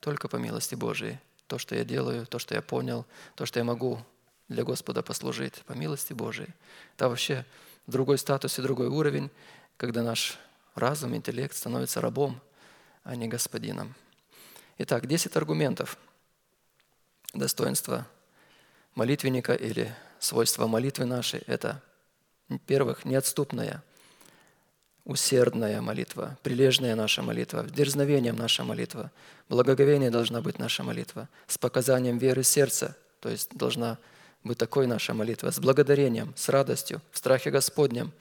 только 0.00 0.28
по 0.28 0.36
милости 0.36 0.74
Божией, 0.74 1.18
то, 1.46 1.58
что 1.58 1.74
я 1.76 1.84
делаю, 1.84 2.26
то, 2.26 2.38
что 2.38 2.54
я 2.54 2.62
понял, 2.62 3.06
то, 3.36 3.46
что 3.46 3.60
я 3.60 3.64
могу 3.64 4.00
для 4.48 4.64
Господа 4.64 5.02
послужить, 5.02 5.62
по 5.66 5.72
милости 5.72 6.12
Божией. 6.12 6.48
Это 6.96 7.08
вообще 7.08 7.44
другой 7.86 8.18
статус 8.18 8.58
и 8.58 8.62
другой 8.62 8.88
уровень, 8.88 9.30
когда 9.76 10.02
наш 10.02 10.38
разум, 10.74 11.14
интеллект 11.14 11.54
становится 11.54 12.00
рабом, 12.00 12.40
а 13.04 13.14
не 13.14 13.28
господином. 13.28 13.94
Итак, 14.78 15.06
10 15.06 15.34
аргументов 15.36 15.96
достоинства 17.32 18.06
молитвенника 18.94 19.54
или 19.54 19.94
свойства 20.18 20.66
молитвы 20.66 21.06
нашей– 21.06 21.40
это, 21.46 21.82
первых, 22.66 23.06
неотступная, 23.06 23.82
усердная 25.06 25.80
молитва, 25.80 26.36
прилежная 26.42 26.94
наша 26.94 27.22
молитва, 27.22 27.64
дерзновением 27.64 28.36
наша 28.36 28.64
молитва, 28.64 29.10
благоговение 29.48 30.10
должна 30.10 30.42
быть 30.42 30.58
наша 30.58 30.82
молитва, 30.82 31.30
с 31.46 31.56
показанием 31.56 32.18
веры 32.18 32.42
сердца, 32.42 32.98
то 33.20 33.30
есть 33.30 33.56
должна 33.56 33.96
быть 34.44 34.58
такой 34.58 34.86
наша 34.86 35.14
молитва, 35.14 35.52
с 35.52 35.58
благодарением, 35.58 36.34
с 36.36 36.50
радостью, 36.50 37.00
в 37.12 37.16
страхе 37.16 37.50
Господнем, 37.50 38.12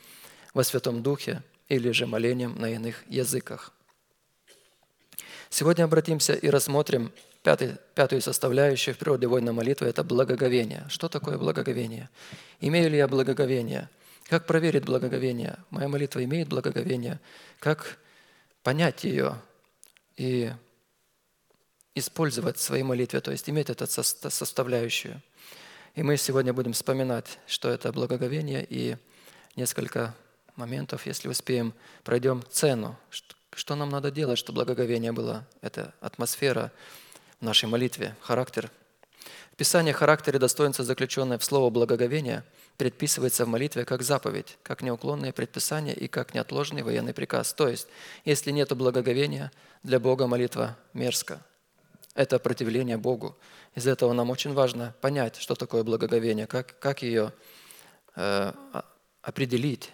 во 0.53 0.63
Святом 0.63 1.03
Духе 1.03 1.43
или 1.67 1.91
же 1.91 2.07
молением 2.07 2.55
на 2.57 2.69
иных 2.69 3.03
языках. 3.09 3.74
Сегодня 5.57 5.85
обратимся 5.85 6.33
и 6.33 6.49
рассмотрим 6.49 7.13
пятый, 7.41 7.77
пятую 7.93 8.21
составляющую 8.21 8.93
в 8.93 8.97
природе 8.97 9.27
воина 9.27 9.53
молитвы– 9.53 9.87
это 9.87 10.03
благоговение. 10.03 10.85
Что 10.89 11.07
такое 11.07 11.37
благоговение? 11.37 12.09
Имею 12.59 12.89
ли 12.89 12.97
я 12.97 13.07
благоговение? 13.07 13.89
Как 14.25 14.47
проверить 14.47 14.83
благоговение? 14.83 15.55
Моя 15.69 15.87
молитва 15.87 16.21
имеет 16.25 16.49
благоговение? 16.49 17.21
Как 17.59 17.99
понять 18.63 19.05
ее 19.05 19.41
и 20.17 20.51
использовать 21.93 22.57
в 22.57 22.61
своей 22.61 22.83
молитве, 22.83 23.21
то 23.21 23.31
есть 23.31 23.49
иметь 23.49 23.69
эту 23.69 23.85
сос- 23.85 24.29
составляющую? 24.29 25.21
И 25.93 26.03
мы 26.03 26.17
сегодня 26.17 26.51
будем 26.51 26.73
вспоминать, 26.73 27.39
что 27.47 27.69
это 27.69 27.93
благоговение, 27.93 28.67
и 28.69 28.97
несколько 29.55 30.15
моментов, 30.57 31.05
если 31.05 31.29
успеем, 31.29 31.73
пройдем 32.03 32.43
цену, 32.51 32.99
что- 33.55 33.75
нам 33.75 33.89
надо 33.89 34.11
делать, 34.11 34.37
чтобы 34.37 34.57
благоговение 34.57 35.11
было, 35.11 35.47
это 35.61 35.93
атмосфера 36.01 36.71
в 37.39 37.45
нашей 37.45 37.67
молитве, 37.67 38.15
характер. 38.21 38.71
В 39.51 39.55
Писании 39.57 39.93
характер 39.93 40.35
и 40.35 40.39
достоинство, 40.39 40.83
заключенное 40.83 41.37
в 41.37 41.43
слово 41.43 41.69
благоговение, 41.69 42.43
предписывается 42.77 43.45
в 43.45 43.47
молитве 43.47 43.85
как 43.85 44.01
заповедь, 44.01 44.57
как 44.63 44.81
неуклонное 44.81 45.31
предписание 45.31 45.95
и 45.95 46.07
как 46.09 46.33
неотложный 46.33 46.83
военный 46.83 47.13
приказ. 47.13 47.53
То 47.53 47.69
есть, 47.69 47.87
если 48.25 48.51
нет 48.51 48.75
благоговения, 48.75 49.51
для 49.81 49.99
Бога 49.99 50.27
молитва 50.27 50.77
мерзка. 50.93 51.39
Это 52.15 52.39
противление 52.39 52.97
Богу. 52.97 53.37
Из 53.75 53.87
этого 53.87 54.13
нам 54.13 54.29
очень 54.29 54.53
важно 54.53 54.93
понять, 54.99 55.37
что 55.37 55.55
такое 55.55 55.83
благоговение, 55.83 56.47
как, 56.47 56.77
как 56.79 57.01
ее 57.01 57.31
э, 58.15 58.51
а- 58.73 58.85
определить. 59.21 59.91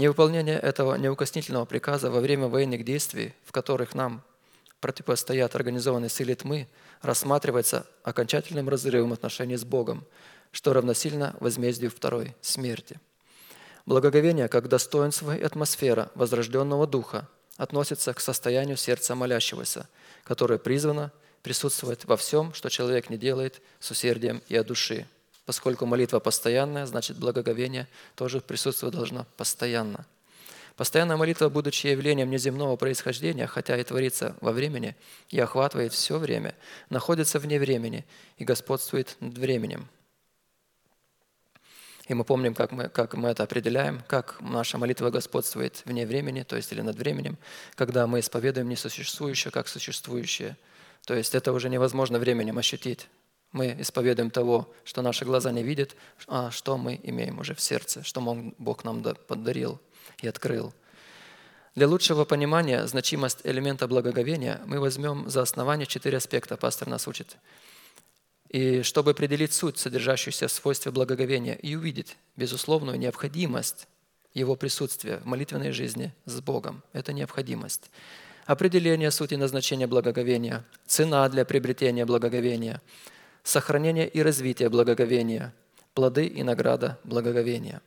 Невыполнение 0.00 0.58
этого 0.58 0.94
неукоснительного 0.94 1.66
приказа 1.66 2.10
во 2.10 2.20
время 2.20 2.48
военных 2.48 2.86
действий, 2.86 3.34
в 3.44 3.52
которых 3.52 3.94
нам 3.94 4.22
противостоят 4.80 5.54
организованные 5.54 6.08
силы 6.08 6.34
тьмы, 6.34 6.68
рассматривается 7.02 7.86
окончательным 8.02 8.70
разрывом 8.70 9.12
отношений 9.12 9.58
с 9.58 9.64
Богом, 9.66 10.06
что 10.52 10.72
равносильно 10.72 11.36
возмездию 11.38 11.90
второй 11.90 12.34
смерти. 12.40 12.98
Благоговение, 13.84 14.48
как 14.48 14.68
достоинство 14.68 15.36
и 15.36 15.42
атмосфера 15.42 16.10
возрожденного 16.14 16.86
духа, 16.86 17.28
относится 17.58 18.14
к 18.14 18.20
состоянию 18.20 18.78
сердца 18.78 19.14
молящегося, 19.14 19.86
которое 20.24 20.58
призвано 20.58 21.12
присутствовать 21.42 22.06
во 22.06 22.16
всем, 22.16 22.54
что 22.54 22.70
человек 22.70 23.10
не 23.10 23.18
делает 23.18 23.60
с 23.80 23.90
усердием 23.90 24.40
и 24.48 24.56
от 24.56 24.66
души. 24.66 25.06
Поскольку 25.50 25.84
молитва 25.84 26.20
постоянная, 26.20 26.86
значит 26.86 27.16
благоговение 27.16 27.88
тоже 28.14 28.40
присутствовать 28.40 28.94
должно 28.94 29.26
постоянно. 29.36 30.06
Постоянная 30.76 31.16
молитва, 31.16 31.48
будучи 31.48 31.88
явлением 31.88 32.30
неземного 32.30 32.76
происхождения, 32.76 33.48
хотя 33.48 33.76
и 33.76 33.82
творится 33.82 34.36
во 34.40 34.52
времени 34.52 34.94
и 35.28 35.40
охватывает 35.40 35.92
все 35.92 36.18
время, 36.18 36.54
находится 36.88 37.40
вне 37.40 37.58
времени 37.58 38.04
и 38.36 38.44
господствует 38.44 39.16
над 39.18 39.38
временем. 39.38 39.88
И 42.06 42.14
мы 42.14 42.22
помним, 42.22 42.54
как 42.54 42.70
мы, 42.70 42.88
как 42.88 43.14
мы 43.14 43.30
это 43.30 43.42
определяем, 43.42 44.04
как 44.06 44.40
наша 44.40 44.78
молитва 44.78 45.10
господствует 45.10 45.82
вне 45.84 46.06
времени, 46.06 46.44
то 46.44 46.54
есть 46.54 46.70
или 46.70 46.80
над 46.80 46.94
временем, 46.94 47.38
когда 47.74 48.06
мы 48.06 48.20
исповедуем 48.20 48.68
несуществующее 48.68 49.50
как 49.50 49.66
существующее. 49.66 50.56
То 51.06 51.14
есть 51.14 51.34
это 51.34 51.52
уже 51.52 51.68
невозможно 51.68 52.20
временем 52.20 52.56
ощутить. 52.56 53.08
Мы 53.52 53.76
исповедуем 53.80 54.30
того, 54.30 54.72
что 54.84 55.02
наши 55.02 55.24
глаза 55.24 55.50
не 55.50 55.62
видят, 55.62 55.96
а 56.28 56.50
что 56.50 56.78
мы 56.78 57.00
имеем 57.02 57.38
уже 57.40 57.54
в 57.54 57.60
сердце, 57.60 58.02
что 58.04 58.20
Бог 58.58 58.84
нам 58.84 59.02
да- 59.02 59.14
подарил 59.14 59.80
и 60.22 60.28
открыл. 60.28 60.72
Для 61.74 61.88
лучшего 61.88 62.24
понимания 62.24 62.86
значимость 62.86 63.40
элемента 63.44 63.86
благоговения 63.88 64.60
мы 64.66 64.80
возьмем 64.80 65.28
за 65.28 65.42
основание 65.42 65.86
четыре 65.86 66.18
аспекта, 66.18 66.56
пастор 66.56 66.88
нас 66.88 67.06
учит. 67.08 67.36
И 68.48 68.82
чтобы 68.82 69.12
определить 69.12 69.52
суть, 69.52 69.78
содержащуюся 69.78 70.48
в 70.48 70.52
свойстве 70.52 70.90
благоговения, 70.90 71.54
и 71.54 71.76
увидеть 71.76 72.16
безусловную 72.36 72.98
необходимость 72.98 73.86
его 74.34 74.56
присутствия 74.56 75.18
в 75.18 75.26
молитвенной 75.26 75.70
жизни 75.70 76.12
с 76.24 76.40
Богом. 76.40 76.82
Это 76.92 77.12
необходимость. 77.12 77.90
Определение 78.46 79.12
сути 79.12 79.34
назначения 79.34 79.86
благоговения, 79.86 80.64
цена 80.86 81.28
для 81.28 81.44
приобретения 81.44 82.04
благоговения, 82.04 82.82
сохранение 83.42 84.08
и 84.08 84.22
развитие 84.22 84.68
благоговения, 84.68 85.54
плоды 85.94 86.26
и 86.26 86.42
награда 86.42 86.98
благоговения. 87.04 87.82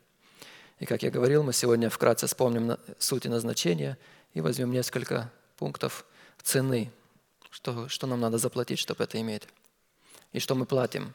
И 0.79 0.85
как 0.85 1.03
я 1.03 1.11
говорил, 1.11 1.43
мы 1.43 1.53
сегодня 1.53 1.89
вкратце 1.89 2.27
вспомним 2.27 2.77
суть 2.99 3.25
и 3.25 3.29
назначения 3.29 3.97
и 4.33 4.41
возьмем 4.41 4.71
несколько 4.71 5.31
пунктов 5.57 6.05
цены, 6.41 6.91
что, 7.49 7.87
что 7.87 8.07
нам 8.07 8.19
надо 8.19 8.37
заплатить, 8.37 8.79
чтобы 8.79 9.03
это 9.03 9.19
иметь. 9.21 9.43
и 10.33 10.39
что 10.39 10.55
мы 10.55 10.65
платим. 10.65 11.13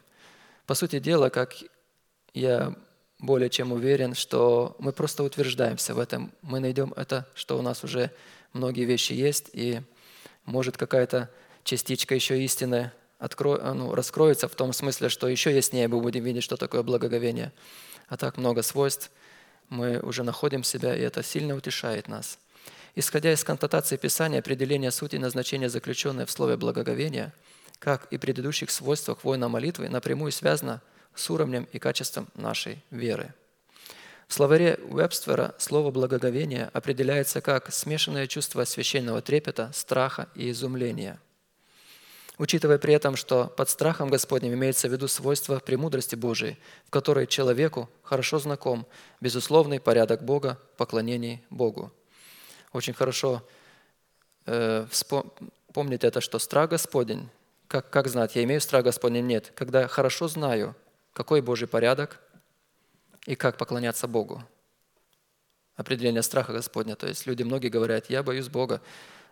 По 0.65 0.73
сути 0.73 0.99
дела, 0.99 1.29
как 1.29 1.55
я 2.33 2.73
более 3.19 3.49
чем 3.49 3.73
уверен, 3.73 4.15
что 4.15 4.75
мы 4.79 4.93
просто 4.93 5.23
утверждаемся 5.23 5.93
в 5.93 5.99
этом. 5.99 6.31
Мы 6.41 6.59
найдем 6.59 6.93
это, 6.95 7.27
что 7.35 7.59
у 7.59 7.61
нас 7.61 7.83
уже 7.83 8.11
многие 8.53 8.85
вещи 8.85 9.11
есть, 9.11 9.49
и 9.51 9.81
может 10.45 10.77
какая-то 10.77 11.29
частичка 11.63 12.15
еще 12.15 12.41
истины 12.43 12.91
откро... 13.19 13.57
ну, 13.73 13.93
раскроется 13.93 14.47
в 14.47 14.55
том 14.55 14.73
смысле, 14.73 15.09
что 15.09 15.27
еще 15.27 15.55
яснее 15.55 15.87
мы 15.87 16.01
будем 16.01 16.23
видеть, 16.23 16.43
что 16.43 16.57
такое 16.57 16.81
благоговение. 16.81 17.51
А 18.07 18.17
так 18.17 18.37
много 18.37 18.63
свойств 18.63 19.11
мы 19.69 19.99
уже 19.99 20.23
находим 20.23 20.63
себя, 20.63 20.95
и 20.95 21.01
это 21.01 21.21
сильно 21.21 21.55
утешает 21.55 22.07
нас. 22.07 22.39
Исходя 22.95 23.31
из 23.31 23.43
констатации 23.43 23.97
Писания, 23.97 24.39
определение 24.39 24.89
сути 24.89 25.17
и 25.17 25.19
назначения, 25.19 25.69
заключенное 25.69 26.25
в 26.25 26.31
слове 26.31 26.57
благоговения, 26.57 27.33
как 27.77 28.07
и 28.11 28.17
предыдущих 28.17 28.71
свойствах 28.71 29.23
воина 29.23 29.47
молитвы, 29.47 29.89
напрямую 29.89 30.31
связано 30.31 30.81
с 31.13 31.29
уровнем 31.29 31.67
и 31.71 31.79
качеством 31.79 32.27
нашей 32.33 32.83
веры. 32.89 33.33
В 34.27 34.33
словаре 34.33 34.79
Вебстера 34.83 35.55
слово 35.57 35.91
«благоговение» 35.91 36.69
определяется 36.73 37.41
как 37.41 37.73
смешанное 37.73 38.27
чувство 38.27 38.63
священного 38.63 39.21
трепета, 39.21 39.71
страха 39.73 40.29
и 40.35 40.51
изумления. 40.51 41.19
Учитывая 42.39 42.77
при 42.77 42.93
этом, 42.93 43.17
что 43.17 43.47
под 43.47 43.69
страхом 43.69 44.07
Господним 44.07 44.53
имеется 44.53 44.87
в 44.87 44.93
виду 44.93 45.09
свойство 45.09 45.59
премудрости 45.59 46.15
Божией, 46.15 46.57
в 46.87 46.89
которой 46.89 47.27
человеку 47.27 47.89
хорошо 48.01 48.39
знаком 48.39 48.87
безусловный 49.19 49.81
порядок 49.81 50.23
Бога 50.23 50.57
в 50.73 50.77
поклонении 50.77 51.43
Богу. 51.49 51.91
Очень 52.71 52.93
хорошо 52.93 53.45
э, 54.45 54.87
помнить 55.73 56.05
это, 56.05 56.21
что 56.21 56.39
страх 56.39 56.69
Господень, 56.69 57.29
как, 57.67 57.89
как 57.89 58.07
знать, 58.07 58.37
я 58.37 58.43
имею 58.45 58.61
страх 58.61 58.85
Господень? 58.85 59.27
Нет. 59.27 59.51
Когда 59.53 59.81
я 59.81 59.87
хорошо 59.89 60.29
знаю, 60.29 60.77
какой 61.11 61.41
Божий 61.41 61.67
порядок 61.67 62.21
и 63.25 63.35
как 63.35 63.57
поклоняться 63.57 64.07
Богу. 64.07 64.41
Определение 65.75 66.23
страха 66.23 66.53
Господня. 66.53 66.95
То 66.95 67.05
есть 67.05 67.27
люди 67.27 67.43
многие 67.43 67.67
говорят, 67.67 68.09
я 68.09 68.23
боюсь 68.23 68.47
Бога, 68.47 68.79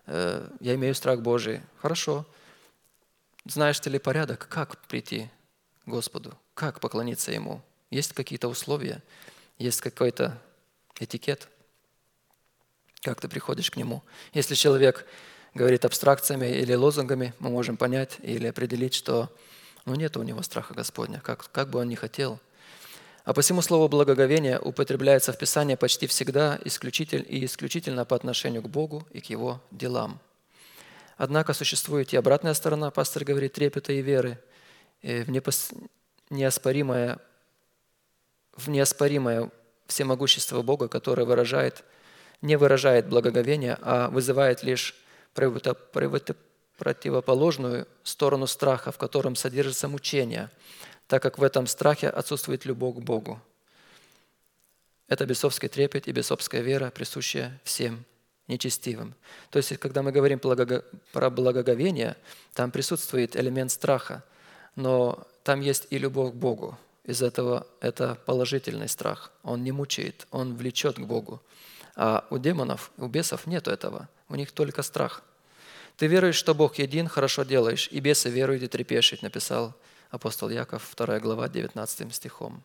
э, 0.07 0.45
я 0.59 0.75
имею 0.75 0.93
страх 0.93 1.21
Божий. 1.21 1.61
Хорошо. 1.81 2.25
Знаешь 3.49 3.81
ли 3.85 3.97
порядок, 3.97 4.47
как 4.49 4.77
прийти 4.87 5.29
к 5.85 5.89
Господу, 5.89 6.37
как 6.53 6.81
поклониться 6.81 7.31
Ему? 7.31 7.61
Есть 7.89 8.13
какие-то 8.13 8.49
условия, 8.49 9.01
есть 9.57 9.79
какой-то 9.79 10.37
этикет, 10.99 11.47
как 13.01 13.21
ты 13.21 13.29
приходишь 13.29 13.71
к 13.71 13.77
Нему. 13.77 14.03
Если 14.33 14.55
человек 14.55 15.05
говорит 15.53 15.85
абстракциями 15.85 16.47
или 16.47 16.73
лозунгами, 16.73 17.33
мы 17.39 17.49
можем 17.49 17.77
понять 17.77 18.17
или 18.21 18.47
определить, 18.47 18.93
что 18.93 19.33
ну, 19.85 19.95
нет 19.95 20.17
у 20.17 20.23
него 20.23 20.41
страха 20.41 20.73
Господня, 20.73 21.21
как, 21.21 21.49
как 21.51 21.69
бы 21.69 21.79
он 21.79 21.87
ни 21.87 21.95
хотел. 21.95 22.41
А 23.23 23.33
посему 23.33 23.61
слово 23.61 23.87
«благоговение» 23.87 24.59
употребляется 24.59 25.31
в 25.31 25.37
Писании 25.37 25.75
почти 25.75 26.07
всегда 26.07 26.59
исключитель, 26.65 27.25
и 27.27 27.45
исключительно 27.45 28.03
по 28.03 28.15
отношению 28.15 28.61
к 28.61 28.69
Богу 28.69 29.07
и 29.11 29.21
к 29.21 29.25
Его 29.25 29.61
делам. 29.71 30.19
Однако 31.17 31.53
существует 31.53 32.13
и 32.13 32.17
обратная 32.17 32.53
сторона, 32.53 32.91
пастор 32.91 33.23
говорит, 33.25 33.53
трепета 33.53 33.91
и 33.91 34.01
веры, 34.01 34.39
и 35.01 35.23
в 35.23 35.29
непос... 35.29 35.71
неоспоримое, 36.29 37.19
в 38.53 38.69
неоспоримое 38.69 39.49
всемогущество 39.87 40.61
Бога, 40.61 40.87
которое 40.87 41.23
выражает, 41.25 41.83
не 42.41 42.55
выражает 42.55 43.09
благоговение, 43.09 43.77
а 43.81 44.09
вызывает 44.09 44.61
лишь 44.61 44.95
противоположную 46.77 47.87
сторону 48.03 48.45
страха, 48.45 48.91
в 48.91 48.97
котором 48.99 49.35
содержится 49.35 49.87
мучение, 49.87 50.51
так 51.07 51.23
как 51.23 51.39
в 51.39 51.43
этом 51.43 51.65
страхе 51.65 52.09
отсутствует 52.09 52.65
любовь 52.65 52.97
к 52.97 52.99
Богу. 52.99 53.41
Это 55.07 55.25
бесовский 55.25 55.69
трепет 55.69 56.07
и 56.07 56.11
бесовская 56.11 56.61
вера, 56.61 56.91
присущая 56.91 57.59
всем 57.63 58.05
нечестивым. 58.47 59.13
То 59.49 59.57
есть, 59.57 59.77
когда 59.77 60.01
мы 60.01 60.11
говорим 60.11 60.39
про 60.39 61.29
благоговение, 61.29 62.15
там 62.53 62.71
присутствует 62.71 63.35
элемент 63.35 63.71
страха, 63.71 64.23
но 64.75 65.27
там 65.43 65.61
есть 65.61 65.87
и 65.89 65.97
любовь 65.97 66.31
к 66.31 66.35
Богу. 66.35 66.77
Из 67.03 67.21
этого 67.21 67.65
это 67.79 68.17
положительный 68.25 68.89
страх. 68.89 69.31
Он 69.43 69.63
не 69.63 69.71
мучает, 69.71 70.27
он 70.31 70.55
влечет 70.55 70.97
к 70.97 71.05
Богу. 71.05 71.41
А 71.95 72.25
у 72.29 72.37
демонов, 72.37 72.91
у 72.97 73.07
бесов 73.07 73.47
нет 73.47 73.67
этого. 73.67 74.09
У 74.29 74.35
них 74.35 74.51
только 74.51 74.81
страх– 74.83 75.23
ты 75.97 76.05
веруешь, 76.05 76.35
что 76.35 76.53
Бог 76.53 76.77
един, 76.77 77.07
хорошо 77.07 77.43
делаешь, 77.43 77.89
и 77.91 77.99
бесы 77.99 78.29
веруют 78.29 78.61
и 78.61 78.67
трепещут, 78.67 79.23
написал 79.23 79.73
апостол 80.11 80.49
Яков, 80.49 80.93
2 80.95 81.19
глава, 81.19 81.49
19 81.49 82.13
стихом. 82.13 82.63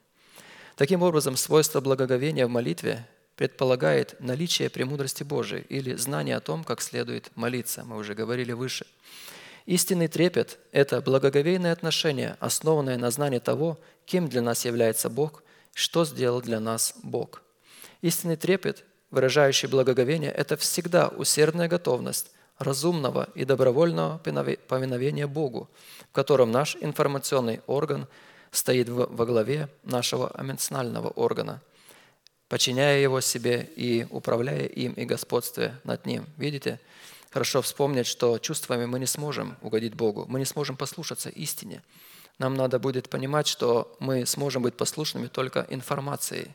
Таким 0.77 1.03
образом, 1.03 1.37
свойство 1.37 1.81
благоговения 1.81 2.47
в 2.47 2.51
молитве 2.51 3.07
предполагает 3.43 4.15
наличие 4.21 4.71
премудрости 4.71 5.25
Божией 5.25 5.67
или 5.69 5.97
знание 5.97 6.37
о 6.37 6.41
том, 6.41 6.63
как 6.63 6.81
следует 6.81 7.29
молиться. 7.35 7.83
Мы 7.83 7.97
уже 7.97 8.15
говорили 8.15 8.53
выше. 8.53 8.87
Истинный 9.67 10.07
трепет– 10.07 10.61
это 10.71 11.01
благоговейное 11.01 11.73
отношение, 11.73 12.37
основанное 12.39 12.97
на 12.99 13.11
знании 13.11 13.41
того, 13.41 13.81
кем 14.07 14.29
для 14.29 14.43
нас 14.43 14.65
является 14.65 15.11
Бог, 15.11 15.43
что 15.75 16.05
сделал 16.05 16.41
для 16.41 16.61
нас 16.61 16.95
Бог. 17.03 17.43
Истинный 18.01 18.37
трепет, 18.37 18.85
выражающий 19.11 19.67
благоговение, 19.67 20.31
это 20.31 20.57
всегда 20.57 21.09
усердная 21.09 21.67
готовность 21.67 22.31
разумного 22.59 23.29
и 23.35 23.45
добровольного 23.45 24.19
повиновения 24.19 25.27
Богу, 25.27 25.69
в 26.11 26.15
котором 26.15 26.53
наш 26.53 26.77
информационный 26.81 27.61
орган 27.67 28.07
стоит 28.53 28.89
во 28.89 29.27
главе 29.27 29.69
нашего 29.83 30.31
эмоционального 30.39 31.09
органа, 31.09 31.61
подчиняя 32.53 32.99
его 32.99 33.23
себе 33.23 33.67
и 33.77 34.07
управляя 34.11 34.67
им 34.67 34.93
и 34.93 35.07
господствуя 35.07 35.81
над 35.85 36.05
ним. 36.05 36.27
Видите? 36.37 36.79
Хорошо 37.31 37.63
вспомнить, 37.63 38.07
что 38.07 38.37
чувствами 38.39 38.85
мы 38.85 38.99
не 38.99 39.07
сможем 39.07 39.57
угодить 39.63 39.95
Богу, 39.95 40.27
мы 40.29 40.39
не 40.39 40.45
сможем 40.45 40.77
послушаться 40.77 41.31
истине. 41.31 41.83
Нам 42.39 42.55
надо 42.55 42.79
будет 42.79 43.09
понимать, 43.09 43.47
что 43.47 43.97
мы 44.01 44.27
сможем 44.27 44.65
быть 44.65 44.77
послушными 44.77 45.29
только 45.29 45.67
информацией. 45.71 46.49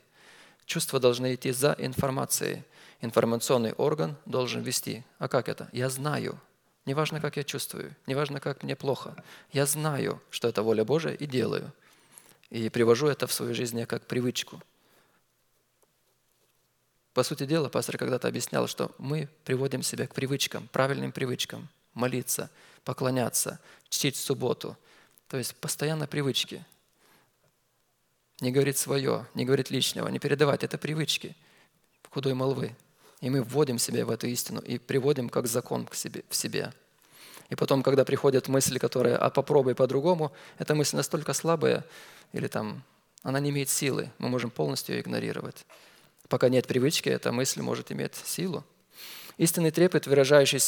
Чувства 0.67 0.99
должны 0.99 1.33
идти 1.33 1.51
за 1.51 1.75
информацией– 1.79 2.61
информационный 3.01 3.73
орган 3.73 4.17
должен 4.27 4.61
вести. 4.61 5.03
А 5.17 5.27
как 5.27 5.49
это? 5.49 5.67
Я 5.71 5.89
знаю. 5.89 6.39
Неважно, 6.85 7.19
как 7.19 7.37
я 7.37 7.43
чувствую, 7.43 7.95
неважно, 8.05 8.39
как 8.39 8.61
мне 8.61 8.75
плохо. 8.75 9.15
Я 9.51 9.65
знаю, 9.65 10.21
что 10.29 10.47
это 10.47 10.61
воля 10.61 10.85
Божия, 10.85 11.13
и 11.13 11.25
делаю. 11.25 11.73
И 12.51 12.69
привожу 12.69 13.07
это 13.07 13.25
в 13.25 13.33
свою 13.33 13.55
жизнь 13.55 13.83
как 13.85 14.05
привычку. 14.05 14.61
По 17.17 17.23
сути 17.23 17.47
дела, 17.47 17.67
пастор 17.67 17.97
когда-то 17.97 18.27
объяснял, 18.27 18.67
что 18.67 18.91
мы 18.99 19.27
приводим 19.43 19.81
себя 19.81 20.05
к 20.05 20.13
привычкам, 20.13 20.67
правильным 20.67 21.11
привычкам. 21.11 21.67
Молиться, 21.95 22.51
поклоняться, 22.83 23.59
чтить 23.89 24.15
субботу. 24.15 24.77
То 25.27 25.37
есть 25.37 25.55
постоянно 25.55 26.05
привычки. 26.05 26.63
Не 28.39 28.51
говорить 28.51 28.77
свое, 28.77 29.25
не 29.33 29.45
говорить 29.45 29.71
лишнего, 29.71 30.07
не 30.09 30.19
передавать. 30.19 30.63
Это 30.63 30.77
привычки 30.77 31.35
худой 32.11 32.35
молвы. 32.35 32.75
И 33.21 33.31
мы 33.31 33.41
вводим 33.41 33.79
себя 33.79 34.05
в 34.05 34.11
эту 34.11 34.27
истину 34.27 34.61
и 34.61 34.77
приводим 34.77 35.29
как 35.29 35.47
закон 35.47 35.87
к 35.87 35.95
себе, 35.95 36.23
в 36.29 36.35
себе. 36.35 36.71
И 37.49 37.55
потом, 37.55 37.81
когда 37.81 38.05
приходят 38.05 38.47
мысли, 38.47 38.77
которые 38.77 39.15
«а 39.15 39.31
попробуй 39.31 39.73
по-другому», 39.73 40.31
эта 40.59 40.75
мысль 40.75 40.97
настолько 40.97 41.33
слабая, 41.33 41.83
или 42.31 42.45
там 42.45 42.83
она 43.23 43.39
не 43.39 43.49
имеет 43.49 43.69
силы, 43.69 44.11
мы 44.19 44.29
можем 44.29 44.51
полностью 44.51 44.93
ее 44.93 45.01
игнорировать. 45.01 45.65
Пока 46.29 46.49
нет 46.49 46.67
привычки, 46.67 47.09
эта 47.09 47.31
мысль 47.31 47.61
может 47.61 47.91
иметь 47.91 48.15
силу. 48.15 48.65
Истинный 49.37 49.71
трепет, 49.71 50.07
выражающий 50.07 50.59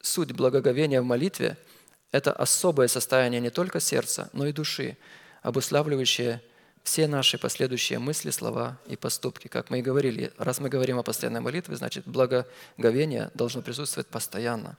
суть 0.00 0.32
благоговения 0.32 1.02
в 1.02 1.04
молитве, 1.04 1.56
это 2.12 2.32
особое 2.32 2.88
состояние 2.88 3.40
не 3.40 3.50
только 3.50 3.80
сердца, 3.80 4.30
но 4.32 4.46
и 4.46 4.52
души, 4.52 4.96
обуславливающее 5.42 6.42
все 6.84 7.06
наши 7.06 7.36
последующие 7.36 7.98
мысли, 7.98 8.30
слова 8.30 8.78
и 8.86 8.96
поступки. 8.96 9.48
Как 9.48 9.68
мы 9.68 9.80
и 9.80 9.82
говорили, 9.82 10.32
раз 10.38 10.58
мы 10.58 10.70
говорим 10.70 10.98
о 10.98 11.02
постоянной 11.02 11.40
молитве, 11.40 11.76
значит, 11.76 12.06
благоговение 12.06 13.30
должно 13.34 13.60
присутствовать 13.60 14.06
постоянно. 14.06 14.76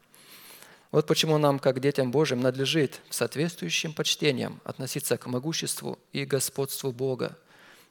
Вот 0.91 1.05
почему 1.05 1.37
нам, 1.37 1.59
как 1.59 1.79
детям 1.79 2.09
Божьим, 2.09 2.41
надлежит 2.41 3.01
соответствующим 3.11 3.93
почтением 3.93 4.59
относиться 4.63 5.17
к 5.17 5.27
могуществу 5.27 5.99
и 6.11 6.25
господству 6.25 6.91
Бога, 6.91 7.37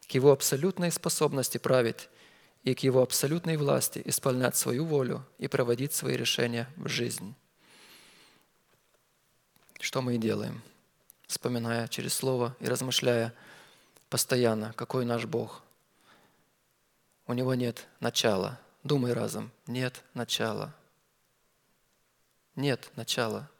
к 0.08 0.10
Его 0.12 0.32
абсолютной 0.32 0.90
способности 0.90 1.58
править 1.58 2.08
и 2.64 2.74
к 2.74 2.80
Его 2.80 3.02
абсолютной 3.02 3.56
власти 3.56 4.02
исполнять 4.04 4.56
свою 4.56 4.84
волю 4.84 5.24
и 5.38 5.48
проводить 5.48 5.92
свои 5.92 6.16
решения 6.16 6.68
в 6.76 6.88
жизнь. 6.88 7.34
Что 9.80 10.02
мы 10.02 10.16
и 10.16 10.18
делаем, 10.18 10.62
вспоминая 11.26 11.88
через 11.88 12.14
Слово 12.14 12.56
и 12.60 12.66
размышляя– 12.66 13.32
постоянно, 14.08 14.72
какой 14.74 15.04
наш 15.04 15.26
Бог. 15.26 15.62
У 17.26 17.32
него 17.32 17.54
нет 17.54 17.86
начала. 18.00 18.58
Думай 18.82 19.12
разом. 19.12 19.50
Нет 19.66 20.02
начала. 20.14 20.74
Нет 22.56 22.90
начала. 22.96 23.50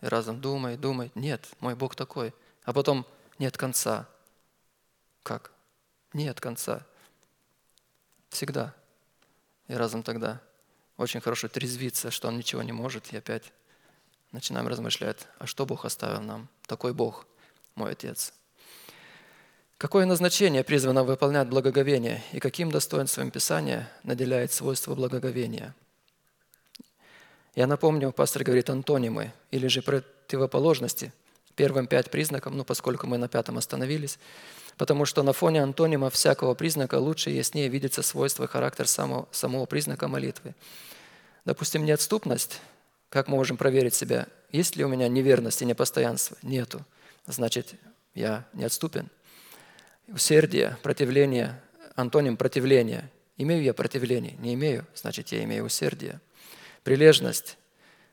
И 0.00 0.06
разом 0.06 0.40
думай, 0.40 0.76
думай. 0.76 1.10
Нет, 1.14 1.48
мой 1.60 1.74
Бог 1.74 1.94
такой. 1.94 2.34
а 2.64 2.72
потом 2.72 3.06
нет 3.38 3.56
конца. 3.56 4.08
Как? 5.22 5.52
Нет 6.12 6.40
конца. 6.40 6.86
Всегда. 8.32 8.74
И 9.68 9.74
разум 9.74 10.02
тогда 10.02 10.40
очень 10.96 11.20
хорошо 11.20 11.48
трезвится, 11.48 12.10
что 12.10 12.28
он 12.28 12.38
ничего 12.38 12.62
не 12.62 12.72
может, 12.72 13.12
и 13.12 13.16
опять 13.18 13.52
начинаем 14.32 14.66
размышлять, 14.68 15.18
а 15.38 15.46
что 15.46 15.66
Бог 15.66 15.84
оставил 15.84 16.22
нам? 16.22 16.48
Такой 16.66 16.94
Бог, 16.94 17.26
мой 17.74 17.92
Отец. 17.92 18.32
Какое 19.76 20.06
назначение 20.06 20.64
призвано 20.64 21.04
выполнять 21.04 21.48
благоговение 21.48 22.22
и 22.32 22.40
каким 22.40 22.70
достоинством 22.70 23.30
Писания 23.30 23.90
наделяет 24.02 24.50
свойство 24.50 24.94
благоговения? 24.94 25.74
Я 27.54 27.66
напомню, 27.66 28.12
пастор 28.12 28.44
говорит 28.44 28.70
антонимы 28.70 29.34
или 29.50 29.66
же 29.66 29.82
противоположности. 29.82 31.12
Первым 31.54 31.86
пять 31.86 32.10
признаков, 32.10 32.54
ну, 32.54 32.64
поскольку 32.64 33.06
мы 33.06 33.18
на 33.18 33.28
пятом 33.28 33.58
остановились, 33.58 34.18
потому 34.82 35.04
что 35.04 35.22
на 35.22 35.32
фоне 35.32 35.62
антонима 35.62 36.10
всякого 36.10 36.54
признака 36.54 36.96
лучше 36.96 37.30
и 37.30 37.36
яснее 37.36 37.68
видится 37.68 38.02
свойство 38.02 38.42
и 38.42 38.48
характер 38.48 38.88
самого, 38.88 39.28
самого 39.30 39.64
признака 39.64 40.08
молитвы. 40.08 40.56
Допустим, 41.44 41.84
неотступность, 41.84 42.60
как 43.08 43.28
мы 43.28 43.36
можем 43.36 43.56
проверить 43.56 43.94
себя? 43.94 44.26
Есть 44.50 44.74
ли 44.74 44.84
у 44.84 44.88
меня 44.88 45.06
неверность 45.06 45.62
и 45.62 45.66
непостоянство? 45.66 46.36
Нету. 46.42 46.84
Значит, 47.28 47.74
я 48.16 48.44
неотступен. 48.54 49.08
Усердие, 50.08 50.76
противление, 50.82 51.62
антоним 51.94 52.36
противления. 52.36 53.08
Имею 53.36 53.62
я 53.62 53.74
противление? 53.74 54.34
Не 54.40 54.54
имею, 54.54 54.84
значит, 54.96 55.28
я 55.28 55.44
имею 55.44 55.62
усердие. 55.62 56.20
Прилежность, 56.82 57.56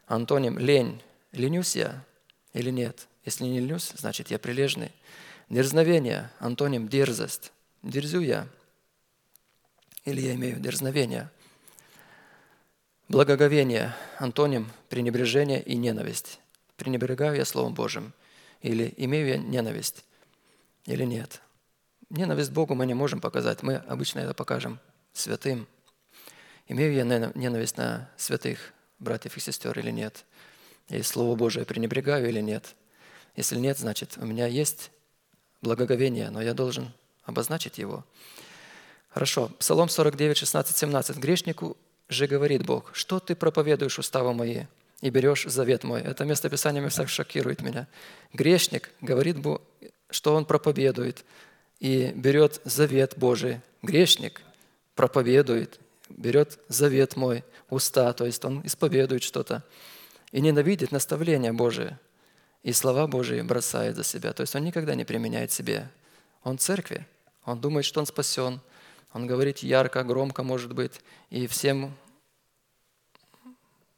антоним 0.06 0.60
лень. 0.60 1.02
Ленюсь 1.32 1.76
я 1.76 2.06
или 2.54 2.70
нет? 2.70 3.08
Если 3.26 3.46
не 3.46 3.60
ленюсь, 3.60 3.92
значит, 3.96 4.30
я 4.30 4.38
прилежный. 4.38 4.92
Дерзновение, 5.50 6.30
антоним 6.38 6.88
дерзость. 6.88 7.52
Дерзю 7.82 8.20
я 8.20 8.48
или 10.06 10.22
я 10.22 10.36
имею 10.36 10.60
дерзновение? 10.60 11.32
Благоговение, 13.08 13.96
антоним 14.20 14.72
пренебрежение 14.90 15.60
и 15.64 15.76
ненависть. 15.76 16.40
Пренебрегаю 16.78 17.36
я 17.36 17.46
Словом 17.46 17.74
Божьим 17.74 18.14
или 18.62 18.94
имею 18.98 19.28
я 19.28 19.38
ненависть 19.38 20.06
или 20.86 21.04
нет? 21.04 21.42
Ненависть 22.12 22.52
Богу 22.52 22.76
мы 22.76 22.86
не 22.86 22.94
можем 22.94 23.20
показать. 23.20 23.64
Мы 23.64 23.78
обычно 23.78 24.20
это 24.20 24.36
покажем 24.36 24.80
святым. 25.14 25.68
Имею 26.68 26.94
я 26.94 27.04
ненависть 27.34 27.78
на 27.78 28.08
святых 28.18 28.72
братьев 29.00 29.36
и 29.36 29.40
сестер 29.40 29.80
или 29.80 29.90
нет? 29.90 30.26
И 30.90 31.02
Слово 31.02 31.36
Божие 31.36 31.66
пренебрегаю 31.66 32.30
или 32.30 32.40
нет? 32.40 32.76
Если 33.36 33.58
нет, 33.58 33.80
значит, 33.80 34.16
у 34.18 34.26
меня 34.28 34.46
есть 34.46 34.92
благоговение, 35.62 36.30
но 36.30 36.42
я 36.42 36.54
должен 36.54 36.92
обозначить 37.24 37.78
его. 37.78 38.06
Хорошо. 39.10 39.52
Псалом 39.60 39.90
49, 39.90 40.38
16, 40.38 40.78
17. 40.78 41.18
«Грешнику 41.18 41.78
же 42.10 42.28
говорит 42.28 42.66
Бог, 42.66 42.92
что 42.94 43.20
ты 43.20 43.36
проповедуешь 43.36 44.00
уставы 44.00 44.34
мои 44.34 44.66
и 45.02 45.10
берешь 45.10 45.46
завет 45.46 45.84
мой. 45.84 46.02
Это 46.02 46.26
место 46.26 46.50
Писания 46.50 46.82
меня 46.82 47.08
шокирует 47.08 47.62
меня. 47.62 47.88
Грешник 48.34 48.90
говорит, 49.02 49.38
что 50.10 50.36
он 50.36 50.46
проповедует 50.46 51.24
и 51.80 52.12
берет 52.16 52.62
завет 52.66 53.14
Божий. 53.16 53.62
Грешник 53.82 54.42
проповедует, 54.96 55.80
берет 56.10 56.60
завет 56.68 57.16
мой, 57.16 57.44
уста, 57.70 58.12
то 58.14 58.26
есть 58.26 58.44
он 58.44 58.66
исповедует 58.66 59.24
что-то 59.24 59.64
и 60.32 60.42
ненавидит 60.42 60.92
наставления 60.92 61.54
Божие 61.54 61.98
и 62.64 62.74
слова 62.74 63.08
Божии 63.08 63.42
бросает 63.42 63.96
за 63.96 64.04
себя. 64.04 64.34
То 64.34 64.42
есть 64.42 64.56
он 64.56 64.64
никогда 64.64 64.96
не 64.96 65.06
применяет 65.06 65.52
себе. 65.52 65.90
Он 66.44 66.58
церкви, 66.58 67.06
он 67.46 67.60
думает, 67.60 67.86
что 67.86 68.00
он 68.00 68.06
спасен, 68.06 68.62
он 69.14 69.28
говорит 69.28 69.60
ярко, 69.60 70.04
громко, 70.04 70.44
может 70.44 70.74
быть, 70.74 71.02
и 71.30 71.48
всем 71.48 71.96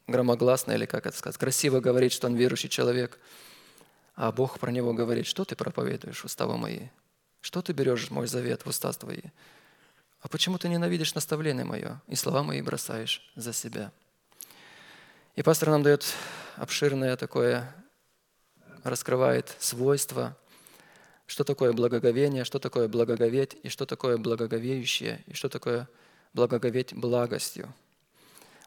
громогласно, 0.07 0.71
или 0.73 0.85
как 0.85 1.05
это 1.05 1.17
сказать, 1.17 1.37
красиво 1.37 1.79
говорит, 1.79 2.11
что 2.11 2.27
он 2.27 2.35
верующий 2.35 2.69
человек. 2.69 3.19
А 4.15 4.31
Бог 4.31 4.59
про 4.59 4.71
него 4.71 4.93
говорит, 4.93 5.25
что 5.25 5.45
ты 5.45 5.55
проповедуешь, 5.55 6.23
уставы 6.23 6.57
мои? 6.57 6.87
Что 7.41 7.61
ты 7.61 7.73
берешь 7.73 8.11
мой 8.11 8.27
завет 8.27 8.65
в 8.65 8.69
уста 8.69 8.91
твои? 8.93 9.21
А 10.21 10.27
почему 10.27 10.57
ты 10.59 10.69
ненавидишь 10.69 11.15
наставление 11.15 11.65
мое 11.65 11.99
и 12.07 12.15
слова 12.15 12.43
мои 12.43 12.61
бросаешь 12.61 13.31
за 13.35 13.53
себя? 13.53 13.91
И 15.35 15.41
пастор 15.41 15.69
нам 15.69 15.81
дает 15.81 16.05
обширное 16.57 17.15
такое, 17.17 17.73
раскрывает 18.83 19.55
свойства 19.59 20.35
что 21.31 21.45
такое 21.45 21.71
благоговение, 21.71 22.43
что 22.43 22.59
такое 22.59 22.89
благоговеть, 22.89 23.55
и 23.63 23.69
что 23.69 23.85
такое 23.85 24.17
благоговеющее, 24.17 25.23
и 25.27 25.33
что 25.33 25.47
такое 25.47 25.87
благоговеть 26.33 26.93
благостью. 26.93 27.73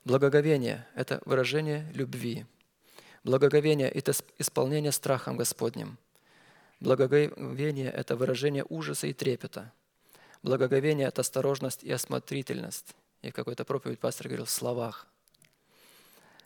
Благоговение– 0.06 0.86
это 0.94 1.20
выражение 1.26 1.86
любви. 1.92 2.46
Благоговение– 3.22 3.90
это 3.90 4.12
исполнение 4.38 4.92
страхом 4.92 5.36
Господним. 5.36 5.98
Благоговение– 6.80 7.90
это 7.94 8.16
выражение 8.16 8.64
ужаса 8.70 9.08
и 9.08 9.12
трепета. 9.12 9.70
Благоговение– 10.42 11.08
это 11.08 11.20
осторожность 11.20 11.84
и 11.84 11.92
осмотрительность. 11.92 12.94
И 13.20 13.30
какой-то 13.30 13.66
проповедь 13.66 14.00
пастор 14.00 14.28
говорил 14.28 14.46
в 14.46 14.50
словах. 14.50 15.06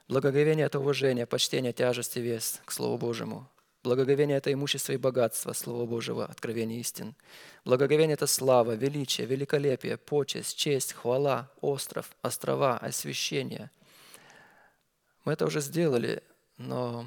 Благоговение– 0.08 0.66
это 0.66 0.80
уважение, 0.80 1.26
почтение, 1.26 1.72
тяжесть 1.72 2.16
и 2.16 2.20
вес 2.20 2.60
к 2.64 2.72
Слову 2.72 2.98
Божьему. 2.98 3.48
Благоговение– 3.88 4.36
это 4.38 4.52
имущество 4.52 4.92
и 4.92 4.98
богатство 4.98 5.54
Слова 5.54 5.86
Божьего, 5.86 6.26
откровение 6.26 6.78
истин. 6.78 7.14
Благоговение– 7.64 8.12
это 8.16 8.26
слава, 8.26 8.72
величие, 8.72 9.26
великолепие, 9.26 9.96
почесть, 9.96 10.58
честь, 10.58 10.92
хвала, 10.92 11.50
остров, 11.62 12.10
острова, 12.20 12.76
освящение. 12.76 13.70
Мы 15.24 15.32
это 15.32 15.46
уже 15.46 15.62
сделали, 15.62 16.22
но 16.58 17.06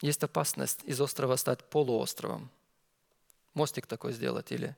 есть 0.00 0.22
опасность 0.22 0.78
из 0.84 1.00
острова 1.00 1.34
стать 1.36 1.64
полуостровом. 1.64 2.48
Мостик 3.52 3.88
такой 3.88 4.12
сделать 4.12 4.52
или 4.52 4.76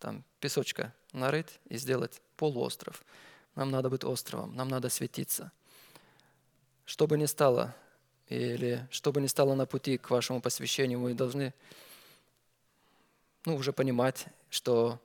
там 0.00 0.24
песочка 0.40 0.92
нарыть 1.12 1.60
и 1.68 1.76
сделать 1.76 2.20
полуостров. 2.36 3.04
Нам 3.54 3.70
надо 3.70 3.90
быть 3.90 4.02
островом, 4.02 4.56
нам 4.56 4.66
надо 4.66 4.88
светиться. 4.88 5.52
Что 6.84 7.06
бы 7.06 7.16
ни 7.16 7.26
стало, 7.26 7.76
или 8.32 8.86
что 8.90 9.12
бы 9.12 9.20
ни 9.20 9.26
стало 9.26 9.54
на 9.54 9.66
пути 9.66 9.98
к 9.98 10.10
вашему 10.10 10.40
посвящению, 10.40 11.00
вы 11.00 11.14
должны 11.14 11.52
ну, 13.44 13.56
уже 13.56 13.72
понимать, 13.72 14.26
что 14.50 15.00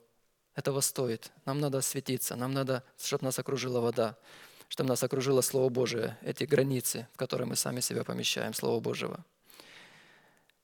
этого 0.55 0.81
стоит. 0.81 1.31
Нам 1.45 1.59
надо 1.59 1.79
осветиться, 1.79 2.35
нам 2.35 2.53
надо, 2.53 2.83
чтобы 2.99 3.25
нас 3.25 3.37
окружила 3.39 3.79
вода, 3.79 4.17
чтобы 4.69 4.89
нас 4.89 5.03
окружило 5.03 5.41
Слово 5.41 5.69
Божие, 5.69 6.17
эти 6.21 6.43
границы, 6.45 7.07
в 7.13 7.17
которые 7.17 7.47
мы 7.47 7.55
сами 7.55 7.79
себя 7.79 8.03
помещаем, 8.03 8.53
Слово 8.53 8.79
Божьего. 8.79 9.23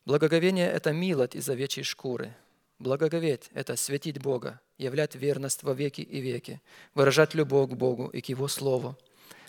Благоговение– 0.05 0.69
это 0.71 0.91
милость 0.91 1.35
из 1.35 1.47
овечьей 1.49 1.83
шкуры. 1.83 2.35
Благоговеть– 2.79 3.49
это 3.53 3.75
светить 3.77 4.19
Бога, 4.21 4.59
являть 4.77 5.15
верность 5.15 5.63
во 5.63 5.73
веки 5.73 6.01
и 6.01 6.19
веки, 6.19 6.61
выражать 6.95 7.33
любовь 7.33 7.69
к 7.71 7.73
Богу 7.73 8.07
и 8.07 8.19
к 8.21 8.27
Его 8.27 8.47
Слову. 8.47 8.97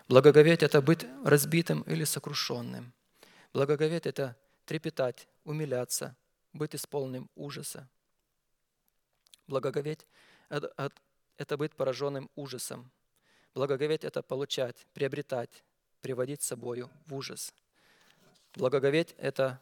Благоговеть– 0.08 0.62
это 0.64 0.80
быть 0.82 1.06
разбитым 1.24 1.82
или 1.82 2.04
сокрушенным– 2.04 2.92
Благоговеть– 3.54 4.04
это 4.08 4.36
трепетать, 4.66 5.28
умиляться, 5.44 6.16
быть 6.52 6.74
исполненным 6.74 7.30
ужаса. 7.36 7.88
Благоговеть– 9.46 10.04
это 10.48 11.56
быть 11.56 11.72
пораженным 11.76 12.28
ужасом. 12.34 12.90
Благоговеть– 13.54 14.02
это 14.04 14.24
получать, 14.24 14.84
приобретать, 14.92 15.62
приводить 16.00 16.42
с 16.42 16.46
собою 16.46 16.90
в 17.06 17.14
ужас. 17.14 17.54
Благоговеть– 18.56 19.14
это 19.18 19.60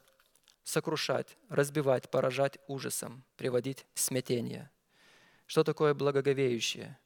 сокрушать, 0.65 1.37
разбивать, 1.51 2.11
поражать 2.11 2.59
ужасом, 2.69 3.23
приводить 3.37 3.85
в 3.93 4.01
смятение. 4.01 4.71
Что 5.45 5.65
такое 5.65 5.93
благоговеющее? 5.93 6.99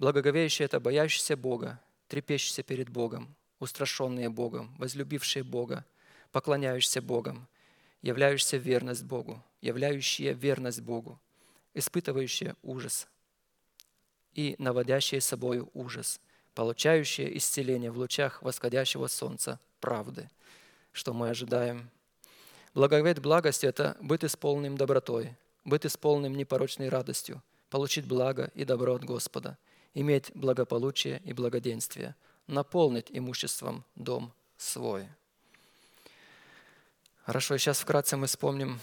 Благоговеющее– 0.00 0.64
это 0.66 0.80
боящийся 0.80 1.36
Бога, 1.36 1.80
трепещущийся 2.08 2.64
перед 2.64 2.88
Богом, 2.88 3.36
устрашенные 3.60 4.30
Богом, 4.30 4.74
возлюбившие 4.78 5.44
Бога, 5.44 5.84
поклоняешься 6.32 7.00
Богом, 7.02 7.48
являющийся 8.02 8.56
верность 8.56 9.04
Богу, 9.04 9.42
являющие 9.60 10.32
верность 10.32 10.80
Богу, 10.80 11.18
испытывающие 11.74 12.54
ужас 12.62 13.08
и 14.32 14.54
наводящие 14.58 15.20
собою 15.20 15.70
ужас, 15.74 16.20
получающие 16.54 17.36
исцеление 17.36 17.90
в 17.90 17.98
лучах 17.98 18.42
восходящего 18.42 19.06
солнца 19.06 19.60
правды, 19.80 20.30
что 20.92 21.12
мы 21.12 21.30
ожидаем. 21.30 21.90
Благовед 22.74 23.20
благости– 23.20 23.66
это 23.66 23.96
быть 24.00 24.24
исполненным 24.24 24.76
добротой, 24.76 25.36
быть 25.64 25.86
исполненным 25.86 26.36
непорочной 26.36 26.88
радостью, 26.88 27.42
получить 27.70 28.06
благо 28.06 28.50
и 28.54 28.64
добро 28.64 28.94
от 28.94 29.04
Господа, 29.04 29.58
иметь 29.94 30.30
благополучие 30.34 31.20
и 31.24 31.32
благоденствие, 31.32 32.14
наполнить 32.46 33.06
имуществом 33.10 33.84
дом 33.94 34.32
свой. 34.56 35.08
Хорошо, 37.28 37.58
сейчас 37.58 37.80
вкратце 37.80 38.16
мы 38.16 38.26
вспомним, 38.26 38.80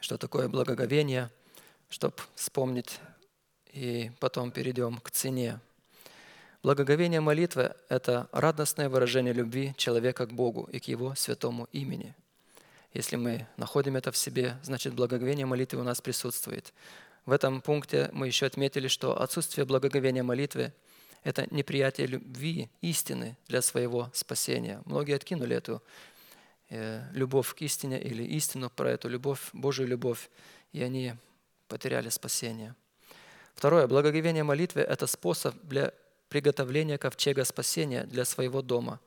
что 0.00 0.16
такое 0.16 0.48
благоговение, 0.48 1.28
чтобы 1.90 2.14
вспомнить, 2.34 2.98
и 3.74 4.10
потом 4.20 4.50
перейдем 4.50 4.96
к 4.96 5.10
цене. 5.10 5.60
Благоговение 6.62 7.20
молитвы– 7.20 7.74
это 7.90 8.26
радостное 8.32 8.88
выражение 8.88 9.34
любви 9.34 9.74
человека 9.76 10.24
к 10.26 10.32
Богу 10.32 10.66
и 10.72 10.78
к 10.78 10.88
Его 10.88 11.14
святому 11.14 11.68
имени. 11.72 12.14
Если 12.94 13.16
мы 13.16 13.46
находим 13.58 13.94
это 13.96 14.10
в 14.10 14.16
себе, 14.16 14.56
значит 14.62 14.94
благоговение 14.94 15.44
молитвы 15.44 15.82
у 15.82 15.84
нас 15.84 16.00
присутствует. 16.00 16.72
В 17.26 17.32
этом 17.32 17.60
пункте 17.60 18.08
мы 18.14 18.28
еще 18.28 18.46
отметили, 18.46 18.88
что 18.88 19.20
отсутствие 19.20 19.66
благоговения 19.66 20.22
молитвы– 20.22 20.72
это 21.22 21.46
неприятие 21.50 22.06
любви, 22.06 22.70
истины 22.80 23.36
для 23.46 23.60
своего 23.60 24.10
спасения. 24.14 24.80
Многие 24.86 25.16
откинули 25.16 25.54
эту 25.54 25.82
любовь 26.70 27.54
к 27.54 27.62
истине 27.62 28.00
или 28.00 28.22
истину 28.22 28.70
про 28.70 28.90
эту 28.90 29.08
любовь, 29.08 29.40
Божью 29.52 29.86
любовь, 29.86 30.30
и 30.72 30.82
они 30.82 31.14
потеряли 31.68 32.08
спасение. 32.08 32.74
Второе. 33.54 33.86
Благоговение 33.86 34.44
молитвы– 34.44 34.80
это 34.82 35.06
способ 35.06 35.54
для 35.64 35.92
приготовления 36.28 36.98
ковчега 36.98 37.44
спасения 37.44 38.04
для 38.04 38.24
своего 38.24 38.62
дома, 38.62 39.00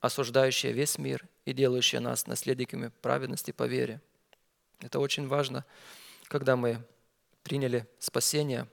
осуждающее 0.00 0.72
весь 0.72 0.98
мир 0.98 1.26
и 1.44 1.52
делающее 1.52 2.00
нас 2.00 2.26
наследниками 2.26 2.90
праведности 3.02 3.50
по 3.50 3.64
вере. 3.64 4.00
Это 4.80 4.98
очень 4.98 5.28
важно, 5.28 5.64
когда 6.28 6.56
мы 6.56 6.82
приняли 7.42 7.86
спасение, 7.98 8.66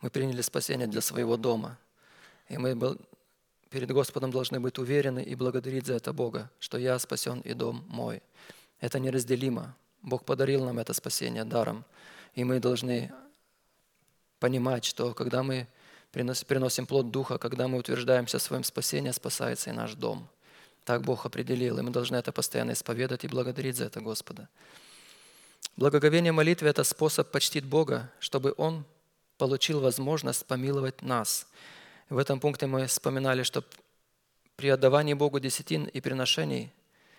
мы 0.00 0.10
приняли 0.10 0.42
спасение 0.42 0.86
для 0.86 1.00
своего 1.00 1.36
дома. 1.36 1.78
И 2.48 2.56
мы 2.56 2.98
перед 3.70 3.90
Господом 3.90 4.30
должны 4.30 4.60
быть 4.60 4.78
уверены 4.78 5.22
и 5.22 5.34
благодарить 5.34 5.86
за 5.86 5.94
это 5.94 6.12
Бога, 6.12 6.50
что 6.58 6.78
я 6.78 6.98
спасен 6.98 7.40
и 7.40 7.54
дом 7.54 7.84
мой. 7.88 8.22
Это 8.80 8.98
неразделимо. 8.98 9.74
Бог 10.02 10.24
подарил 10.24 10.64
нам 10.64 10.78
это 10.78 10.92
спасение 10.94 11.44
даром. 11.44 11.84
И 12.34 12.44
мы 12.44 12.60
должны 12.60 13.12
понимать, 14.38 14.84
что 14.84 15.14
когда 15.14 15.42
мы 15.42 15.66
приносим 16.12 16.86
плод 16.86 17.10
Духа, 17.10 17.38
когда 17.38 17.68
мы 17.68 17.78
утверждаемся 17.78 18.38
в 18.38 18.42
своем 18.42 18.64
спасении, 18.64 19.10
спасается 19.10 19.70
и 19.70 19.72
наш 19.72 19.94
дом. 19.94 20.28
Так 20.84 21.02
Бог 21.02 21.26
определил, 21.26 21.78
и 21.78 21.82
мы 21.82 21.90
должны 21.90 22.16
это 22.16 22.32
постоянно 22.32 22.72
исповедать 22.72 23.24
и 23.24 23.28
благодарить 23.28 23.76
за 23.76 23.86
это 23.86 24.00
Господа. 24.00 24.48
Благоговение 25.76 26.32
молитвы– 26.32 26.68
это 26.70 26.82
способ 26.84 27.30
почтить 27.30 27.64
Бога, 27.64 28.10
чтобы 28.20 28.54
Он 28.56 28.84
получил 29.36 29.80
возможность 29.80 30.46
помиловать 30.46 31.02
нас. 31.02 31.46
В 32.10 32.16
этом 32.16 32.40
пункте 32.40 32.66
мы 32.66 32.86
вспоминали, 32.86 33.42
что 33.42 33.62
при 34.56 34.70
отдавании 34.70 35.14
Богу 35.14 35.40
десятин 35.40 35.84
и 35.84 36.00
приношений 36.00 36.72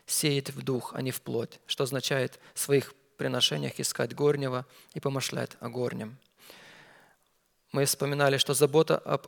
сеять 0.08 0.50
в 0.50 0.64
дух, 0.64 0.94
а 0.96 1.02
не 1.02 1.12
в 1.12 1.22
плоть, 1.22 1.60
что 1.68 1.84
означает 1.84 2.40
в 2.56 2.60
своих 2.60 2.96
приношениях 3.18 3.80
искать 3.80 4.16
горнего 4.16 4.66
и 4.96 5.00
помышлять 5.00 5.52
о 5.60 5.70
горнем. 5.70 6.18
Мы 7.72 7.86
вспоминали, 7.86 8.38
что 8.38 8.56
забота 8.56 8.98
об 8.98 9.28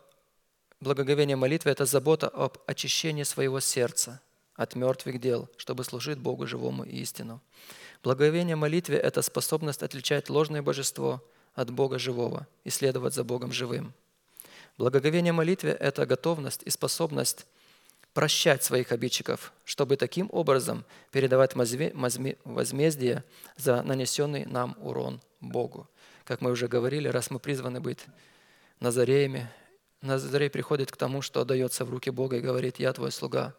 благоговении 0.80 1.36
молитвы– 1.36 1.70
это 1.72 1.86
забота 1.86 2.28
об 2.28 2.58
очищении 2.66 3.24
своего 3.24 3.60
сердца 3.60 4.20
от 4.56 4.76
мертвых 4.76 5.20
дел, 5.20 5.48
чтобы 5.58 5.84
служить 5.84 6.18
Богу 6.18 6.48
живому 6.48 6.84
и 6.84 6.98
истину. 6.98 7.40
Благовение 8.02 8.56
молитве– 8.56 8.98
это 8.98 9.22
способность 9.22 9.84
отличать 9.84 10.30
ложное 10.30 10.64
божество 10.64 11.24
от 11.54 11.70
Бога 11.70 12.00
живого 12.00 12.48
и 12.64 12.72
следовать 12.72 13.14
за 13.14 13.24
Богом 13.24 13.52
живым. 13.52 13.94
Благоговение 14.78 15.34
молитве– 15.34 15.72
это 15.80 16.06
готовность 16.06 16.64
и 16.64 16.70
способность 16.70 17.46
прощать 18.14 18.64
своих 18.64 18.92
обидчиков, 18.92 19.54
чтобы 19.64 19.96
таким 19.96 20.30
образом 20.32 20.86
передавать 21.12 21.56
возмездие 21.56 23.24
за 23.58 23.82
нанесенный 23.84 24.46
нам 24.46 24.76
урон 24.80 25.22
Богу. 25.40 25.88
Как 26.26 26.42
мы 26.42 26.52
уже 26.52 26.68
говорили, 26.68 27.08
раз 27.08 27.30
мы 27.32 27.40
призваны 27.40 27.80
быть 27.80 28.06
Назареями, 28.80 29.50
Назарей 30.02 30.50
приходит 30.50 30.92
к 30.92 30.98
тому, 30.98 31.22
что 31.22 31.42
отдается 31.42 31.86
в 31.86 31.92
руки 31.92 32.10
Бога 32.10 32.38
и 32.38 32.42
говорит, 32.42 32.80
«Я 32.80 32.92
твой 32.92 33.12
слуга, 33.12 33.54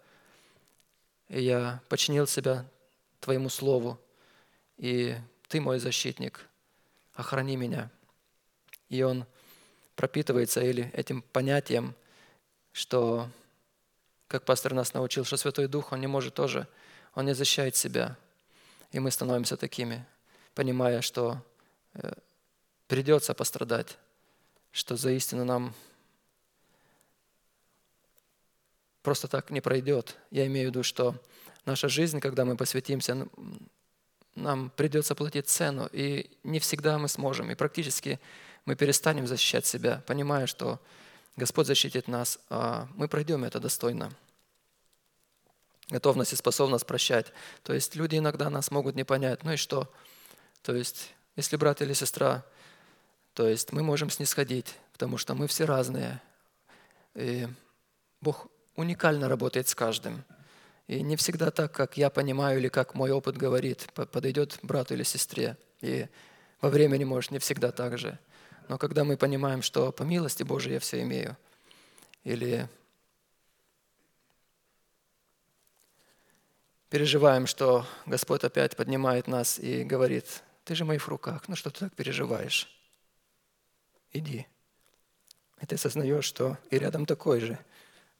и 1.28 1.40
я 1.40 1.80
починил 1.88 2.26
себя 2.26 2.66
Твоему 3.20 3.48
Слову, 3.48 4.00
и 4.76 5.16
Ты 5.48 5.60
мой 5.60 5.78
защитник, 5.78 6.48
охрани 7.14 7.56
меня». 7.56 7.90
И 8.88 9.02
он 9.02 9.24
пропитывается 9.96 10.60
или 10.60 10.90
этим 10.94 11.22
понятием, 11.22 11.94
что, 12.72 13.28
как 14.28 14.44
пастор 14.44 14.74
нас 14.74 14.94
научил, 14.94 15.24
что 15.24 15.36
Святой 15.36 15.68
Дух, 15.68 15.92
Он 15.92 16.00
не 16.00 16.06
может 16.06 16.34
тоже, 16.34 16.66
Он 17.14 17.26
не 17.26 17.34
защищает 17.34 17.76
себя. 17.76 18.16
И 18.90 18.98
мы 18.98 19.10
становимся 19.10 19.56
такими, 19.56 20.04
понимая, 20.54 21.00
что 21.00 21.38
э, 21.94 22.12
придется 22.88 23.34
пострадать, 23.34 23.98
что 24.70 24.96
за 24.96 25.10
истину 25.12 25.44
нам 25.44 25.74
просто 29.02 29.28
так 29.28 29.50
не 29.50 29.60
пройдет. 29.60 30.16
Я 30.30 30.46
имею 30.46 30.68
в 30.68 30.70
виду, 30.70 30.82
что 30.82 31.14
наша 31.64 31.88
жизнь, 31.88 32.20
когда 32.20 32.44
мы 32.44 32.56
посвятимся 32.56 33.28
нам 34.34 34.70
придется 34.70 35.14
платить 35.14 35.48
цену, 35.48 35.88
и 35.92 36.30
не 36.42 36.58
всегда 36.58 36.98
мы 36.98 37.08
сможем, 37.08 37.50
и 37.50 37.54
практически 37.54 38.18
мы 38.64 38.76
перестанем 38.76 39.26
защищать 39.26 39.66
себя, 39.66 40.02
понимая, 40.06 40.46
что 40.46 40.80
Господь 41.36 41.66
защитит 41.66 42.08
нас, 42.08 42.38
а 42.50 42.88
мы 42.94 43.08
пройдем 43.08 43.44
это 43.44 43.58
достойно. 43.58 44.12
Готовность 45.88 46.32
и 46.32 46.36
способность 46.36 46.86
прощать. 46.86 47.32
То 47.62 47.72
есть 47.74 47.96
люди 47.96 48.16
иногда 48.16 48.50
нас 48.50 48.70
могут 48.70 48.94
не 48.94 49.04
понять, 49.04 49.42
ну 49.44 49.52
и 49.52 49.56
что? 49.56 49.92
То 50.62 50.74
есть, 50.74 51.12
если 51.36 51.56
брат 51.56 51.82
или 51.82 51.92
сестра, 51.92 52.44
то 53.34 53.48
есть 53.48 53.72
мы 53.72 53.82
можем 53.82 54.10
снисходить, 54.10 54.74
потому 54.92 55.18
что 55.18 55.34
мы 55.34 55.46
все 55.48 55.64
разные. 55.64 56.20
И 57.14 57.48
Бог 58.20 58.46
уникально 58.76 59.28
работает 59.28 59.68
с 59.68 59.74
каждым. 59.74 60.24
И 60.86 61.02
не 61.02 61.16
всегда 61.16 61.50
так, 61.50 61.72
как 61.72 61.96
я 61.96 62.10
понимаю 62.10 62.58
или 62.58 62.68
как 62.68 62.94
мой 62.94 63.10
опыт 63.10 63.36
говорит, 63.36 63.88
подойдет 63.94 64.58
брату 64.62 64.94
или 64.94 65.02
сестре. 65.02 65.56
И 65.80 66.06
во 66.60 66.68
времени, 66.68 67.04
может, 67.04 67.30
не 67.30 67.38
всегда 67.38 67.72
так 67.72 67.98
же. 67.98 68.18
Но 68.68 68.78
когда 68.78 69.04
мы 69.04 69.16
понимаем, 69.16 69.62
что 69.62 69.92
по 69.92 70.02
милости 70.02 70.42
Божией 70.42 70.74
я 70.74 70.80
все 70.80 71.02
имею, 71.02 71.36
или 72.24 72.68
переживаем, 76.88 77.46
что 77.46 77.86
Господь 78.06 78.44
опять 78.44 78.76
поднимает 78.76 79.26
нас 79.26 79.58
и 79.58 79.82
говорит, 79.82 80.42
ты 80.64 80.74
же 80.74 80.84
в 80.84 80.88
моих 80.88 81.08
руках, 81.08 81.48
ну 81.48 81.56
что 81.56 81.70
ты 81.70 81.80
так 81.80 81.94
переживаешь? 81.94 82.68
Иди. 84.12 84.46
И 85.60 85.66
ты 85.66 85.76
осознаешь, 85.76 86.24
что 86.24 86.58
и 86.70 86.78
рядом 86.78 87.06
такой 87.06 87.40
же 87.40 87.58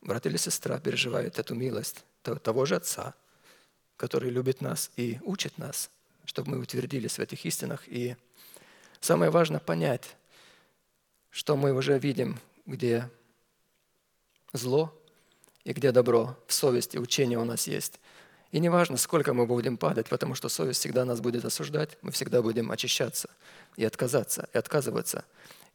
брат 0.01 0.27
или 0.27 0.37
сестра 0.37 0.79
переживает 0.79 1.39
эту 1.39 1.55
милость 1.55 2.05
того 2.23 2.65
же 2.65 2.77
Отца, 2.77 3.15
который 3.97 4.31
любит 4.31 4.61
нас 4.61 4.91
и 4.97 5.19
учит 5.23 5.59
нас, 5.59 5.91
чтобы 6.25 6.53
мы 6.53 6.59
утвердились 6.59 7.19
в 7.19 7.21
этих 7.21 7.45
истинах. 7.45 7.83
И 7.87 8.17
самое 9.01 9.31
важное 9.31 9.61
понять, 9.61 10.17
что 11.33 11.57
мы 11.57 11.73
уже 11.73 11.99
видим, 11.99 12.39
где 12.65 13.11
зло 14.53 14.97
и 15.65 15.73
где 15.73 15.91
добро, 15.91 16.39
в 16.47 16.53
совести, 16.53 16.99
учение 16.99 17.39
у 17.39 17.45
нас 17.45 17.67
есть. 17.67 17.99
И 18.53 18.61
не 18.61 18.69
важно, 18.69 18.97
сколько 18.97 19.35
мы 19.35 19.47
будем 19.47 19.77
падать, 19.77 20.09
потому 20.09 20.37
что 20.37 20.49
совесть 20.49 20.79
всегда 20.79 21.05
нас 21.05 21.21
будет 21.21 21.45
осуждать, 21.45 21.99
мы 22.03 22.13
всегда 22.13 22.41
будем 22.41 22.71
очищаться 22.71 23.29
и 23.77 23.85
отказаться, 23.85 24.49
и 24.53 24.59
отказываться. 24.59 25.25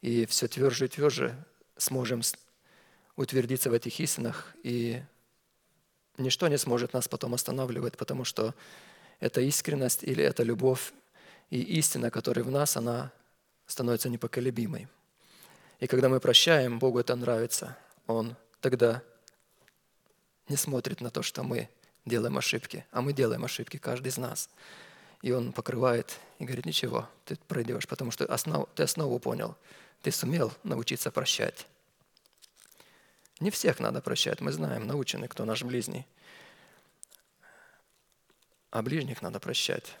И 0.00 0.24
все 0.24 0.48
тверже 0.48 0.86
и 0.86 0.88
тверже 0.88 1.36
сможем 1.76 2.22
утвердиться 3.16 3.68
в 3.68 3.74
этих 3.74 4.00
истинах 4.00 4.54
и 4.62 5.02
Ничто 6.18 6.48
не 6.48 6.58
сможет 6.58 6.92
нас 6.92 7.06
потом 7.06 7.34
останавливать, 7.34 7.96
потому 7.96 8.24
что 8.24 8.54
эта 9.20 9.40
искренность 9.40 10.02
или 10.02 10.22
эта 10.22 10.42
любовь 10.42 10.92
и 11.48 11.60
истина, 11.78 12.10
которая 12.10 12.44
в 12.44 12.50
нас, 12.50 12.76
она 12.76 13.12
становится 13.66 14.08
непоколебимой. 14.08 14.88
И 15.78 15.86
когда 15.86 16.08
мы 16.08 16.20
прощаем, 16.20 16.78
Богу 16.78 16.98
это 16.98 17.14
нравится. 17.14 17.76
Он 18.06 18.36
тогда 18.60 19.02
не 20.48 20.56
смотрит 20.56 21.00
на 21.00 21.10
то, 21.10 21.22
что 21.22 21.42
мы 21.42 21.68
делаем 22.04 22.36
ошибки, 22.36 22.84
а 22.90 23.00
мы 23.00 23.12
делаем 23.12 23.44
ошибки, 23.44 23.76
каждый 23.76 24.08
из 24.08 24.18
нас. 24.18 24.48
И 25.22 25.30
Он 25.30 25.52
покрывает 25.52 26.18
и 26.38 26.44
говорит, 26.44 26.66
ничего, 26.66 27.08
ты 27.24 27.36
пройдешь, 27.48 27.86
потому 27.86 28.10
что 28.10 28.24
основ, 28.26 28.68
ты 28.74 28.84
основу 28.84 29.18
понял, 29.18 29.56
ты 30.02 30.10
сумел 30.10 30.52
научиться 30.64 31.10
прощать. 31.10 31.66
Не 33.40 33.50
всех 33.50 33.78
надо 33.78 34.00
прощать, 34.00 34.40
мы 34.40 34.52
знаем, 34.52 34.86
научены, 34.86 35.28
кто 35.28 35.44
наш 35.44 35.62
ближний. 35.62 36.06
А 38.70 38.82
ближних 38.82 39.22
надо 39.22 39.38
прощать. 39.38 39.94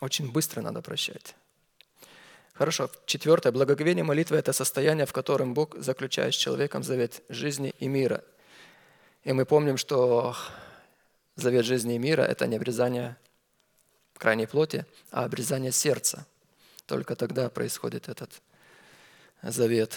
Очень 0.00 0.32
быстро 0.32 0.62
надо 0.62 0.80
прощать. 0.80 1.34
Хорошо. 2.58 2.90
Четвертое. 3.06 3.52
Благоговение 3.52 4.02
молитвы– 4.02 4.36
это 4.38 4.52
состояние, 4.52 5.06
в 5.06 5.12
котором 5.12 5.54
Бог 5.54 5.76
заключает 5.76 6.34
с 6.34 6.36
человеком 6.36 6.82
завет 6.82 7.22
жизни 7.28 7.72
и 7.78 7.86
мира. 7.86 8.24
И 9.22 9.32
мы 9.32 9.46
помним, 9.46 9.76
что 9.76 10.34
завет 11.36 11.64
жизни 11.64 11.94
и 11.94 11.98
мира– 11.98 12.22
это 12.28 12.48
не 12.48 12.56
обрезание 12.56 13.16
крайней 14.16 14.46
плоти, 14.46 14.86
а 15.12 15.24
обрезание 15.24 15.70
сердца. 15.70 16.26
Только 16.86 17.14
тогда 17.14 17.48
происходит 17.48 18.08
этот 18.08 18.42
завет 19.40 19.96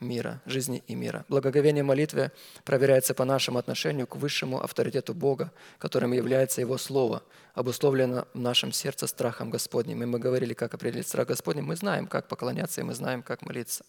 мира, 0.00 0.40
жизни 0.46 0.82
и 0.86 0.94
мира. 0.94 1.24
Благоговение 1.28 1.82
молитвы 1.82 2.32
проверяется 2.64 3.14
по 3.14 3.24
нашему 3.24 3.58
отношению 3.58 4.06
к 4.06 4.16
высшему 4.16 4.62
авторитету 4.62 5.14
Бога, 5.14 5.52
которым 5.78 6.12
является 6.12 6.60
Его 6.60 6.78
Слово, 6.78 7.22
обусловлено 7.54 8.26
в 8.34 8.38
нашем 8.38 8.72
сердце 8.72 9.06
страхом 9.06 9.50
Господним. 9.50 10.02
И 10.02 10.06
мы 10.06 10.18
говорили, 10.18 10.54
как 10.54 10.74
определить 10.74 11.08
страх 11.08 11.28
Господний. 11.28 11.62
Мы 11.62 11.76
знаем, 11.76 12.06
как 12.06 12.28
поклоняться, 12.28 12.80
и 12.80 12.84
мы 12.84 12.94
знаем, 12.94 13.22
как 13.22 13.42
молиться. 13.42 13.84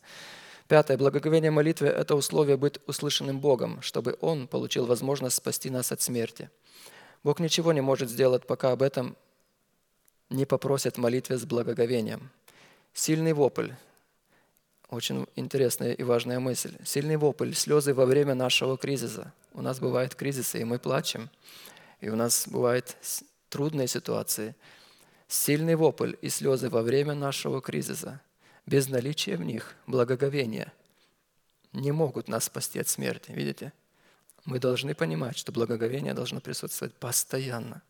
Пятое. 0.68 0.98
Благоговение 0.98 1.52
молитвы– 1.52 1.88
это 1.90 2.16
условие 2.16 2.58
быть 2.58 2.80
услышанным 2.88 3.40
Богом, 3.40 3.82
чтобы 3.82 4.18
Он 4.22 4.48
получил 4.48 4.86
возможность 4.86 5.36
спасти 5.36 5.70
нас 5.70 5.92
от 5.92 6.02
смерти. 6.02 6.50
Бог 7.24 7.40
ничего 7.40 7.74
не 7.74 7.82
может 7.82 8.10
сделать, 8.10 8.48
пока 8.48 8.72
об 8.72 8.82
этом 8.82 9.16
не 10.30 10.46
попросят 10.46 10.98
молитве 10.98 11.38
с 11.38 11.46
благоговением. 11.46 12.32
Сильный 12.94 13.34
вопль, 13.34 13.72
очень 14.90 15.28
интересная 15.36 15.94
и 15.94 16.04
важная 16.04 16.40
мысль. 16.40 16.76
Сильный 16.84 17.18
вопль, 17.18 17.54
слезы 17.54 17.94
во 17.94 18.06
время 18.06 18.36
нашего 18.36 18.78
кризиса. 18.78 19.34
У 19.54 19.62
нас 19.62 19.80
бывают 19.80 20.16
кризисы, 20.16 20.62
и 20.62 20.64
мы 20.64 20.80
плачем. 20.80 21.30
И 22.02 22.10
у 22.10 22.16
нас 22.16 22.48
бывают 22.48 22.96
трудные 23.50 23.88
ситуации. 23.88 24.56
Сильный 25.28 25.76
вопль 25.76 26.16
и 26.22 26.30
слезы 26.30 26.70
во 26.70 26.82
время 26.82 27.16
нашего 27.16 27.62
кризиса, 27.62 28.22
без 28.66 28.88
наличия 28.90 29.38
в 29.38 29.42
них 29.42 29.76
благоговения, 29.88 30.72
не 31.74 31.92
могут 31.92 32.28
нас 32.28 32.46
спасти 32.46 32.80
от 32.80 32.88
смерти. 32.88 33.32
Видите? 33.32 33.74
Мы 34.46 34.60
должны 34.60 34.94
понимать, 34.94 35.38
что 35.38 35.52
благоговение 35.52 36.14
должно 36.14 36.40
присутствовать 36.40 36.94
постоянно. 36.94 37.82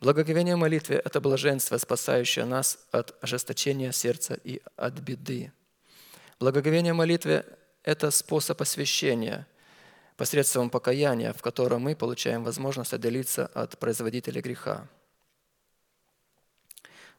Благоговение 0.00 0.56
молитвы– 0.56 0.94
это 1.04 1.20
блаженство, 1.20 1.76
спасающее 1.76 2.46
нас 2.46 2.78
от 2.90 3.22
ожесточения 3.22 3.92
сердца 3.92 4.34
и 4.42 4.62
от 4.76 4.94
беды. 5.00 5.52
Благоговение 6.40 6.94
молитвы– 6.94 7.44
это 7.82 8.10
способ 8.10 8.62
освящения 8.62 9.46
посредством 10.16 10.70
покаяния, 10.70 11.34
в 11.34 11.42
котором 11.42 11.82
мы 11.82 11.94
получаем 11.94 12.44
возможность 12.44 12.94
отделиться 12.94 13.46
от 13.48 13.78
производителя 13.78 14.40
греха. 14.40 14.88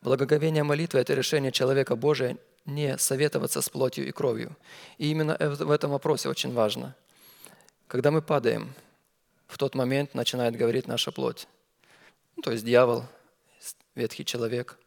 Благоговение 0.01 0.63
молитвы– 0.63 0.99
это 1.01 1.13
решение 1.13 1.51
человека 1.51 1.95
Божия 1.95 2.35
не 2.65 2.97
советоваться 2.97 3.61
с 3.61 3.69
плотью 3.69 4.07
и 4.07 4.11
кровью. 4.11 4.57
И 4.97 5.11
именно 5.11 5.37
в 5.39 5.69
этом 5.69 5.91
вопросе 5.91 6.27
очень 6.27 6.51
важно. 6.53 6.95
Когда 7.87 8.09
мы 8.09 8.23
падаем, 8.23 8.73
в 9.47 9.59
тот 9.59 9.75
момент 9.75 10.15
начинает 10.15 10.55
говорить 10.55 10.87
наша 10.87 11.11
плоть. 11.11 11.47
Ну, 12.37 12.41
то 12.41 12.51
есть 12.51 12.65
дьявол, 12.65 13.05
ветхий 13.93 14.25
человек. 14.25 14.79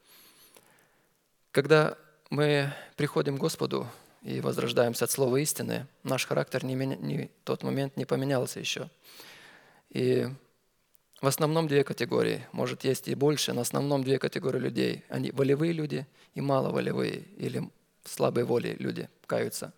Когда 1.52 1.96
мы 2.30 2.72
приходим 2.96 3.36
к 3.36 3.40
Господу, 3.40 3.86
и 4.24 4.40
возрождаемся 4.40 5.04
от 5.04 5.10
слова 5.10 5.36
истины, 5.36 5.86
наш 6.02 6.26
характер 6.26 6.64
не, 6.64 6.74
не, 6.74 7.30
тот 7.44 7.62
момент 7.62 7.96
не 7.98 8.06
поменялся 8.06 8.58
еще. 8.58 8.88
И 9.90 10.26
в 11.20 11.26
основном 11.26 11.68
две 11.68 11.84
категории, 11.84 12.46
может 12.52 12.84
есть 12.84 13.06
и 13.08 13.14
больше, 13.14 13.52
но 13.52 13.60
в 13.60 13.66
основном 13.66 14.02
две 14.02 14.18
категории 14.18 14.58
людей. 14.58 15.04
Они 15.10 15.30
волевые 15.30 15.72
люди 15.72 16.06
и 16.34 16.40
маловолевые, 16.40 17.24
или 17.36 17.70
слабой 18.04 18.44
воли 18.44 18.76
люди 18.78 19.10
каются. 19.26 19.74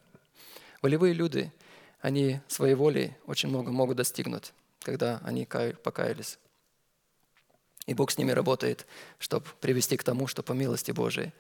Волевые 0.81 1.13
люди, 1.13 1.53
они 2.01 2.41
своей 2.47 2.75
волей 2.75 3.15
очень 3.27 3.49
много 3.49 3.73
могут 3.73 3.97
достигнуть, 3.97 4.53
когда 4.81 5.21
они 5.25 5.45
покаялись. 5.45 6.39
И 7.87 7.95
Бог 7.95 8.13
с 8.13 8.19
ними 8.19 8.31
работает, 8.31 8.87
чтобы 9.19 9.47
привести 9.61 9.97
к 9.97 10.05
тому, 10.05 10.29
что 10.29 10.45
по 10.45 10.53
милости 10.53 10.93
Божией. 10.93 11.33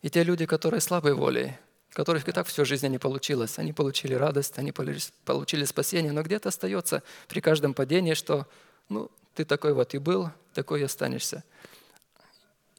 И 0.00 0.08
те 0.08 0.22
люди, 0.22 0.46
которые 0.46 0.80
слабой 0.80 1.12
волей, 1.12 1.52
которых 1.96 2.28
и 2.28 2.32
так 2.32 2.46
всю 2.46 2.66
жизнь 2.66 2.86
не 2.88 2.98
получилось. 2.98 3.58
Они 3.58 3.72
получили 3.72 4.12
радость, 4.12 4.58
они 4.58 4.70
получили 4.70 5.64
спасение, 5.64 6.12
но 6.12 6.22
где-то 6.22 6.50
остается 6.50 7.02
при 7.26 7.40
каждом 7.40 7.72
падении, 7.72 8.12
что 8.12 8.46
ну, 8.90 9.10
ты 9.32 9.46
такой 9.46 9.72
вот 9.72 9.94
и 9.94 9.98
был, 9.98 10.30
такой 10.52 10.82
и 10.82 10.84
останешься. 10.84 11.42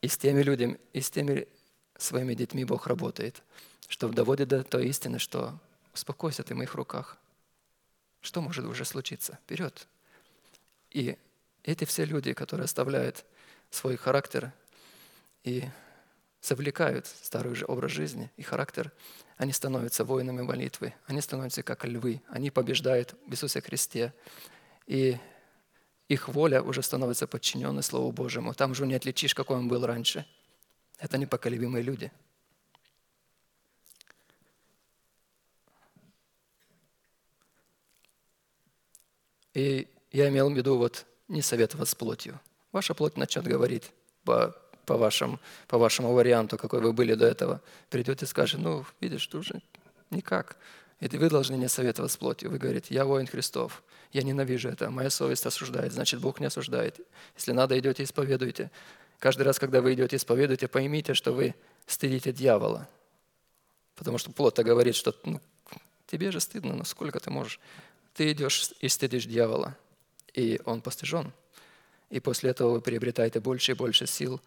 И 0.03 0.07
с 0.07 0.19
теми 0.19 0.43
людьми, 0.43 0.77
и 0.93 1.01
с 1.01 1.09
теми 1.09 1.47
своими 1.97 2.35
детьми 2.35 2.63
Бог 2.63 2.85
работает, 2.85 3.41
чтобы 3.87 4.13
доводит 4.13 4.49
до 4.49 4.63
той 4.63 4.85
истины, 4.85 5.17
что 5.17 5.57
успокойся, 5.95 6.43
ты 6.43 6.53
в 6.53 6.57
моих 6.57 6.75
руках. 6.75 7.17
Что 8.21 8.41
может 8.41 8.65
уже 8.65 8.85
случиться? 8.85 9.39
Вперед. 9.43 9.87
И 10.91 11.17
эти 11.63 11.85
все 11.85 12.05
люди, 12.05 12.33
которые 12.33 12.65
оставляют 12.65 13.25
свой 13.71 13.97
характер 13.97 14.53
и 15.43 15.63
завлекают 16.41 17.07
старый 17.07 17.55
же 17.55 17.65
образ 17.67 17.91
жизни 17.91 18.31
и 18.37 18.43
характер, 18.43 18.91
они 19.37 19.53
становятся 19.53 20.03
воинами 20.03 20.41
молитвы, 20.41 20.93
они 21.05 21.21
становятся 21.21 21.63
как 21.63 21.85
львы, 21.85 22.21
они 22.29 22.49
побеждают 22.49 23.15
в 23.27 23.31
Иисусе 23.31 23.61
Христе. 23.61 24.13
И 24.87 25.17
их 26.07 26.29
воля 26.29 26.61
уже 26.61 26.81
становится 26.81 27.27
подчиненной 27.27 27.83
Слову 27.83 28.11
Божьему. 28.11 28.53
Там 28.53 28.71
уже 28.71 28.87
не 28.87 28.95
отличишь, 28.95 29.35
какой 29.35 29.57
он 29.57 29.67
был 29.67 29.85
раньше. 29.85 30.25
Это 30.97 31.17
непоколебимые 31.17 31.83
люди. 31.83 32.11
И 39.53 39.87
я 40.11 40.29
имел 40.29 40.49
в 40.49 40.55
виду 40.55 40.77
вот 40.77 41.05
не 41.27 41.41
советовать 41.41 41.89
с 41.89 41.95
плотью. 41.95 42.39
Ваша 42.71 42.93
плоть 42.93 43.17
начнет 43.17 43.45
говорить 43.45 43.91
по 44.23 44.55
по, 44.87 44.97
вашему 44.97 45.39
по 45.67 45.77
вашему 45.77 46.13
варианту, 46.13 46.57
какой 46.57 46.79
вы 46.81 46.93
были 46.93 47.13
до 47.13 47.27
этого, 47.27 47.61
придет 47.89 48.23
и 48.23 48.25
скажет, 48.25 48.61
ну, 48.61 48.85
видишь, 49.01 49.27
тут 49.27 49.45
же 49.45 49.61
никак. 50.09 50.57
И 51.01 51.07
вы 51.17 51.29
должны 51.29 51.55
не 51.55 51.67
советовать 51.67 52.11
с 52.11 52.17
плотью. 52.17 52.49
Вы 52.49 52.57
говорите, 52.57 52.95
я 52.95 53.05
воин 53.05 53.27
Христов, 53.27 53.83
я 54.13 54.23
ненавижу 54.23 54.69
это, 54.69 54.89
моя 54.89 55.09
совесть 55.09 55.45
осуждает, 55.45 55.91
значит, 55.91 56.21
Бог 56.21 56.39
не 56.39 56.47
осуждает. 56.47 56.99
Если 57.35 57.51
надо, 57.51 57.77
идете 57.77 58.03
исповедуйте. 58.03 58.71
Каждый 59.19 59.43
раз, 59.43 59.59
когда 59.59 59.81
вы 59.81 59.93
идете 59.93 60.15
исповедуйте, 60.15 60.67
поймите, 60.67 61.13
что 61.13 61.33
вы 61.33 61.53
стыдите 61.85 62.31
дьявола. 62.31 62.87
Потому 63.95 64.17
что 64.17 64.31
плоть 64.31 64.57
говорит, 64.57 64.95
что 64.95 65.13
ну, 65.25 65.41
тебе 66.07 66.31
же 66.31 66.39
стыдно, 66.39 66.73
но 66.73 66.85
сколько 66.85 67.19
ты 67.19 67.29
можешь. 67.29 67.59
Ты 68.13 68.31
идешь 68.31 68.71
и 68.79 68.87
стыдишь 68.87 69.25
дьявола, 69.25 69.75
и 70.33 70.61
он 70.65 70.81
постижен. 70.81 71.33
И 72.09 72.21
после 72.21 72.51
этого 72.51 72.71
вы 72.71 72.81
приобретаете 72.81 73.41
больше 73.41 73.73
и 73.73 73.75
больше 73.75 74.07
сил 74.07 74.41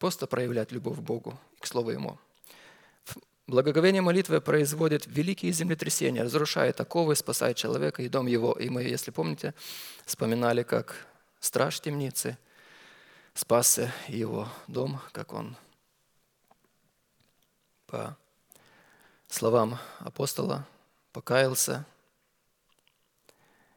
Просто 0.00 0.26
проявлять 0.26 0.72
любовь 0.72 0.96
к 0.96 1.02
Богу 1.02 1.38
и 1.58 1.60
к 1.60 1.66
Слову 1.66 1.90
Ему. 1.90 2.18
Благоговение 3.46 4.00
молитвы 4.00 4.40
производит 4.40 5.06
великие 5.06 5.52
землетрясения, 5.52 6.22
разрушает 6.22 6.80
оковы, 6.80 7.14
спасает 7.14 7.58
человека 7.58 8.02
и 8.02 8.08
дом 8.08 8.26
его. 8.26 8.54
И 8.54 8.70
мы, 8.70 8.82
если 8.82 9.10
помните, 9.10 9.52
вспоминали, 10.06 10.62
как 10.62 11.06
страж 11.38 11.80
темницы 11.80 12.38
спасся 13.34 13.92
его 14.08 14.48
дом, 14.68 15.00
как 15.12 15.34
он 15.34 15.54
по 17.86 18.16
словам 19.28 19.78
апостола 19.98 20.66
покаялся 21.12 21.84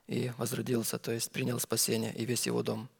и 0.08 0.32
возродился, 0.38 1.00
то 1.00 1.12
есть 1.12 1.32
принял 1.32 1.60
спасение 1.60 2.16
и 2.16 2.24
весь 2.24 2.46
его 2.46 2.64
дом– 2.64 2.88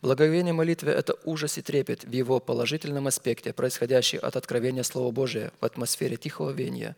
Благоговение 0.00 0.52
молитвы– 0.52 0.90
это 0.92 1.16
ужас 1.24 1.58
и 1.58 1.62
трепет 1.62 2.04
в 2.04 2.12
его 2.12 2.38
положительном 2.38 3.08
аспекте, 3.08 3.52
происходящий 3.52 4.18
от 4.18 4.36
откровения 4.36 4.84
Слова 4.84 5.10
Божия 5.10 5.50
в 5.60 5.64
атмосфере 5.64 6.16
тихого 6.16 6.50
вения, 6.50 6.94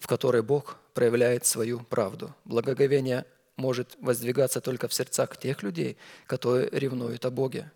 в 0.00 0.08
которой 0.08 0.42
Бог 0.42 0.76
проявляет 0.92 1.46
свою 1.46 1.78
правду. 1.80 2.34
Благоговение 2.44 3.24
может 3.56 3.96
воздвигаться 4.00 4.60
только 4.60 4.88
в 4.88 4.94
сердцах 4.94 5.36
тех 5.36 5.62
людей, 5.62 5.96
которые 6.26 6.68
ревнуют 6.72 7.24
о 7.24 7.30
Боге, 7.30 7.70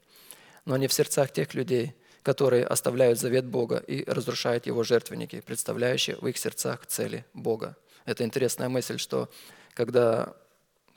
но 0.64 0.76
не 0.76 0.88
в 0.88 0.92
сердцах 0.92 1.30
тех 1.30 1.54
людей, 1.54 1.94
которые 2.24 2.64
оставляют 2.64 3.20
завет 3.20 3.44
Бога 3.44 3.76
и 3.76 4.02
разрушают 4.10 4.66
его 4.66 4.82
жертвенники, 4.82 5.40
представляющие 5.40 6.16
в 6.16 6.26
их 6.26 6.36
сердцах 6.36 6.84
цели 6.86 7.24
Бога. 7.32 7.76
Это 8.06 8.24
интересная 8.24 8.68
мысль, 8.68 8.98
что 8.98 9.30
когда 9.74 10.34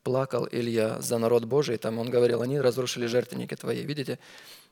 плакал 0.07 0.47
Илья 0.49 1.01
за 1.01 1.17
народ 1.17 1.43
Божий, 1.43 1.77
там 1.77 1.99
он 1.99 2.09
говорил, 2.09 2.41
они 2.41 2.61
разрушили 2.61 3.07
жертвенники 3.07 3.55
твои. 3.57 3.83
Видите, 3.83 4.19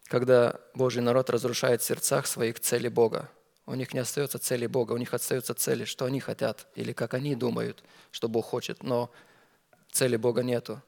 когда 0.05 0.61
Божий 0.73 1.01
народ 1.01 1.29
разрушает 1.29 1.81
в 1.81 1.85
сердцах 1.85 2.25
своих 2.25 2.61
цели 2.61 2.87
Бога, 2.87 3.29
у 3.65 3.75
них 3.75 3.93
не 3.93 3.99
остается 3.99 4.39
цели 4.39 4.65
Бога, 4.65 4.93
у 4.93 4.97
них 4.97 5.13
остаются 5.13 5.53
цели, 5.53 5.83
что 5.83 6.05
они 6.05 6.21
хотят, 6.21 6.67
или 6.75 6.93
как 6.93 7.13
они 7.13 7.35
думают, 7.35 7.83
что 8.11 8.29
Бог 8.29 8.45
хочет, 8.45 8.81
но 8.81 9.11
цели 9.91 10.15
Бога 10.15 10.41
нету. 10.41 10.81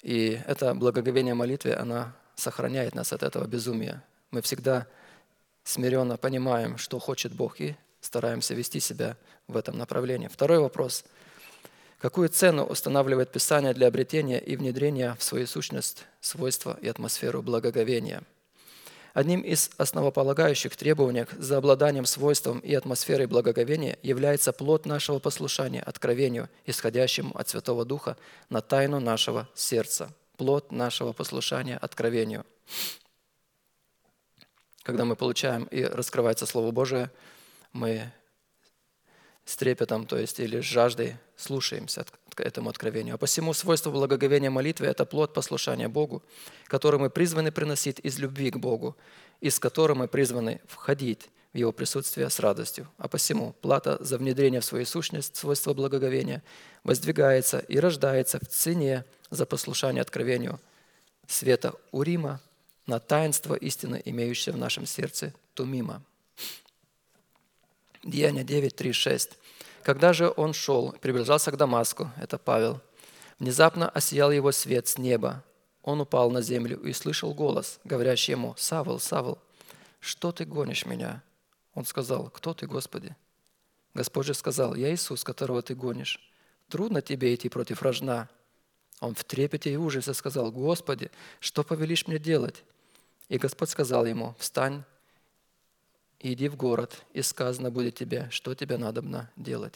И 0.00 0.40
это 0.46 0.72
благоговение 0.72 1.34
молитвы, 1.34 1.74
она 1.74 2.14
сохраняет 2.36 2.94
нас 2.94 3.12
от 3.12 3.24
этого 3.24 3.48
безумия. 3.48 4.04
Мы 4.30 4.42
всегда 4.42 4.86
смиренно 5.64 6.16
понимаем, 6.16 6.78
что 6.78 7.00
хочет 7.00 7.32
Бог, 7.32 7.60
и 7.60 7.74
стараемся 8.00 8.54
вести 8.54 8.78
себя 8.78 9.16
в 9.48 9.56
этом 9.56 9.76
направлении. 9.76 10.28
Второй 10.28 10.60
вопрос– 10.60 11.04
Какую 11.98 12.28
цену 12.28 12.64
устанавливает 12.64 13.32
Писание 13.32 13.72
для 13.72 13.86
обретения 13.86 14.38
и 14.38 14.56
внедрения 14.56 15.16
в 15.18 15.24
свою 15.24 15.46
сущность 15.46 16.04
свойства 16.20 16.78
и 16.82 16.88
атмосферу 16.88 17.42
благоговения? 17.42 18.22
Одним 19.14 19.40
из 19.40 19.70
основополагающих 19.78 20.76
требований 20.76 21.24
за 21.38 21.56
обладанием 21.56 22.04
свойством 22.04 22.58
и 22.58 22.74
атмосферой 22.74 23.26
благоговения 23.26 23.98
является 24.02 24.52
плод 24.52 24.84
нашего 24.84 25.20
послушания 25.20 25.80
откровению, 25.80 26.50
исходящему 26.66 27.34
от 27.34 27.48
Святого 27.48 27.86
Духа 27.86 28.18
на 28.50 28.60
тайну 28.60 29.00
нашего 29.00 29.48
сердца. 29.54 30.12
Плод 30.36 30.70
нашего 30.70 31.14
послушания 31.14 31.78
откровению. 31.78 32.44
Когда 34.82 35.06
мы 35.06 35.16
получаем 35.16 35.64
и 35.64 35.82
раскрывается 35.82 36.44
Слово 36.44 36.70
Божие, 36.70 37.10
мы 37.72 38.12
с 39.46 39.56
трепетом, 39.56 40.06
то 40.06 40.18
есть 40.18 40.40
или 40.40 40.60
с 40.60 40.64
жаждой 40.64 41.16
слушаемся 41.36 42.04
к 42.34 42.40
этому 42.40 42.68
откровению. 42.68 43.14
А 43.14 43.18
посему 43.18 43.54
свойство 43.54 43.90
благоговения 43.90 44.50
молитвы– 44.50 44.86
это 44.88 45.06
плод 45.06 45.32
послушания 45.32 45.88
Богу, 45.88 46.22
который 46.66 47.00
мы 47.00 47.08
призваны 47.08 47.52
приносить 47.52 48.00
из 48.00 48.18
любви 48.18 48.50
к 48.50 48.56
Богу, 48.56 48.96
из 49.40 49.58
которого 49.58 49.96
мы 49.96 50.08
призваны 50.08 50.60
входить 50.66 51.30
в 51.52 51.58
Его 51.58 51.72
присутствие 51.72 52.28
с 52.28 52.40
радостью. 52.40 52.88
А 52.98 53.06
посему 53.06 53.54
плата 53.62 53.96
за 54.00 54.18
внедрение 54.18 54.60
в 54.60 54.64
свою 54.64 54.84
сущность 54.84 55.36
свойства 55.36 55.72
благоговения 55.72 56.42
воздвигается 56.82 57.60
и 57.60 57.78
рождается 57.78 58.40
в 58.40 58.48
цене 58.48 59.04
за 59.30 59.46
послушание 59.46 60.02
откровению 60.02 60.60
света 61.28 61.74
Урима 61.92 62.40
на 62.86 62.98
таинство 62.98 63.54
истины, 63.54 64.02
имеющее 64.04 64.52
в 64.52 64.58
нашем 64.58 64.86
сердце 64.86 65.32
Тумима. 65.54 66.02
Деяние 68.06 68.44
9, 68.44 68.76
3, 68.76 68.92
6. 68.92 69.30
Когда 69.82 70.12
же 70.12 70.32
он 70.36 70.52
шел, 70.52 70.92
приближался 71.00 71.50
к 71.50 71.56
Дамаску, 71.56 72.12
это 72.16 72.38
Павел, 72.38 72.80
внезапно 73.40 73.88
осиял 73.88 74.30
его 74.30 74.52
свет 74.52 74.86
с 74.86 74.96
неба. 74.96 75.42
Он 75.82 76.00
упал 76.00 76.30
на 76.30 76.40
землю 76.40 76.80
и 76.84 76.92
слышал 76.92 77.34
голос, 77.34 77.80
говорящий 77.82 78.30
ему, 78.30 78.54
«Савл, 78.56 79.00
Савл, 79.00 79.40
что 79.98 80.30
ты 80.30 80.44
гонишь 80.44 80.86
меня?» 80.86 81.20
Он 81.74 81.84
сказал, 81.84 82.30
«Кто 82.30 82.54
ты, 82.54 82.68
Господи?» 82.68 83.16
Господь 83.92 84.26
же 84.26 84.34
сказал, 84.34 84.76
«Я 84.76 84.94
Иисус, 84.94 85.24
которого 85.24 85.60
ты 85.60 85.74
гонишь. 85.74 86.20
Трудно 86.68 87.02
тебе 87.02 87.34
идти 87.34 87.48
против 87.48 87.82
рожна». 87.82 88.28
Он 89.00 89.16
в 89.16 89.24
трепете 89.24 89.72
и 89.72 89.76
ужасе 89.76 90.14
сказал, 90.14 90.52
«Господи, 90.52 91.10
что 91.40 91.64
повелишь 91.64 92.06
мне 92.06 92.20
делать?» 92.20 92.62
И 93.28 93.36
Господь 93.36 93.70
сказал 93.70 94.06
ему, 94.06 94.36
«Встань 94.38 94.84
иди 96.20 96.48
в 96.48 96.56
город, 96.56 97.04
и 97.12 97.22
сказано 97.22 97.70
будет 97.70 97.94
тебе, 97.94 98.28
что 98.30 98.54
тебе 98.54 98.76
надобно 98.76 99.30
делать. 99.36 99.74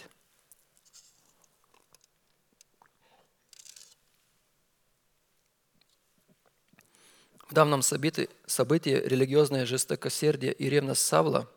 В 7.48 7.52
данном 7.52 7.82
событии, 7.82 8.28
событии 8.46 8.90
религиозное 8.90 9.66
жестокосердие 9.66 10.52
и 10.52 10.70
ревность 10.70 11.02
Савла, 11.02 11.50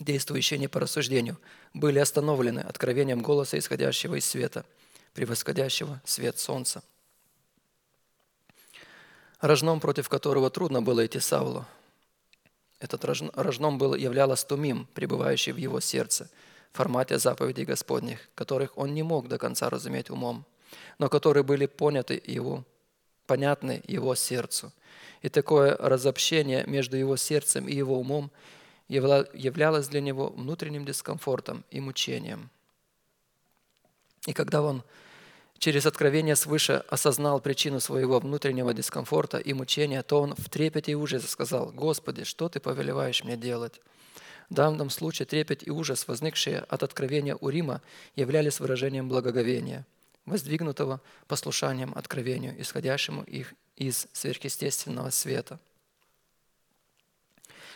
действующие 0.00 0.58
не 0.58 0.66
по 0.66 0.80
рассуждению, 0.80 1.38
были 1.74 2.00
остановлены 2.00 2.58
откровением 2.58 3.22
голоса, 3.22 3.56
исходящего 3.56 4.16
из 4.16 4.24
света, 4.24 4.66
превосходящего 5.14 6.02
свет 6.04 6.40
солнца. 6.40 6.82
Рожном, 9.40 9.78
против 9.78 10.08
которого 10.08 10.50
трудно 10.50 10.82
было 10.82 11.06
идти 11.06 11.20
Савлу, 11.20 11.66
этот 12.80 13.04
рожном 13.04 13.78
был, 13.78 13.94
являлось 13.94 14.44
тумим, 14.44 14.86
пребывающий 14.94 15.52
в 15.52 15.56
его 15.56 15.80
сердце, 15.80 16.28
в 16.72 16.76
формате 16.76 17.18
заповедей 17.18 17.64
Господних, 17.64 18.28
которых 18.34 18.76
он 18.76 18.94
не 18.94 19.02
мог 19.02 19.28
до 19.28 19.38
конца 19.38 19.70
разуметь 19.70 20.10
умом, 20.10 20.44
но 20.98 21.08
которые 21.08 21.42
были 21.42 21.66
поняты 21.66 22.20
его, 22.24 22.64
понятны 23.26 23.82
его 23.86 24.14
сердцу. 24.14 24.72
И 25.22 25.28
такое 25.28 25.76
разобщение 25.76 26.64
между 26.66 26.96
его 26.96 27.16
сердцем 27.16 27.66
и 27.66 27.74
его 27.74 27.98
умом 27.98 28.30
являлось 28.88 29.88
для 29.88 30.00
него 30.00 30.28
внутренним 30.28 30.84
дискомфортом 30.84 31.64
и 31.70 31.80
мучением. 31.80 32.50
И 34.26 34.32
когда 34.32 34.62
он 34.62 34.82
через 35.58 35.86
откровение 35.86 36.36
свыше 36.36 36.84
осознал 36.88 37.40
причину 37.40 37.80
своего 37.80 38.18
внутреннего 38.18 38.74
дискомфорта 38.74 39.38
и 39.38 39.52
мучения, 39.52 40.02
то 40.02 40.20
он 40.20 40.34
в 40.36 40.48
трепете 40.48 40.92
и 40.92 40.94
ужасе 40.94 41.26
сказал, 41.26 41.72
«Господи, 41.72 42.24
что 42.24 42.48
Ты 42.48 42.60
повелеваешь 42.60 43.24
мне 43.24 43.36
делать?» 43.36 43.80
В 44.50 44.54
данном 44.54 44.90
случае 44.90 45.26
трепет 45.26 45.66
и 45.66 45.70
ужас, 45.70 46.06
возникшие 46.06 46.60
от 46.60 46.82
откровения 46.82 47.34
Урима, 47.34 47.82
являлись 48.14 48.60
выражением 48.60 49.08
благоговения, 49.08 49.84
воздвигнутого 50.24 51.00
послушанием 51.26 51.92
откровению, 51.96 52.60
исходящему 52.60 53.22
их 53.24 53.54
из 53.76 54.06
сверхъестественного 54.12 55.10
света. 55.10 55.58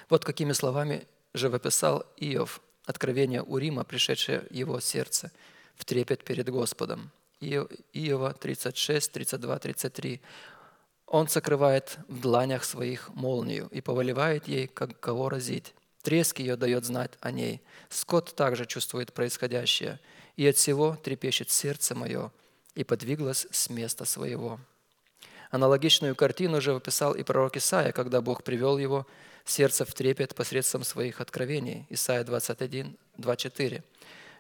Вот 0.09 0.25
какими 0.25 0.53
словами 0.53 1.07
живописал 1.35 2.05
Иов 2.19 2.61
откровение 2.85 3.43
Урима, 3.43 3.85
пришедшее 3.85 4.41
в 4.51 4.53
его 4.53 4.79
сердце, 4.81 5.33
в 5.77 5.85
трепет 5.85 6.23
перед 6.23 6.49
Господом– 6.49 7.11
Иова 7.41 8.35
36, 8.35 9.13
32, 9.13 9.59
33. 9.59 10.21
Он 11.07 11.29
сокрывает 11.29 11.99
в 12.09 12.21
дланях 12.21 12.65
своих 12.65 13.09
молнию 13.11 13.69
и 13.73 13.81
повелевает 13.81 14.47
ей, 14.47 14.67
как 14.69 15.01
кого 15.01 15.29
разить. 15.29 15.75
Треск 16.03 16.39
ее 16.39 16.57
дает 16.57 16.85
знать 16.85 17.13
о 17.21 17.31
ней. 17.31 17.61
Скот 17.89 18.35
также 18.35 18.67
чувствует 18.67 19.13
происходящее, 19.13 20.01
и 20.37 20.47
от 20.47 20.57
всего 20.57 20.97
трепещет 21.03 21.51
сердце 21.51 21.95
мое, 21.95 22.31
и 22.75 22.85
подвиглось 22.85 23.47
с 23.51 23.69
места 23.71 24.05
своего. 24.05 24.61
Аналогичную 25.51 26.15
картину 26.15 26.61
же 26.61 26.75
описал 26.75 27.15
и 27.15 27.23
пророк 27.23 27.57
Исаия, 27.57 27.93
когда 27.93 28.21
Бог 28.21 28.45
привел 28.45 28.79
его 28.79 29.07
сердце 29.45 29.85
в 29.85 29.93
трепет 29.93 30.35
посредством 30.35 30.85
своих 30.85 31.21
откровений. 31.21 31.87
Исаия 31.91 32.23
21, 32.23 32.97
24. 33.17 33.83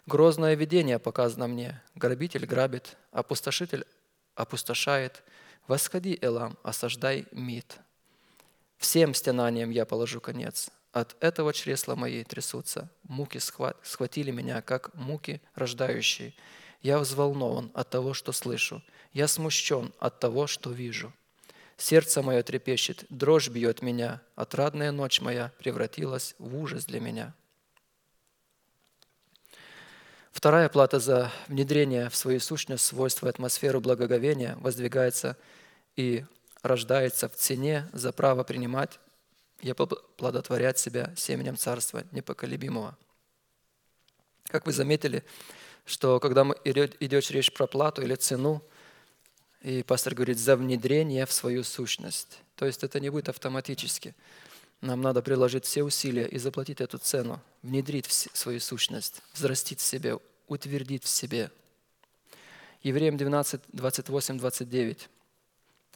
Грозное 0.06 0.54
видение 0.54 0.98
показано 0.98 1.46
мне. 1.46 1.82
Грабитель 1.94 2.46
грабит, 2.46 2.96
опустошитель 3.12 3.86
опустошает. 4.34 5.22
Восходи, 5.66 6.18
Элам, 6.20 6.56
осаждай 6.62 7.26
Мид. 7.32 7.78
Всем 8.78 9.14
стенаниям 9.14 9.70
я 9.70 9.84
положу 9.84 10.20
конец. 10.20 10.70
От 10.92 11.16
этого 11.20 11.52
чресла 11.52 11.94
мои 11.94 12.24
трясутся. 12.24 12.88
Муки 13.04 13.38
схватили 13.38 14.30
меня, 14.30 14.62
как 14.62 14.92
муки 14.94 15.40
рождающие. 15.54 16.34
Я 16.82 16.98
взволнован 16.98 17.70
от 17.74 17.90
того, 17.90 18.14
что 18.14 18.32
слышу. 18.32 18.82
Я 19.12 19.28
смущен 19.28 19.92
от 19.98 20.18
того, 20.18 20.46
что 20.46 20.70
вижу. 20.70 21.12
Сердце 21.76 22.22
мое 22.22 22.42
трепещет, 22.42 23.04
дрожь 23.10 23.48
бьет 23.48 23.82
меня. 23.82 24.20
Отрадная 24.34 24.92
ночь 24.92 25.20
моя 25.20 25.52
превратилась 25.58 26.34
в 26.38 26.56
ужас 26.56 26.84
для 26.86 27.00
меня. 27.00 27.34
Вторая 30.32 30.68
плата 30.68 31.00
за 31.00 31.30
внедрение 31.48 32.08
в 32.08 32.16
свою 32.16 32.40
сущность 32.40 32.84
свойства 32.84 33.26
и 33.26 33.30
атмосферу 33.30 33.80
благоговения 33.80 34.56
воздвигается 34.60 35.36
и 35.96 36.24
рождается 36.62 37.28
в 37.28 37.34
цене 37.34 37.88
за 37.92 38.12
право 38.12 38.44
принимать 38.44 39.00
и 39.60 39.72
плодотворять 39.72 40.78
себя 40.78 41.12
семенем 41.16 41.56
Царства 41.56 42.04
непоколебимого. 42.12 42.96
Как 44.44 44.66
вы 44.66 44.72
заметили, 44.72 45.24
что 45.84 46.20
когда 46.20 46.46
идет, 46.64 46.96
идет 47.00 47.30
речь 47.30 47.52
про 47.52 47.66
плату 47.66 48.02
или 48.02 48.14
цену, 48.14 48.62
и 49.62 49.82
пастор 49.82 50.14
говорит 50.14 50.38
за 50.38 50.56
внедрение 50.56 51.26
в 51.26 51.32
свою 51.32 51.64
сущность, 51.64 52.38
то 52.56 52.64
есть 52.64 52.82
это 52.82 52.98
не 53.00 53.10
будет 53.10 53.28
автоматически. 53.28 54.14
Нам 54.80 55.02
надо 55.02 55.20
приложить 55.20 55.66
все 55.66 55.82
усилия 55.82 56.26
и 56.26 56.38
заплатить 56.38 56.80
эту 56.80 56.98
цену, 56.98 57.40
внедрить 57.62 58.06
в 58.06 58.12
свою 58.12 58.60
сущность, 58.60 59.22
взрастить 59.34 59.80
в 59.80 59.82
себе, 59.82 60.18
утвердить 60.48 61.04
в 61.04 61.08
себе. 61.08 61.50
Евреям 62.82 63.18
12, 63.18 63.60
28, 63.72 64.38
29. 64.38 65.08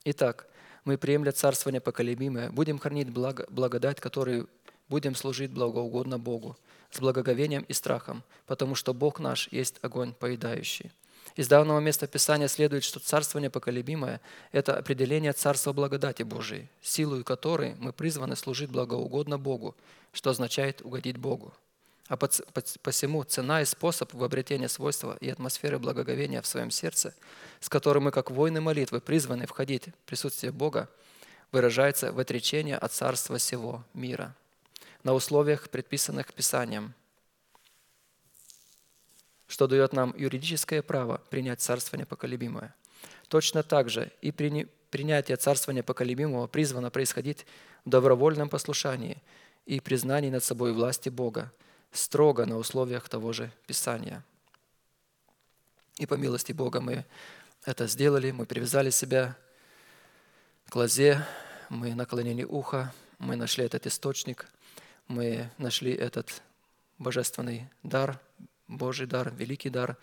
Итак, 0.04 0.46
мы 0.84 0.98
приемля 0.98 1.32
царство 1.32 1.70
непоколебимое, 1.70 2.50
будем 2.50 2.78
хранить 2.78 3.08
благо, 3.08 3.46
благодать, 3.48 4.00
которой 4.00 4.46
будем 4.90 5.14
служить 5.14 5.50
благоугодно 5.50 6.18
Богу, 6.18 6.58
с 6.90 7.00
благоговением 7.00 7.62
и 7.62 7.72
страхом, 7.72 8.22
потому 8.46 8.74
что 8.74 8.92
Бог 8.92 9.18
наш 9.18 9.48
есть 9.50 9.78
огонь 9.80 10.12
поедающий. 10.12 10.92
Из 11.36 11.48
данного 11.48 11.80
места 11.80 12.06
Писания 12.06 12.46
следует, 12.46 12.84
что 12.84 13.00
царство 13.00 13.40
непоколебимое– 13.40 14.20
это 14.52 14.76
определение 14.76 15.32
царства 15.32 15.72
благодати 15.72 16.22
Божией, 16.22 16.68
силою 16.80 17.24
которой 17.24 17.74
мы 17.80 17.92
призваны 17.92 18.36
служить 18.36 18.70
благоугодно 18.70 19.36
Богу, 19.36 19.74
что 20.12 20.30
означает 20.30 20.80
угодить 20.82 21.16
Богу. 21.16 21.52
А 22.06 22.16
посему 22.16 23.24
цена 23.24 23.62
и 23.62 23.64
способ 23.64 24.12
в 24.14 24.22
обретении 24.22 24.68
свойства 24.68 25.16
и 25.20 25.28
атмосферы 25.28 25.78
благоговения 25.78 26.40
в 26.40 26.46
своем 26.46 26.70
сердце, 26.70 27.14
с 27.60 27.68
которым 27.68 28.04
мы, 28.04 28.10
как 28.12 28.30
воины 28.30 28.60
молитвы, 28.60 29.00
призваны 29.00 29.46
входить 29.46 29.88
в 29.88 30.06
присутствие 30.06 30.52
Бога, 30.52 30.88
выражается 31.50 32.12
в 32.12 32.20
отречении 32.20 32.74
от 32.74 32.92
царства 32.92 33.40
сего 33.40 33.82
мира 33.92 34.36
на 35.02 35.14
условиях, 35.14 35.68
предписанных 35.68 36.32
Писанием– 36.32 36.94
что 39.54 39.68
дает 39.68 39.92
нам 39.92 40.12
юридическое 40.16 40.82
право 40.82 41.22
принять 41.30 41.60
Царство 41.60 41.96
Непоколебимое. 41.96 42.74
Точно 43.28 43.62
так 43.62 43.88
же 43.88 44.10
и 44.20 44.32
прини- 44.32 44.68
принятие 44.90 45.36
Царства 45.36 45.70
Непоколебимого 45.70 46.48
призвано 46.48 46.90
происходить 46.90 47.46
в 47.84 47.88
добровольном 47.88 48.48
послушании 48.48 49.22
и 49.64 49.78
признании 49.78 50.28
над 50.28 50.42
собой 50.42 50.72
власти 50.72 51.08
Бога, 51.08 51.52
строго 51.92 52.46
на 52.46 52.58
условиях 52.58 53.08
того 53.08 53.32
же 53.32 53.52
Писания. 53.68 54.24
И 55.98 56.06
по 56.06 56.14
милости 56.14 56.50
Бога 56.50 56.80
мы 56.80 57.04
это 57.64 57.86
сделали, 57.86 58.32
мы 58.32 58.46
привязали 58.46 58.90
себя 58.90 59.36
к 60.68 60.74
лозе, 60.74 61.24
мы 61.68 61.94
наклонили 61.94 62.42
ухо, 62.42 62.92
мы 63.20 63.36
нашли 63.36 63.64
этот 63.64 63.86
источник, 63.86 64.48
мы 65.06 65.48
нашли 65.58 65.92
этот 65.92 66.42
божественный 66.98 67.68
дар, 67.84 68.18
Божий 68.68 69.06
дар, 69.06 69.32
великий 69.34 69.70
дар, 69.70 69.96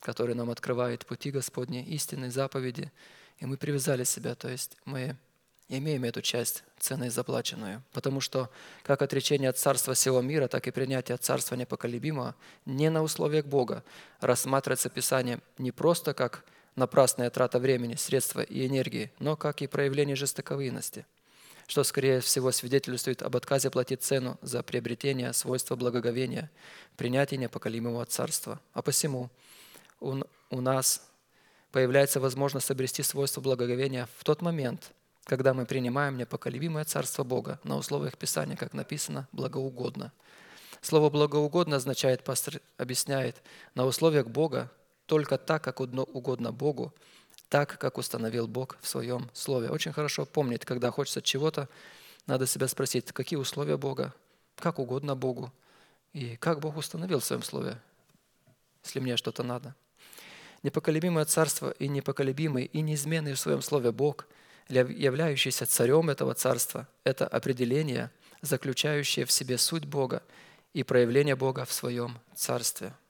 который 0.00 0.34
нам 0.34 0.50
открывает 0.50 1.06
пути 1.06 1.30
Господни, 1.30 1.84
истинные 1.84 2.30
заповеди, 2.30 2.92
и 3.38 3.46
мы 3.46 3.56
привязали 3.56 4.04
себя, 4.04 4.34
то 4.34 4.48
есть 4.48 4.76
мы 4.84 5.16
имеем 5.68 6.04
эту 6.04 6.22
часть 6.22 6.62
ценой 6.78 7.08
заплаченную. 7.08 7.82
Потому 7.92 8.20
что 8.20 8.50
как 8.82 9.02
отречение 9.02 9.48
от 9.48 9.58
царства 9.58 9.94
всего 9.94 10.20
мира, 10.20 10.48
так 10.48 10.66
и 10.66 10.70
принятие 10.70 11.14
от 11.14 11.24
царства 11.24 11.54
непоколебимого 11.54 12.34
не 12.66 12.90
на 12.90 13.02
условиях 13.02 13.46
Бога 13.46 13.82
рассматривается 14.20 14.90
Писание 14.90 15.40
не 15.58 15.72
просто 15.72 16.14
как 16.14 16.44
напрасная 16.76 17.30
трата 17.30 17.58
времени, 17.58 17.94
средства 17.94 18.40
и 18.40 18.66
энергии, 18.66 19.12
но 19.18 19.36
как 19.36 19.62
и 19.62 19.66
проявление 19.66 20.16
жестоковыйности, 20.16 21.06
что, 21.66 21.84
скорее 21.84 22.20
всего, 22.20 22.52
свидетельствует 22.52 23.22
об 23.22 23.36
отказе 23.36 23.70
платить 23.70 24.02
цену 24.02 24.38
за 24.42 24.62
приобретение 24.62 25.32
свойства 25.32 25.76
благоговения, 25.76 26.50
принятие 26.96 27.38
непоколебимого 27.38 28.04
царства. 28.06 28.60
А 28.72 28.82
посему 28.82 29.30
у 30.00 30.60
нас 30.60 31.02
появляется 31.72 32.20
возможность 32.20 32.70
обрести 32.70 33.02
свойство 33.02 33.40
благоговения 33.40 34.08
в 34.18 34.24
тот 34.24 34.42
момент, 34.42 34.92
когда 35.24 35.54
мы 35.54 35.64
принимаем 35.64 36.18
непоколебимое 36.18 36.84
Царство 36.84 37.24
Бога 37.24 37.58
на 37.64 37.76
условиях 37.76 38.16
Писания, 38.18 38.56
как 38.56 38.74
написано, 38.74 39.26
благоугодно. 39.32 40.12
Слово 40.82 41.08
«благоугодно» 41.08 41.76
означает, 41.76 42.24
пастор 42.24 42.60
объясняет, 42.76 43.42
на 43.74 43.86
условиях 43.86 44.26
Бога 44.26 44.70
только 45.06 45.38
так, 45.38 45.64
как 45.64 45.80
угодно 45.80 46.52
Богу, 46.52 46.92
так, 47.48 47.78
как 47.78 47.98
установил 47.98 48.46
Бог 48.46 48.76
в 48.80 48.88
своем 48.88 49.30
Слове. 49.32 49.70
Очень 49.70 49.92
хорошо 49.92 50.24
помнить, 50.24 50.64
когда 50.64 50.90
хочется 50.90 51.22
чего-то, 51.22 51.68
надо 52.26 52.46
себя 52.46 52.68
спросить, 52.68 53.12
какие 53.12 53.38
условия 53.38 53.76
Бога, 53.76 54.14
как 54.56 54.78
угодно 54.78 55.14
Богу, 55.14 55.52
и 56.12 56.36
как 56.36 56.60
Бог 56.60 56.76
установил 56.76 57.20
в 57.20 57.24
своем 57.24 57.42
Слове, 57.42 57.78
если 58.82 59.00
мне 59.00 59.16
что-то 59.16 59.42
надо. 59.42 59.74
Непоколебимое 60.62 61.24
царство 61.26 61.70
и 61.72 61.88
непоколебимый 61.88 62.64
и 62.64 62.80
неизменный 62.80 63.34
в 63.34 63.38
своем 63.38 63.60
Слове 63.60 63.92
Бог, 63.92 64.26
являющийся 64.68 65.66
царем 65.66 66.08
этого 66.08 66.34
царства, 66.34 66.88
это 67.04 67.26
определение, 67.26 68.10
заключающее 68.40 69.26
в 69.26 69.32
себе 69.32 69.58
суть 69.58 69.84
Бога 69.84 70.22
и 70.72 70.82
проявление 70.82 71.36
Бога 71.36 71.64
в 71.64 71.72
своем 71.72 72.18
царстве– 72.34 72.94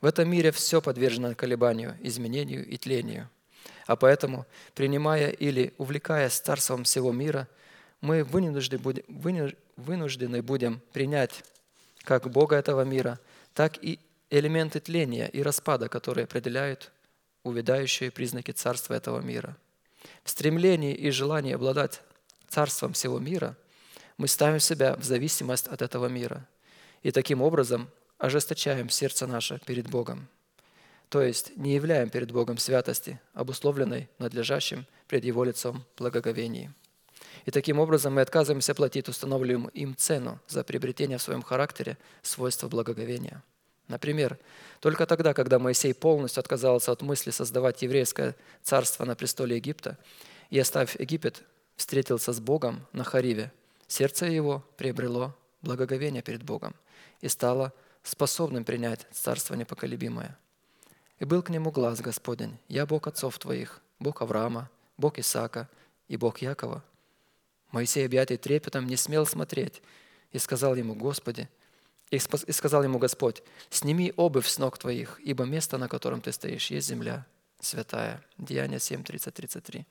в 0.00 0.06
этом 0.06 0.30
мире 0.30 0.50
все 0.50 0.80
подвержено 0.80 1.34
колебанию, 1.34 1.94
изменению 2.00 2.66
и 2.66 2.78
тлению. 2.78 3.28
А 3.86 3.96
поэтому, 3.96 4.46
принимая 4.74 5.30
или 5.30 5.74
увлекаясь 5.78 6.38
царством 6.38 6.84
всего 6.84 7.12
мира, 7.12 7.48
мы 8.00 8.24
вынуждены 8.24 8.78
будем, 8.78 9.54
вынуждены 9.76 10.42
будем 10.42 10.80
принять 10.92 11.44
как 12.02 12.30
Бога 12.30 12.56
этого 12.56 12.82
мира, 12.82 13.18
так 13.54 13.82
и 13.82 13.98
элементы 14.30 14.80
тления 14.80 15.28
и 15.28 15.42
распада, 15.42 15.88
которые 15.88 16.24
определяют 16.24 16.92
увядающие 17.42 18.10
признаки 18.10 18.52
царства 18.52 18.94
этого 18.94 19.20
мира. 19.20 19.56
В 20.24 20.30
стремлении 20.30 20.94
и 20.94 21.10
желании 21.10 21.54
обладать 21.54 22.02
царством 22.48 22.92
всего 22.92 23.18
мира 23.18 23.56
мы 24.16 24.28
ставим 24.28 24.60
себя 24.60 24.96
в 24.96 25.04
зависимость 25.04 25.66
от 25.68 25.82
этого 25.82 26.06
мира. 26.06 26.46
И 27.02 27.10
таким 27.10 27.42
образом 27.42 27.88
ожесточаем 28.18 28.90
сердце 28.90 29.26
наше 29.26 29.60
перед 29.64 29.88
Богом. 29.88 30.28
То 31.10 31.20
есть 31.20 31.56
не 31.56 31.74
являем 31.74 32.08
перед 32.08 32.30
Богом 32.30 32.56
святости, 32.56 33.20
обусловленной 33.34 34.08
надлежащим 34.18 34.86
пред 35.08 35.24
Его 35.24 35.42
лицом 35.42 35.84
благоговении. 35.98 36.72
И 37.46 37.50
таким 37.50 37.80
образом 37.80 38.14
мы 38.14 38.20
отказываемся 38.20 38.76
платить 38.76 39.08
установленную 39.08 39.70
им 39.72 39.96
цену 39.96 40.38
за 40.46 40.62
приобретение 40.62 41.18
в 41.18 41.22
своем 41.22 41.42
характере 41.42 41.98
свойства 42.22 42.68
благоговения. 42.68 43.42
Например, 43.88 44.38
только 44.78 45.04
тогда, 45.04 45.34
когда 45.34 45.58
Моисей 45.58 45.92
полностью 45.94 46.40
отказался 46.40 46.92
от 46.92 47.02
мысли 47.02 47.32
создавать 47.32 47.82
еврейское 47.82 48.36
царство 48.62 49.04
на 49.04 49.16
престоле 49.16 49.56
Египта 49.56 49.98
и, 50.48 50.60
оставив 50.60 50.98
Египет, 51.00 51.42
встретился 51.74 52.32
с 52.32 52.38
Богом 52.38 52.86
на 52.92 53.02
Хариве, 53.02 53.52
сердце 53.88 54.26
его 54.26 54.64
приобрело 54.76 55.34
благоговение 55.60 56.22
перед 56.22 56.44
Богом 56.44 56.76
и 57.20 57.28
стало 57.28 57.72
способным 58.04 58.64
принять 58.64 59.08
царство 59.12 59.54
непоколебимое. 59.54 60.38
И 61.20 61.24
был 61.26 61.42
к 61.42 61.50
нему 61.50 61.70
глаз 61.70 62.00
Господень, 62.00 62.56
«Я 62.68 62.86
Бог 62.86 63.06
отцов 63.06 63.38
твоих, 63.38 63.80
Бог 63.98 64.22
Авраама, 64.22 64.70
Бог 64.96 65.18
Исаака 65.18 65.68
и 66.08 66.16
Бог 66.16 66.38
Якова». 66.38 66.82
Моисей, 67.70 68.04
объятый 68.06 68.38
трепетом, 68.38 68.86
не 68.86 68.96
смел 68.96 69.26
смотреть 69.26 69.82
и 70.32 70.38
сказал 70.38 70.74
ему, 70.74 70.94
«Господи, 70.94 71.48
и 72.10 72.18
сказал 72.18 72.82
ему 72.82 72.98
Господь, 72.98 73.42
«Сними 73.68 74.12
обувь 74.16 74.48
с 74.48 74.58
ног 74.58 74.78
твоих, 74.78 75.20
ибо 75.22 75.44
место, 75.44 75.78
на 75.78 75.88
котором 75.88 76.20
ты 76.22 76.32
стоишь, 76.32 76.70
есть 76.70 76.88
земля 76.88 77.26
святая». 77.60 78.24
Деяние 78.38 78.80
7, 78.80 79.04
30, 79.04 79.32
33. 79.32 79.86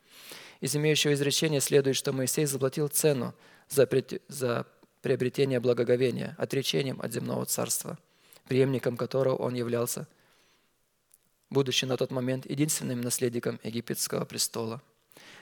Из 0.59 0.75
имеющего 0.75 1.13
изречения 1.13 1.61
следует, 1.61 1.95
что 1.95 2.11
Моисей 2.11 2.45
заплатил 2.45 2.87
цену 2.89 3.33
за, 3.69 3.87
за 4.27 4.65
приобретение 5.01 5.59
благоговения, 5.59 6.35
отречением 6.37 6.99
от 7.01 7.13
земного 7.13 7.45
царства, 7.45 7.97
преемником 8.47 8.97
которого 8.97 9.35
он 9.35 9.53
являлся, 9.53 10.07
будучи 11.49 11.85
на 11.85 11.97
тот 11.97 12.11
момент 12.11 12.49
единственным 12.49 13.01
наследником 13.01 13.59
египетского 13.63 14.25
престола. 14.25 14.81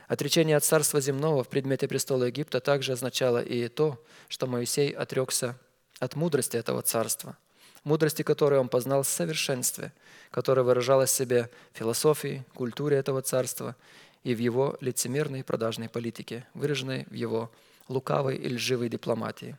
Отречение 0.08 0.56
от 0.56 0.64
царства 0.64 1.02
земного 1.02 1.44
в 1.44 1.50
предмете 1.50 1.88
престола 1.88 2.26
Египта 2.26 2.62
также 2.62 2.94
означало 2.94 3.42
и 3.42 3.68
то, 3.68 4.02
что 4.30 4.48
Моисей 4.48 4.90
отрекся 4.92 5.58
от 6.00 6.16
мудрости 6.16 6.56
этого 6.56 6.82
царства, 6.82 7.38
мудрости 7.84 8.22
которой 8.22 8.60
он 8.60 8.70
познал 8.70 9.04
в 9.04 9.08
совершенстве, 9.08 9.92
которая 10.32 10.64
выражалась 10.64 11.12
в 11.12 11.16
себе 11.16 11.50
философии, 11.74 12.46
культуре 12.54 12.98
этого 12.98 13.22
царства 13.22 13.76
и 14.24 14.34
в 14.34 14.40
его 14.40 14.78
лицемерной 14.80 15.44
продажной 15.44 15.90
политике, 15.90 16.48
выраженной 16.54 17.06
в 17.10 17.14
его 17.14 17.52
лукавой 17.90 18.38
и 18.38 18.54
лживой 18.54 18.90
дипломатии. 18.90 19.58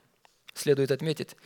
Следует 0.55 0.91
отметить 0.91 1.37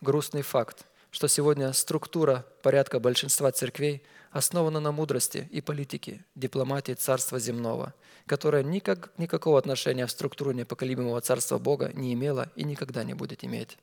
грустный 0.00 0.42
факт, 0.42 0.86
что 1.10 1.28
сегодня 1.28 1.72
структура 1.72 2.46
порядка 2.62 3.00
большинства 3.00 3.50
церквей 3.52 4.02
основана 4.30 4.80
на 4.80 4.92
мудрости 4.92 5.48
и 5.50 5.60
политике, 5.60 6.24
дипломатии 6.34 6.92
Царства 6.92 7.38
Земного, 7.38 7.94
которая 8.26 8.62
никак, 8.62 9.10
никакого 9.18 9.58
отношения 9.58 10.06
в 10.06 10.10
структуру 10.10 10.52
непоколебимого 10.52 11.20
Царства 11.20 11.58
Бога 11.58 11.90
не 11.94 12.12
имела 12.14 12.50
и 12.56 12.64
никогда 12.64 13.04
не 13.04 13.14
будет 13.14 13.44
иметь. 13.44 13.78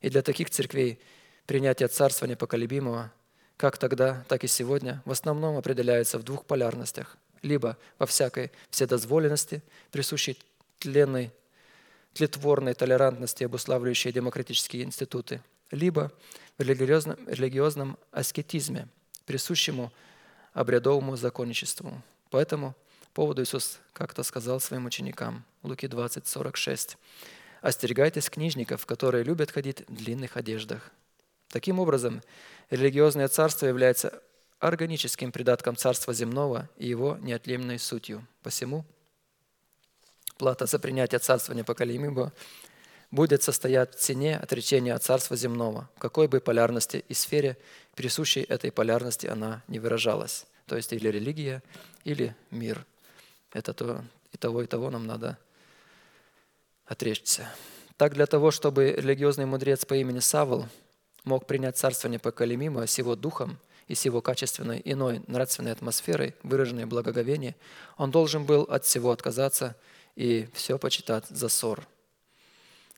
И 0.00 0.10
для 0.10 0.22
таких 0.22 0.50
церквей 0.50 1.00
принятие 1.46 1.88
Царства 1.88 2.26
Непоколебимого 2.26 3.10
как 3.58 3.76
тогда, 3.76 4.24
так 4.28 4.44
и 4.44 4.46
сегодня 4.46 5.02
в 5.04 5.10
основном 5.10 5.56
определяется 5.56 6.18
в 6.18 6.22
двух 6.22 6.44
полярностях. 6.44 7.16
Либо 7.42 7.76
во 7.98 8.06
всякой 8.06 8.52
вседозволенности, 8.70 9.62
присущей 9.90 10.38
тленной, 10.78 11.32
тлетворной 12.14 12.74
толерантности, 12.74 13.44
обуславливающей 13.44 14.12
демократические 14.12 14.84
институты, 14.84 15.42
либо 15.72 16.12
в 16.56 16.62
религиозном, 16.62 17.16
религиозном 17.26 17.98
аскетизме, 18.12 18.88
присущему 19.28 19.92
обрядовому 20.54 21.16
законничеству. 21.16 22.02
По 22.30 22.38
этому 22.38 22.74
поводу 23.12 23.42
Иисус 23.42 23.78
как-то 23.92 24.22
сказал 24.22 24.58
своим 24.58 24.86
ученикам, 24.86 25.44
Луки 25.62 25.86
20, 25.86 26.26
46, 26.26 26.96
«Остерегайтесь 27.60 28.30
книжников, 28.30 28.86
которые 28.86 29.24
любят 29.24 29.50
ходить 29.50 29.84
в 29.86 29.94
длинных 29.94 30.38
одеждах». 30.38 30.90
Таким 31.48 31.78
образом, 31.78 32.22
религиозное 32.70 33.28
царство 33.28 33.66
является 33.66 34.22
органическим 34.60 35.30
придатком 35.30 35.76
царства 35.76 36.14
земного 36.14 36.68
и 36.78 36.88
его 36.88 37.18
неотъемлемой 37.20 37.78
сутью. 37.78 38.26
Посему– 38.42 38.84
плата 40.38 40.66
за 40.66 40.78
принятие 40.78 41.18
царства 41.18 41.52
непоколебимого 41.52 42.32
будет 43.10 43.42
состоять 43.42 43.94
в 43.94 43.98
цене 43.98 44.36
отречения 44.36 44.94
от 44.94 45.02
царства 45.02 45.36
земного, 45.36 45.88
в 45.96 45.98
какой 45.98 46.28
бы 46.28 46.40
полярности 46.40 47.04
и 47.08 47.14
сфере, 47.14 47.56
присущей 47.94 48.42
этой 48.42 48.70
полярности, 48.70 49.26
она 49.26 49.62
не 49.66 49.78
выражалась. 49.78 50.46
То 50.66 50.76
есть 50.76 50.92
или 50.92 51.08
религия, 51.08 51.62
или 52.04 52.36
мир. 52.50 52.84
Это 53.52 53.72
то, 53.72 54.04
и 54.32 54.36
того, 54.36 54.62
и 54.62 54.66
того 54.66 54.90
нам 54.90 55.06
надо 55.06 55.38
отречься. 56.84 57.48
Так 57.96 58.14
для 58.14 58.26
того, 58.26 58.50
чтобы 58.50 58.92
религиозный 58.92 59.46
мудрец 59.46 59.84
по 59.84 59.94
имени 59.94 60.20
Савл 60.20 60.66
мог 61.24 61.46
принять 61.46 61.76
царство 61.76 62.08
непоколемимое 62.08 62.86
с 62.86 62.98
его 62.98 63.16
духом 63.16 63.58
и 63.88 63.94
с 63.94 64.04
его 64.04 64.20
качественной 64.20 64.80
иной 64.84 65.22
нравственной 65.26 65.72
атмосферой, 65.72 66.34
выраженной 66.42 66.84
в 66.84 67.54
он 67.96 68.10
должен 68.10 68.44
был 68.44 68.62
от 68.62 68.84
всего 68.84 69.10
отказаться 69.10 69.76
и 70.14 70.48
все 70.52 70.78
почитать 70.78 71.26
за 71.28 71.48
ссор. 71.48 71.86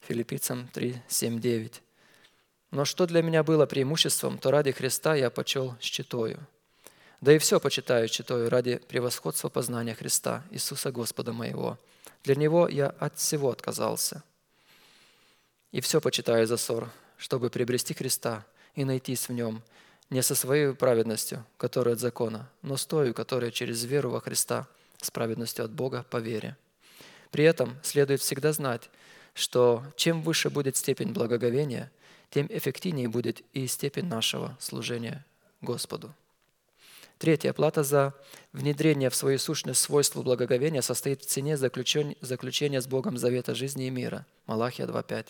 Филиппийцам 0.00 0.68
3, 0.72 1.02
7, 1.08 1.40
9. 1.40 1.82
Но 2.70 2.84
что 2.84 3.06
для 3.06 3.22
меня 3.22 3.42
было 3.42 3.66
преимуществом, 3.66 4.38
то 4.38 4.50
ради 4.50 4.72
Христа 4.72 5.14
я 5.14 5.30
почел 5.30 5.76
считою. 5.80 6.38
Да 7.20 7.32
и 7.32 7.38
все 7.38 7.60
почитаю 7.60 8.08
считаю 8.08 8.48
ради 8.48 8.76
превосходства 8.76 9.48
познания 9.48 9.94
Христа, 9.94 10.42
Иисуса 10.50 10.90
Господа 10.90 11.32
моего. 11.32 11.78
Для 12.24 12.34
Него 12.34 12.68
я 12.68 12.88
от 12.88 13.18
всего 13.18 13.50
отказался. 13.50 14.22
И 15.72 15.80
все 15.80 16.00
почитаю 16.00 16.46
за 16.46 16.56
ссор, 16.56 16.90
чтобы 17.16 17.50
приобрести 17.50 17.94
Христа 17.94 18.44
и 18.74 18.84
найтись 18.84 19.28
в 19.28 19.32
Нем, 19.32 19.62
не 20.08 20.22
со 20.22 20.34
своей 20.34 20.74
праведностью, 20.74 21.44
которая 21.56 21.94
от 21.94 22.00
закона, 22.00 22.48
но 22.62 22.76
с 22.76 22.86
той, 22.86 23.12
которая 23.12 23.50
через 23.50 23.84
веру 23.84 24.10
во 24.10 24.20
Христа, 24.20 24.66
с 25.00 25.10
праведностью 25.10 25.64
от 25.64 25.70
Бога 25.70 26.04
по 26.08 26.16
вере. 26.16 26.56
При 27.30 27.44
этом 27.44 27.78
следует 27.82 28.20
всегда 28.20 28.52
знать, 28.52 28.90
что 29.34 29.84
чем 29.96 30.22
выше 30.22 30.50
будет 30.50 30.76
степень 30.76 31.12
благоговения, 31.12 31.90
тем 32.30 32.46
эффективнее 32.48 33.08
будет 33.08 33.42
и 33.52 33.66
степень 33.66 34.06
нашего 34.06 34.56
служения 34.60 35.24
Господу. 35.60 36.14
Третья 37.18 37.52
плата 37.52 37.82
за 37.82 38.14
внедрение 38.54 39.10
в 39.10 39.14
свою 39.14 39.38
сущность 39.38 39.82
свойства 39.82 40.22
благоговения 40.22 40.80
состоит 40.80 41.20
в 41.20 41.26
цене 41.26 41.58
заключения 41.58 42.80
с 42.80 42.86
Богом 42.86 43.18
завета 43.18 43.54
жизни 43.54 43.88
и 43.88 43.90
мира. 43.90 44.24
Малахия 44.46 44.86
2.5. 44.86 45.26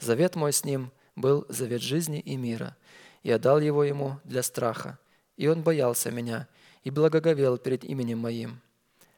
Завет 0.00 0.34
мой 0.34 0.52
с 0.52 0.64
ним 0.64 0.90
был 1.14 1.46
завет 1.48 1.80
жизни 1.80 2.18
и 2.18 2.36
мира. 2.36 2.76
Я 3.22 3.38
дал 3.38 3.60
его 3.60 3.84
ему 3.84 4.18
для 4.24 4.42
страха, 4.42 4.98
и 5.36 5.46
он 5.46 5.62
боялся 5.62 6.10
меня 6.10 6.48
и 6.82 6.90
благоговел 6.90 7.56
перед 7.56 7.84
именем 7.84 8.18
моим. 8.18 8.60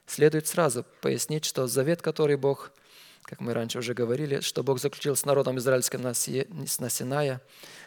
Следует 0.05 0.45
сразу 0.45 0.85
пояснить, 1.01 1.45
что 1.45 1.65
завет, 1.65 2.03
который 2.03 2.37
Бог, 2.37 2.71
как 3.25 3.39
мы 3.39 3.53
раньше 3.53 3.79
уже 3.79 3.93
говорили, 3.93 4.39
что 4.41 4.63
Бог 4.63 4.79
заключил 4.79 5.15
с 5.15 5.25
народом 5.25 5.57
израильским 5.57 6.01
на 6.01 6.13
Синая, 6.13 7.41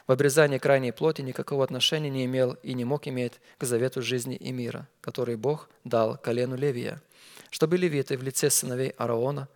в 0.06 0.12
обрезании 0.12 0.58
крайней 0.58 0.90
плоти 0.90 1.22
никакого 1.22 1.62
отношения 1.62 2.10
не 2.10 2.24
имел 2.24 2.56
и 2.62 2.74
не 2.74 2.84
мог 2.84 3.06
иметь 3.06 3.34
к 3.56 3.64
завету 3.64 4.02
жизни 4.02 4.34
и 4.34 4.50
мира, 4.50 4.88
который 5.00 5.36
Бог 5.36 5.68
дал 5.84 6.16
колену 6.16 6.56
Левия, 6.56 7.00
чтобы 7.50 7.76
левиты 7.76 8.18
в 8.18 8.22
лице 8.22 8.50
сыновей 8.50 8.90
Аароона 8.98 9.48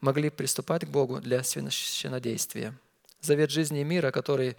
могли 0.00 0.28
приступать 0.28 0.84
к 0.84 0.88
Богу 0.88 1.20
для 1.20 1.42
священнодействия. 1.42 2.74
Завет 3.20 3.50
жизни 3.50 3.80
и 3.80 3.84
мира, 3.84 4.10
который 4.10 4.56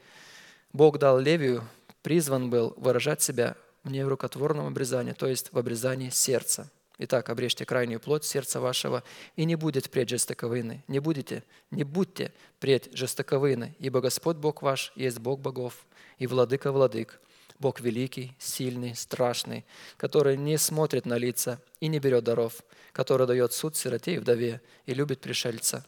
Бог 0.73 0.97
дал 0.97 1.19
Левию, 1.19 1.67
призван 2.01 2.49
был 2.49 2.73
выражать 2.77 3.21
себя 3.21 3.55
в 3.83 3.91
нерукотворном 3.91 4.65
обрезании, 4.65 5.13
то 5.13 5.27
есть 5.27 5.53
в 5.53 5.59
обрезании 5.59 6.09
сердца. 6.09 6.71
Итак, 6.97 7.29
обрежьте 7.29 7.65
крайнюю 7.65 7.99
плоть 7.99 8.23
сердца 8.23 8.61
вашего, 8.61 9.03
и 9.35 9.45
не 9.45 9.55
будет 9.55 9.89
пред 9.89 10.09
жестоковыны. 10.09 10.83
Не 10.87 10.99
будете, 10.99 11.43
не 11.71 11.83
будьте 11.83 12.31
пред 12.59 12.89
жестоковыны, 12.93 13.75
ибо 13.79 13.99
Господь 13.99 14.37
Бог 14.37 14.61
ваш 14.61 14.93
есть 14.95 15.19
Бог 15.19 15.41
богов 15.41 15.85
и 16.17 16.27
владыка 16.27 16.71
владык, 16.71 17.19
Бог 17.59 17.81
великий, 17.81 18.33
сильный, 18.39 18.95
страшный, 18.95 19.65
который 19.97 20.37
не 20.37 20.57
смотрит 20.57 21.05
на 21.05 21.17
лица 21.17 21.61
и 21.79 21.87
не 21.87 21.99
берет 21.99 22.23
даров, 22.23 22.61
который 22.91 23.27
дает 23.27 23.51
суд 23.53 23.75
сироте 23.75 24.15
и 24.15 24.17
вдове 24.17 24.61
и 24.85 24.93
любит 24.93 25.19
пришельца, 25.19 25.85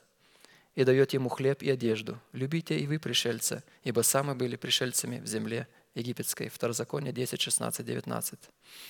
и 0.75 0.83
дает 0.83 1.13
ему 1.13 1.29
хлеб 1.29 1.61
и 1.61 1.69
одежду. 1.69 2.19
Любите 2.33 2.77
и 2.77 2.85
вы 2.85 2.99
пришельца, 2.99 3.63
ибо 3.83 4.01
сами 4.01 4.33
были 4.33 4.57
пришельцами 4.57 5.19
в 5.19 5.25
земле 5.25 5.67
египетской. 5.97 6.49
Второзаконие 6.49 7.11
10, 7.11 7.41
16, 7.41 7.85
19. 7.85 8.39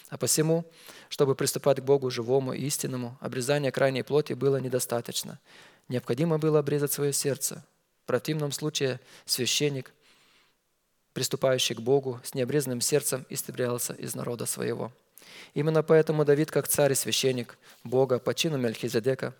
А 0.09 0.17
посему, 0.17 0.65
чтобы 1.09 1.35
приступать 1.35 1.79
к 1.79 1.84
Богу 1.84 2.09
живому 2.09 2.53
и 2.53 2.65
истинному, 2.65 3.17
обрезание 3.21 3.71
крайней 3.71 4.03
плоти 4.03 4.34
было 4.34 4.57
недостаточно. 4.57 5.39
Необходимо 5.89 6.38
было 6.38 6.59
обрезать 6.59 6.91
свое 6.91 7.13
сердце. 7.13 7.63
В 8.03 8.07
противном 8.07 8.51
случае 8.51 8.99
священник, 9.25 9.93
приступающий 11.13 11.75
к 11.75 11.79
Богу 11.79 12.19
с 12.23 12.34
необрезанным 12.34 12.81
сердцем, 12.81 13.25
истреблялся 13.29 13.93
из 13.93 14.15
народа 14.15 14.45
своего. 14.45 14.91
Именно 15.53 15.84
поэтому 15.84 16.25
Давид, 16.25 16.51
как 16.51 16.67
царь 16.67 16.91
и 16.91 16.95
священник 16.95 17.57
Бога 17.84 18.19
по 18.19 18.34
чину 18.34 18.57
Мельхизедека, 18.57 19.34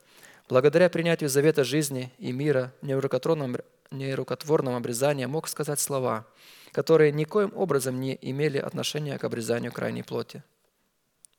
благодаря 0.50 0.90
принятию 0.90 1.30
завета 1.30 1.64
жизни 1.64 2.12
и 2.18 2.32
мира 2.32 2.74
в 2.82 3.58
нерукотворном 3.92 4.76
обрезании 4.76 5.26
мог 5.26 5.48
сказать 5.48 5.80
слова– 5.80 6.26
которые 6.78 7.12
никоим 7.12 7.52
образом 7.56 8.00
не 8.00 8.18
имели 8.22 8.60
отношения 8.60 9.18
к 9.18 9.24
обрезанию 9.24 9.72
крайней 9.72 10.04
плоти. 10.04 10.44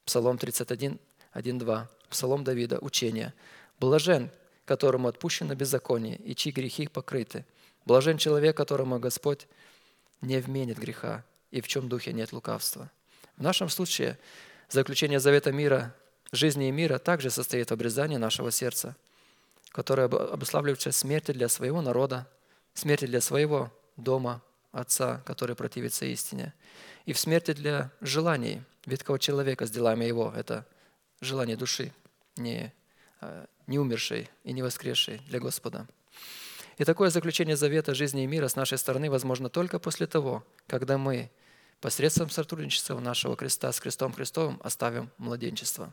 Псалом 0.04 0.36
31, 0.36 0.98
1-2. 1.32 1.86
Псалом 2.10 2.42
Давида, 2.42 2.78
учение. 2.80 3.34
«Блажен, 3.78 4.30
которому 4.64 5.06
отпущено 5.06 5.54
беззаконие, 5.54 6.16
и 6.16 6.34
чьи 6.34 6.50
грехи 6.50 6.88
покрыты. 6.88 7.44
Блажен 7.84 8.18
человек, 8.18 8.56
которому 8.56 8.98
Господь 8.98 9.46
не 10.20 10.38
вменит 10.38 10.78
греха, 10.78 11.24
и 11.52 11.60
в 11.60 11.68
чем 11.68 11.88
духе 11.88 12.12
нет 12.12 12.32
лукавства». 12.32 12.90
В 13.36 13.42
нашем 13.42 13.68
случае 13.68 14.18
заключение 14.68 15.20
завета 15.20 15.52
мира, 15.52 15.94
жизни 16.32 16.66
и 16.68 16.72
мира 16.72 16.98
также 16.98 17.30
состоит 17.30 17.68
в 17.68 17.74
обрезании 17.74 18.16
нашего 18.16 18.50
сердца, 18.50 18.96
которое 19.70 20.08
обуславливается 20.08 20.90
смертью 20.90 21.36
для 21.36 21.48
своего 21.48 21.80
народа, 21.80 22.26
смертью 22.78 23.08
для 23.08 23.20
своего 23.20 23.72
дома, 23.96 24.40
отца, 24.72 25.20
который 25.26 25.56
противится 25.56 26.04
истине, 26.06 26.54
и 27.06 27.12
в 27.12 27.18
смерти 27.18 27.52
для 27.52 27.90
желаний 28.00 28.62
ветхого 28.86 29.18
человека 29.18 29.66
с 29.66 29.70
делами 29.70 30.04
его. 30.04 30.32
Это 30.36 30.64
желание 31.20 31.56
души, 31.56 31.92
не, 32.36 32.72
а, 33.20 33.46
не 33.66 33.78
умершей 33.78 34.30
и 34.44 34.52
не 34.52 34.62
воскресшей 34.62 35.20
для 35.26 35.40
Господа. 35.40 35.86
И 36.76 36.84
такое 36.84 37.10
заключение 37.10 37.56
завета 37.56 37.94
жизни 37.94 38.22
и 38.22 38.26
мира 38.26 38.46
с 38.46 38.54
нашей 38.54 38.78
стороны 38.78 39.10
возможно 39.10 39.48
только 39.48 39.80
после 39.80 40.06
того, 40.06 40.44
когда 40.68 40.96
мы 40.96 41.30
посредством 41.80 42.30
сотрудничества 42.30 43.00
нашего 43.00 43.36
креста 43.36 43.72
с 43.72 43.80
крестом 43.80 44.12
Христовым 44.12 44.60
оставим 44.62 45.10
младенчество. 45.18 45.92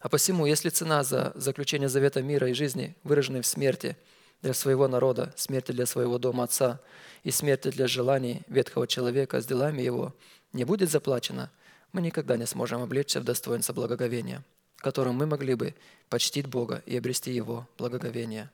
А 0.00 0.10
посему, 0.10 0.44
если 0.44 0.68
цена 0.68 1.02
за 1.02 1.32
заключение 1.34 1.88
завета 1.88 2.22
мира 2.22 2.50
и 2.50 2.52
жизни, 2.52 2.94
выраженной 3.04 3.40
в 3.40 3.46
смерти– 3.46 3.96
для 4.44 4.52
своего 4.52 4.86
народа, 4.88 5.32
смерти 5.36 5.72
для 5.72 5.86
своего 5.86 6.18
дома 6.18 6.44
отца 6.44 6.78
и 7.22 7.30
смерти 7.30 7.70
для 7.70 7.88
желаний 7.88 8.42
ветхого 8.46 8.86
человека 8.86 9.40
с 9.40 9.46
делами 9.46 9.80
его 9.80 10.14
не 10.52 10.64
будет 10.64 10.90
заплачено, 10.90 11.50
мы 11.92 12.02
никогда 12.02 12.36
не 12.36 12.46
сможем 12.46 12.82
облечься 12.82 13.22
в 13.22 13.24
достоинство 13.24 13.72
благоговения, 13.72 14.44
которым 14.76 15.14
мы 15.14 15.24
могли 15.24 15.54
бы 15.54 15.74
почтить 16.10 16.46
Бога 16.46 16.82
и 16.84 16.94
обрести 16.94 17.32
Его 17.32 17.66
благоговение. 17.78 18.50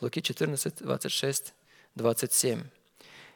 Луки 0.00 0.22
14, 0.22 0.76
26, 0.78 1.52
27. 1.94 2.62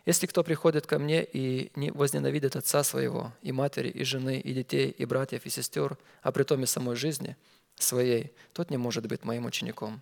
«Если 0.07 0.27
кто 0.27 0.43
приходит 0.43 0.87
ко 0.87 0.99
мне 0.99 1.23
и 1.23 1.71
не 1.77 1.91
возненавидит 1.91 2.57
отца 2.57 2.83
своего, 2.85 3.35
и 3.43 3.53
матери, 3.53 3.91
и 3.91 4.03
жены, 4.03 4.41
и 4.41 4.55
детей, 4.55 4.89
и 4.89 5.05
братьев, 5.05 5.45
и 5.45 5.51
сестер, 5.51 5.99
а 6.23 6.33
при 6.33 6.45
том 6.45 6.63
и 6.63 6.67
самой 6.67 6.97
жизни 6.97 7.37
своей, 7.77 8.33
тот 8.55 8.71
не 8.71 8.79
может 8.79 9.07
быть 9.07 9.25
моим 9.25 9.45
учеником. 9.45 10.01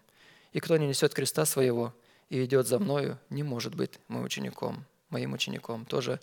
И 0.52 0.60
кто 0.60 0.76
не 0.76 0.86
несет 0.86 1.14
креста 1.14 1.44
своего 1.44 1.94
и 2.28 2.44
идет 2.44 2.66
за 2.66 2.78
мною, 2.78 3.18
не 3.28 3.42
может 3.42 3.74
быть 3.74 3.98
моим 4.08 4.24
учеником, 4.24 4.84
моим 5.08 5.32
учеником. 5.32 5.84
Тоже 5.84 6.20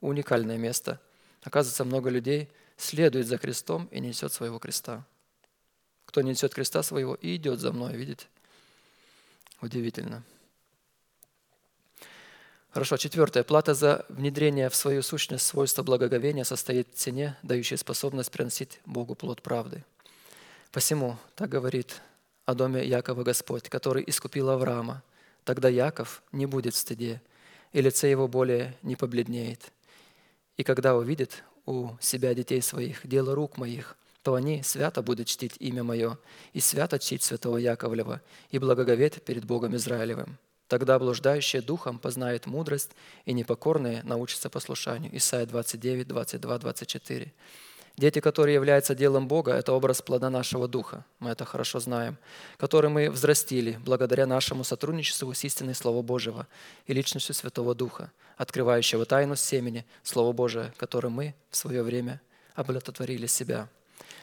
уникальное 0.00 0.58
место. 0.58 1.00
Оказывается, 1.42 1.84
много 1.84 2.10
людей 2.10 2.48
следует 2.76 3.26
за 3.26 3.38
крестом 3.38 3.86
и 3.86 4.00
не 4.00 4.08
несет 4.08 4.32
своего 4.32 4.58
креста. 4.58 5.04
Кто 6.04 6.20
не 6.22 6.30
несет 6.30 6.54
креста 6.54 6.82
своего 6.82 7.14
и 7.14 7.36
идет 7.36 7.60
за 7.60 7.72
мной, 7.72 7.96
видите? 7.96 8.26
Удивительно. 9.60 10.22
Хорошо, 12.70 12.98
четвертое. 12.98 13.42
Плата 13.42 13.72
за 13.72 14.04
внедрение 14.10 14.68
в 14.68 14.76
свою 14.76 15.02
сущность 15.02 15.46
свойства 15.46 15.82
благоговения 15.82 16.44
состоит 16.44 16.88
в 16.92 16.98
цене, 16.98 17.36
дающей 17.42 17.78
способность 17.78 18.30
приносить 18.30 18.80
Богу 18.84 19.14
плод 19.14 19.40
правды. 19.40 19.82
Посему, 20.72 21.16
так 21.36 21.48
говорит 21.48 22.02
о 22.46 22.54
доме 22.54 22.86
Якова 22.86 23.24
Господь, 23.24 23.68
который 23.68 24.04
искупил 24.06 24.50
Авраама. 24.50 25.02
Тогда 25.44 25.68
Яков 25.68 26.22
не 26.32 26.46
будет 26.46 26.74
в 26.74 26.78
стыде, 26.78 27.20
и 27.72 27.82
лице 27.82 28.08
его 28.08 28.28
более 28.28 28.74
не 28.82 28.96
побледнеет. 28.96 29.72
И 30.56 30.62
когда 30.62 30.96
увидит 30.96 31.44
у 31.66 31.90
себя 32.00 32.34
детей 32.34 32.62
своих 32.62 33.06
дело 33.06 33.34
рук 33.34 33.58
моих, 33.58 33.96
то 34.22 34.34
они 34.34 34.62
свято 34.62 35.02
будут 35.02 35.28
чтить 35.28 35.56
имя 35.58 35.84
Мое 35.84 36.18
и 36.52 36.60
свято 36.60 36.98
чтить 36.98 37.22
святого 37.22 37.58
Яковлева 37.58 38.22
и 38.50 38.58
благоговеть 38.58 39.22
перед 39.22 39.44
Богом 39.44 39.76
Израилевым. 39.76 40.38
Тогда 40.68 40.98
блуждающие 40.98 41.62
духом 41.62 41.98
познают 41.98 42.46
мудрость, 42.46 42.90
и 43.24 43.32
непокорные 43.32 44.02
научатся 44.02 44.50
послушанию. 44.50 45.16
Исайя 45.16 45.46
29, 45.46 46.08
22, 46.08 46.58
24. 46.58 47.32
Дети, 47.96 48.20
которые 48.20 48.54
являются 48.54 48.94
делом 48.94 49.26
Бога, 49.26 49.52
это 49.52 49.72
образ 49.72 50.02
плода 50.02 50.28
нашего 50.28 50.68
Духа. 50.68 51.06
Мы 51.18 51.30
это 51.30 51.46
хорошо 51.46 51.80
знаем. 51.80 52.18
Который 52.58 52.90
мы 52.90 53.10
взрастили 53.10 53.78
благодаря 53.82 54.26
нашему 54.26 54.64
сотрудничеству 54.64 55.32
с 55.32 55.44
истинной 55.44 55.74
Слова 55.74 56.02
Божьего 56.02 56.46
и 56.86 56.92
личностью 56.92 57.34
Святого 57.34 57.74
Духа, 57.74 58.12
открывающего 58.36 59.06
тайну 59.06 59.34
семени 59.34 59.86
Слова 60.02 60.34
Божия, 60.34 60.74
которым 60.76 61.12
мы 61.12 61.34
в 61.50 61.56
свое 61.56 61.82
время 61.82 62.20
облетотворили 62.54 63.26
себя. 63.26 63.66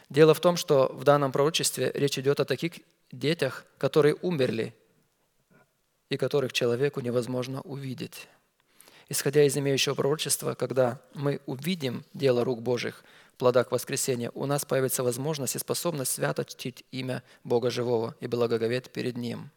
Дело 0.08 0.36
в 0.36 0.40
том, 0.40 0.56
что 0.56 0.92
в 0.94 1.04
данном 1.04 1.32
пророчестве 1.32 1.92
речь 1.96 2.20
идет 2.20 2.40
о 2.40 2.46
таких 2.46 2.74
детях, 3.12 3.66
которые 3.80 4.14
умерли 4.22 4.76
и 6.10 6.18
которых 6.18 6.54
человеку 6.54 7.00
невозможно 7.00 7.62
увидеть. 7.62 8.28
Исходя 9.10 9.44
из 9.44 9.58
имеющего 9.58 9.96
пророчества, 9.96 10.54
когда 10.54 11.02
мы 11.16 11.42
увидим 11.48 12.06
дело 12.14 12.44
рук 12.44 12.62
Божьих– 12.62 13.04
плода 13.38 13.64
к 13.64 13.72
воскресению, 13.72 14.32
у 14.36 14.46
нас 14.46 14.66
появится 14.66 15.04
возможность 15.04 15.56
и 15.56 15.60
способность 15.60 16.12
свято 16.12 16.46
чтить 16.46 16.84
имя 16.92 17.24
Бога 17.44 17.70
Живого 17.70 18.16
и 18.20 18.28
благоговеть 18.28 18.90
перед 18.92 19.18
Ним. 19.18 19.50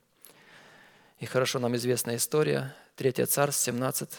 И 1.18 1.26
хорошо 1.26 1.58
нам 1.58 1.74
известна 1.76 2.16
история, 2.16 2.74
3 2.96 3.26
Царств, 3.26 3.62
17, 3.64 4.10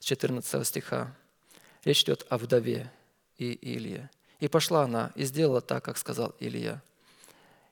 14 0.00 0.66
стиха. 0.66 1.14
Речь 1.84 2.02
идет 2.02 2.26
о 2.28 2.38
вдове 2.38 2.90
и 3.38 3.52
Илии. 3.52 4.08
«И 4.40 4.48
пошла 4.48 4.82
она, 4.82 5.12
и 5.14 5.24
сделала 5.24 5.60
так, 5.60 5.84
как 5.84 5.96
сказал 5.96 6.34
Илия. 6.40 6.82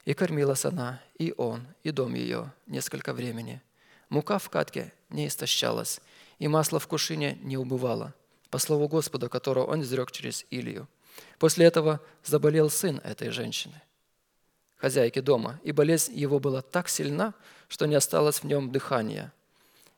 И 0.05 0.15
кормилась 0.15 0.65
она, 0.65 1.01
и 1.19 1.35
он, 1.37 1.67
и 1.83 1.91
дом 1.91 2.15
ее 2.15 2.53
несколько 2.67 3.13
времени. 3.13 3.61
Мука 4.09 4.39
в 4.39 4.49
катке 4.49 4.93
не 5.09 5.29
истощалась, 5.29 6.01
и 6.39 6.49
масло 6.49 6.81
в 6.81 6.89
кушине 6.89 7.39
не 7.43 7.57
убывало, 7.57 8.15
по 8.51 8.59
слову 8.59 8.89
Господа, 8.89 9.29
которого 9.29 9.67
он 9.67 9.83
изрек 9.83 10.11
через 10.11 10.47
Илию. 10.51 10.89
После 11.39 11.67
этого 11.67 12.01
заболел 12.25 12.71
сын 12.71 13.01
этой 13.05 13.31
женщины, 13.31 13.81
хозяйки 14.77 15.21
дома, 15.21 15.59
и 15.63 15.73
болезнь 15.73 16.15
его 16.15 16.39
была 16.39 16.63
так 16.63 16.89
сильна, 16.89 17.35
что 17.69 17.87
не 17.87 17.95
осталось 17.95 18.41
в 18.41 18.45
нем 18.45 18.71
дыхания. 18.71 19.33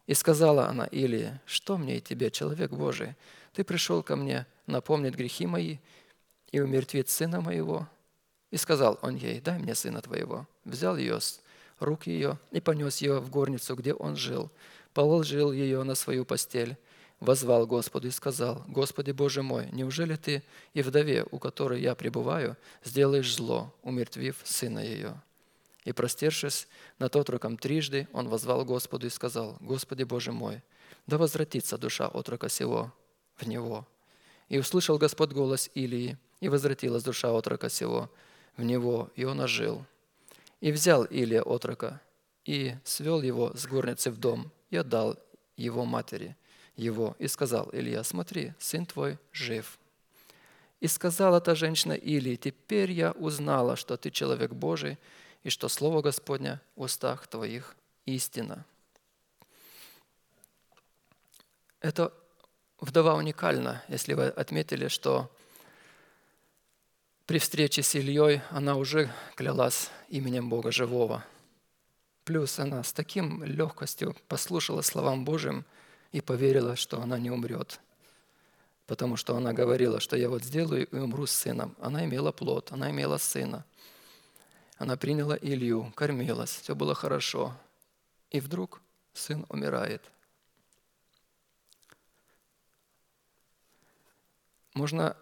И 0.06 0.14
сказала 0.14 0.66
она 0.66 0.86
Илии, 0.86 1.40
что 1.46 1.78
мне 1.78 1.98
и 1.98 2.00
тебе, 2.00 2.30
человек 2.30 2.70
Божий, 2.70 3.14
ты 3.54 3.64
пришел 3.64 4.02
ко 4.02 4.16
мне 4.16 4.46
напомнить 4.66 5.14
грехи 5.14 5.46
мои 5.46 5.78
и 6.50 6.60
умертвить 6.60 7.08
сына 7.08 7.40
моего. 7.40 7.88
И 8.50 8.56
сказал 8.56 8.98
он 9.02 9.16
ей, 9.16 9.40
дай 9.40 9.58
мне 9.58 9.74
сына 9.74 10.02
твоего. 10.02 10.46
Взял 10.64 10.96
ее 10.96 11.20
с 11.20 11.40
рук 11.80 12.06
ее 12.06 12.38
и 12.50 12.60
понес 12.60 12.98
ее 12.98 13.20
в 13.20 13.30
горницу, 13.30 13.74
где 13.74 13.94
он 13.94 14.16
жил, 14.16 14.50
положил 14.94 15.52
ее 15.52 15.82
на 15.82 15.94
свою 15.94 16.24
постель 16.24 16.76
возвал 17.22 17.66
Господу 17.66 18.08
и 18.08 18.10
сказал, 18.10 18.64
«Господи 18.66 19.12
Боже 19.12 19.42
мой, 19.42 19.68
неужели 19.70 20.16
Ты 20.16 20.42
и 20.74 20.82
вдове, 20.82 21.24
у 21.30 21.38
которой 21.38 21.80
я 21.80 21.94
пребываю, 21.94 22.56
сделаешь 22.84 23.34
зло, 23.34 23.72
умертвив 23.82 24.36
сына 24.42 24.80
ее?» 24.80 25.14
И 25.84 25.92
простершись 25.92 26.66
над 26.98 27.14
отроком 27.14 27.56
трижды, 27.56 28.08
он 28.12 28.28
возвал 28.28 28.64
Господу 28.64 29.06
и 29.06 29.10
сказал, 29.10 29.56
«Господи 29.60 30.02
Боже 30.02 30.32
мой, 30.32 30.62
да 31.06 31.16
возвратится 31.16 31.78
душа 31.78 32.08
отрока 32.08 32.48
сего 32.48 32.92
в 33.36 33.46
него». 33.46 33.86
И 34.48 34.58
услышал 34.58 34.98
Господь 34.98 35.30
голос 35.30 35.70
Илии, 35.74 36.18
и 36.40 36.48
возвратилась 36.48 37.04
душа 37.04 37.32
отрока 37.32 37.70
сего 37.70 38.10
в 38.56 38.64
него, 38.64 39.10
и 39.14 39.24
он 39.24 39.40
ожил. 39.40 39.86
И 40.60 40.72
взял 40.72 41.04
Илия 41.04 41.42
отрока, 41.42 42.00
и 42.44 42.74
свел 42.82 43.22
его 43.22 43.52
с 43.54 43.66
горницы 43.66 44.10
в 44.10 44.18
дом, 44.18 44.50
и 44.70 44.76
отдал 44.76 45.16
его 45.56 45.84
матери– 45.84 46.34
его 46.76 47.16
и 47.18 47.28
сказал, 47.28 47.68
Илья, 47.72 48.02
смотри, 48.04 48.54
сын 48.58 48.86
твой 48.86 49.18
жив. 49.32 49.78
И 50.80 50.88
сказала 50.88 51.40
та 51.40 51.54
женщина 51.54 51.92
Илии, 51.92 52.36
теперь 52.36 52.90
я 52.90 53.12
узнала, 53.12 53.76
что 53.76 53.96
ты 53.96 54.10
человек 54.10 54.52
Божий, 54.52 54.98
и 55.42 55.50
что 55.50 55.68
Слово 55.68 56.02
Господня 56.02 56.60
в 56.76 56.82
устах 56.82 57.26
твоих 57.26 57.76
истина. 58.06 58.64
Это 61.80 62.12
вдова 62.80 63.14
уникальна, 63.14 63.82
если 63.88 64.14
вы 64.14 64.26
отметили, 64.26 64.86
что 64.88 65.30
при 67.26 67.38
встрече 67.38 67.82
с 67.82 67.94
Ильей 67.94 68.40
она 68.50 68.76
уже 68.76 69.10
клялась 69.34 69.90
именем 70.08 70.48
Бога 70.48 70.70
Живого. 70.70 71.24
Плюс 72.24 72.58
она 72.60 72.84
с 72.84 72.92
таким 72.92 73.42
легкостью 73.42 74.16
послушала 74.28 74.82
словам 74.82 75.24
Божьим– 75.24 75.64
и 76.12 76.20
поверила, 76.20 76.76
что 76.76 77.00
она 77.00 77.18
не 77.18 77.30
умрет. 77.30 77.80
Потому 78.86 79.16
что 79.16 79.34
она 79.36 79.52
говорила, 79.52 79.98
что 79.98 80.16
я 80.16 80.28
вот 80.28 80.44
сделаю 80.44 80.86
и 80.86 80.96
умру 80.96 81.26
с 81.26 81.32
сыном. 81.32 81.74
Она 81.80 82.04
имела 82.04 82.32
плод, 82.32 82.70
она 82.70 82.90
имела 82.90 83.16
сына. 83.16 83.64
Она 84.76 84.96
приняла 84.96 85.36
Илью, 85.40 85.92
кормилась, 85.96 86.50
все 86.50 86.74
было 86.74 86.94
хорошо. 86.94 87.56
И 88.30 88.40
вдруг 88.40 88.82
сын 89.14 89.46
умирает. 89.48 90.02
Можно 94.74 95.16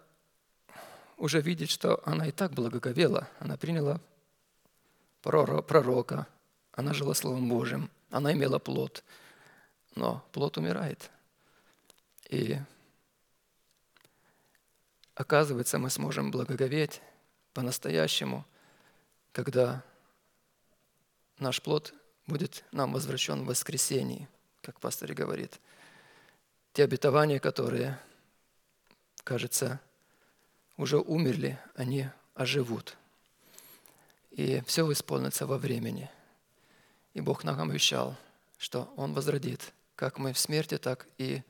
уже 1.16 1.40
видеть, 1.40 1.70
что 1.70 2.00
она 2.04 2.26
и 2.26 2.32
так 2.32 2.52
благоговела. 2.52 3.28
Она 3.38 3.56
приняла 3.56 4.00
пророка, 5.22 6.26
она 6.72 6.94
жила 6.94 7.14
Словом 7.14 7.48
Божьим, 7.48 7.90
она 8.10 8.32
имела 8.32 8.58
плод– 8.58 9.04
но 9.94 10.24
плод 10.32 10.56
умирает. 10.58 11.10
И 12.28 12.58
оказывается, 15.14 15.78
мы 15.78 15.90
сможем 15.90 16.30
благоговеть 16.30 17.00
по-настоящему, 17.52 18.46
когда 19.32 19.82
наш 21.38 21.60
плод 21.60 21.92
будет 22.26 22.64
нам 22.72 22.92
возвращен 22.92 23.42
в 23.42 23.46
воскресении, 23.46 24.28
как 24.62 24.80
пастор 24.80 25.12
говорит. 25.12 25.60
Те 26.72 26.84
обетования, 26.84 27.40
которые, 27.40 27.98
кажется, 29.24 29.80
уже 30.76 30.98
умерли, 30.98 31.58
они 31.74 32.08
оживут. 32.34 32.96
И 34.30 34.62
все 34.66 34.90
исполнится 34.92 35.46
во 35.46 35.58
времени. 35.58 36.08
И 37.14 37.20
Бог 37.20 37.42
нам 37.42 37.60
обещал, 37.68 38.16
что 38.56 38.92
Он 38.96 39.12
возродит 39.12 39.72
как 40.00 40.18
мы 40.18 40.32
в 40.32 40.38
смерти, 40.38 40.78
так 40.78 41.06
и 41.18 41.42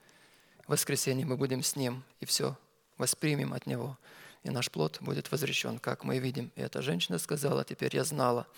в 0.67 0.73
воскресенье 0.73 1.25
мы 1.25 1.37
будем 1.37 1.63
с 1.63 1.77
Ним, 1.77 2.03
и 2.19 2.27
все 2.27 2.59
воспримем 2.99 3.53
от 3.53 3.65
Него. 3.65 3.97
И 4.43 4.51
наш 4.51 4.73
плод 4.73 4.99
будет 5.01 5.31
возвращен, 5.31 5.79
как 5.79 6.03
мы 6.03 6.19
видим. 6.19 6.51
И 6.57 6.61
эта 6.61 6.83
женщина 6.83 7.19
сказала, 7.19 7.65
теперь 7.65 7.95
я 7.95 8.03
знала. 8.03 8.49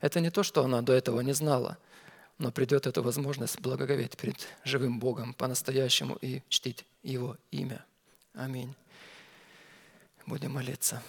Это 0.00 0.20
не 0.20 0.30
то, 0.30 0.42
что 0.42 0.64
она 0.64 0.80
до 0.80 0.94
этого 0.94 1.20
не 1.20 1.34
знала, 1.34 1.76
но 2.38 2.50
придет 2.50 2.86
эта 2.86 3.02
возможность 3.02 3.60
благоговеть 3.60 4.16
перед 4.16 4.48
живым 4.64 4.98
Богом 4.98 5.34
по-настоящему 5.34 6.16
и 6.22 6.40
чтить 6.48 6.86
Его 7.02 7.36
имя. 7.50 7.84
Аминь. 8.32 8.74
Будем 10.24 10.52
молиться. 10.52 11.02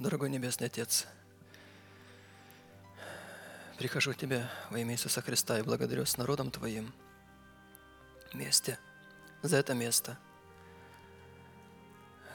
Дорогой 0.00 0.30
Небесный 0.30 0.68
Отец, 0.68 1.06
прихожу 3.76 4.14
к 4.14 4.16
Тебе 4.16 4.48
во 4.70 4.78
имя 4.78 4.94
Иисуса 4.94 5.20
Христа 5.20 5.58
и 5.58 5.62
благодарю 5.62 6.06
с 6.06 6.16
народом 6.16 6.50
Твоим 6.50 6.94
вместе 8.32 8.78
за 9.42 9.58
это 9.58 9.74
место, 9.74 10.16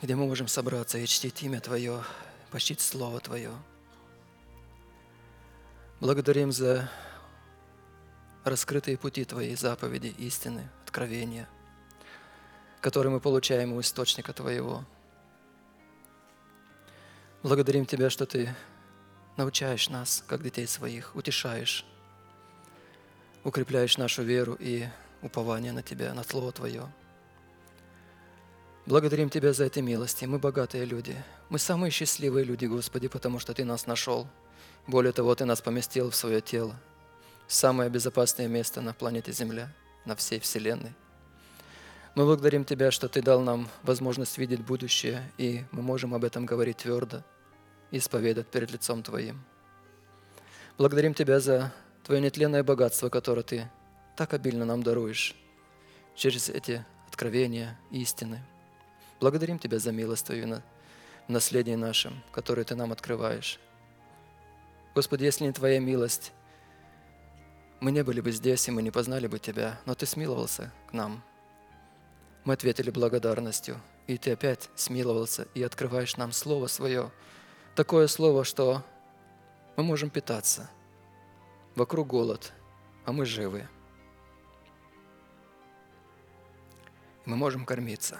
где 0.03 0.13
мы 0.13 0.27
можем 0.27 0.47
собраться 0.47 0.99
и 0.99 1.07
чтить 1.07 1.41
имя 1.41 1.59
Твое, 1.59 2.03
почтить 2.51 2.81
Слово 2.81 3.19
Твое. 3.19 3.51
Благодарим 5.99 6.51
за 6.51 6.87
раскрытые 8.43 8.99
пути 8.99 9.25
Твои, 9.25 9.55
заповеди, 9.55 10.13
истины, 10.19 10.69
откровения, 10.83 11.49
которые 12.79 13.11
мы 13.11 13.19
получаем 13.19 13.73
у 13.73 13.81
источника 13.81 14.33
Твоего– 14.33 14.85
Благодарим 17.45 17.85
Тебя, 17.85 18.09
что 18.09 18.25
Ты 18.25 18.55
научаешь 19.37 19.87
нас, 19.89 20.23
как 20.25 20.41
детей 20.41 20.65
своих, 20.65 21.15
утешаешь, 21.15 21.85
укрепляешь 23.43 23.99
нашу 23.99 24.23
веру 24.23 24.57
и 24.59 24.87
упование 25.21 25.71
на 25.71 25.83
Тебя, 25.83 26.11
на 26.15 26.23
Слово 26.23 26.51
Твое. 26.51 26.91
Благодарим 28.87 29.29
Тебя 29.29 29.53
за 29.53 29.65
эти 29.65 29.77
милости. 29.77 30.25
Мы 30.25 30.39
богатые 30.39 30.85
люди. 30.85 31.15
Мы 31.49 31.59
самые 31.59 31.91
счастливые 31.91 32.45
люди, 32.45 32.65
Господи, 32.65 33.07
потому 33.07 33.37
что 33.37 33.53
Ты 33.53 33.63
нас 33.63 33.85
нашел. 33.85 34.27
Более 34.87 35.13
того, 35.13 35.35
Ты 35.35 35.45
нас 35.45 35.61
поместил 35.61 36.09
в 36.09 36.15
свое 36.15 36.41
тело. 36.41 36.75
Самое 37.47 37.91
безопасное 37.91 38.47
место 38.47 38.81
на 38.81 38.95
планете 38.95 39.31
Земля, 39.31 39.71
на 40.05 40.15
всей 40.15 40.39
Вселенной. 40.39 40.95
Мы 42.15 42.25
благодарим 42.25 42.65
Тебя, 42.65 42.89
что 42.89 43.07
Ты 43.07 43.21
дал 43.21 43.41
нам 43.41 43.69
возможность 43.83 44.39
видеть 44.39 44.61
будущее, 44.61 45.31
и 45.37 45.63
мы 45.69 45.83
можем 45.83 46.15
об 46.15 46.23
этом 46.23 46.47
говорить 46.47 46.77
твердо 46.77 47.23
исповедать 47.97 48.47
перед 48.47 48.71
лицом 48.71 49.03
Твоим. 49.03 49.43
Благодарим 50.77 51.13
Тебя 51.13 51.39
за 51.39 51.73
Твое 52.03 52.21
нетленное 52.21 52.63
богатство, 52.63 53.09
которое 53.09 53.43
Ты 53.43 53.69
так 54.15 54.33
обильно 54.33 54.65
нам 54.65 54.83
даруешь 54.83 55.35
через 56.15 56.49
эти 56.49 56.85
откровения, 57.07 57.79
истины. 57.91 58.41
Благодарим 59.19 59.59
Тебя 59.59 59.79
за 59.79 59.91
милость 59.91 60.25
Твою 60.25 60.47
на 60.47 60.63
наследии 61.27 61.75
нашем, 61.75 62.23
которое 62.31 62.63
Ты 62.63 62.75
нам 62.75 62.91
открываешь. 62.91 63.59
Господи, 64.93 65.23
если 65.23 65.45
не 65.45 65.51
Твоя 65.51 65.79
милость, 65.79 66.31
мы 67.79 67.91
не 67.91 68.03
были 68.03 68.21
бы 68.21 68.31
здесь, 68.31 68.67
и 68.67 68.71
мы 68.71 68.81
не 68.81 68.91
познали 68.91 69.27
бы 69.27 69.39
Тебя, 69.39 69.79
но 69.85 69.95
Ты 69.95 70.05
смиловался 70.05 70.71
к 70.89 70.93
нам– 70.93 71.23
мы 72.45 72.53
ответили 72.53 72.91
благодарностью, 72.91 73.81
и 74.05 74.17
Ты 74.17 74.31
опять 74.31 74.69
смиловался 74.75 75.47
и 75.55 75.63
открываешь 75.63 76.15
нам 76.15 76.31
Слово 76.31 76.67
Свое, 76.67 77.11
такое 77.75 78.07
Слово, 78.07 78.43
что 78.43 78.83
мы 79.75 79.83
можем 79.83 80.09
питаться. 80.09 80.69
Вокруг 81.75 82.07
голод, 82.07 82.53
а 83.05 83.11
мы 83.11 83.25
живы. 83.25 83.67
Мы 87.25 87.35
можем 87.35 87.65
кормиться. 87.65 88.19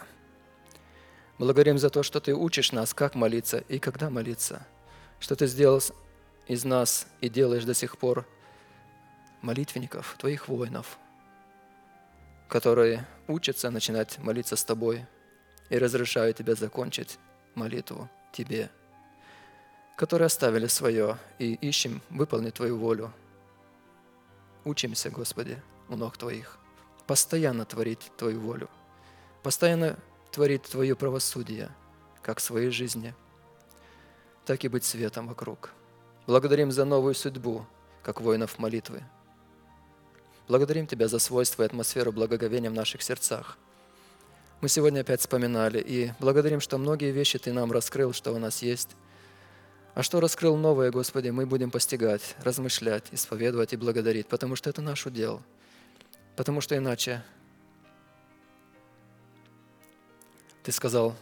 Благодарим 1.37 1.77
за 1.77 1.89
то, 1.89 2.03
что 2.03 2.19
Ты 2.19 2.35
учишь 2.35 2.71
нас, 2.71 2.93
как 2.93 3.15
молиться 3.15 3.59
и 3.69 3.79
когда 3.79 4.09
молиться, 4.09 4.67
что 5.19 5.35
Ты 5.35 5.47
сделал 5.47 5.81
из 6.47 6.65
нас 6.65 7.07
и 7.21 7.29
делаешь 7.29 7.65
до 7.65 7.73
сих 7.73 7.97
пор 7.97 8.25
молитвенников, 9.41 10.15
Твоих 10.17 10.47
воинов– 10.47 10.99
которые 12.47 13.05
учатся 13.27 13.69
начинать 13.71 14.19
молиться 14.19 14.55
с 14.55 14.63
тобой 14.63 15.05
и 15.69 15.77
разрешают 15.77 16.37
тебя 16.37 16.55
закончить 16.55 17.17
молитву 17.55 18.09
тебе, 18.31 18.69
которые 19.95 20.27
оставили 20.27 20.67
свое 20.67 21.17
и 21.39 21.53
ищем 21.53 22.01
выполнить 22.09 22.55
Твою 22.55 22.77
волю. 22.77 23.13
Учимся, 24.63 25.09
Господи, 25.09 25.61
у 25.89 25.95
ног 25.95 26.17
Твоих, 26.17 26.57
постоянно 27.07 27.65
творить 27.65 28.11
Твою 28.17 28.39
волю, 28.41 28.69
постоянно 29.43 29.97
творить 30.31 30.63
Твое 30.63 30.95
правосудие, 30.95 31.69
как 32.21 32.39
в 32.39 32.43
своей 32.43 32.71
жизни, 32.71 33.13
так 34.45 34.63
и 34.63 34.67
быть 34.67 34.83
светом 34.83 35.27
вокруг. 35.27 35.71
Благодарим 36.27 36.71
за 36.71 36.85
новую 36.85 37.13
судьбу, 37.13 37.65
как 38.03 38.21
воинов 38.21 38.57
молитвы– 38.57 39.03
Благодарим 40.47 40.85
Тебя 40.85 41.07
за 41.07 41.17
свойства 41.17 41.63
и 41.63 41.65
атмосферу 41.65 42.11
благоговения 42.11 42.69
в 42.69 42.73
наших 42.73 43.01
сердцах. 43.01 43.57
Мы 44.61 44.69
сегодня 44.69 45.01
опять 45.01 45.19
вспоминали 45.19 45.79
и 45.79 46.11
благодарим, 46.19 46.59
что 46.59 46.77
многие 46.77 47.11
вещи 47.11 47.39
Ты 47.39 47.51
нам 47.51 47.71
раскрыл, 47.71 48.13
что 48.13 48.31
у 48.31 48.37
нас 48.37 48.61
есть. 48.61 48.89
А 49.95 50.03
что 50.03 50.19
раскрыл 50.19 50.57
новое, 50.57 50.91
Господи, 50.91 51.29
мы 51.29 51.45
будем 51.45 51.71
постигать, 51.71 52.35
размышлять, 52.43 53.05
исповедовать 53.13 53.71
и 53.71 53.77
благодарить, 53.77 54.27
потому 54.27 54.57
что 54.57 54.69
это 54.69 54.81
наш 54.81 55.05
удел. 55.05 55.41
Потому 56.35 56.59
что 56.59 56.75
иначе 56.75 57.23
Ты 60.63 60.73
сказал, 60.73 61.15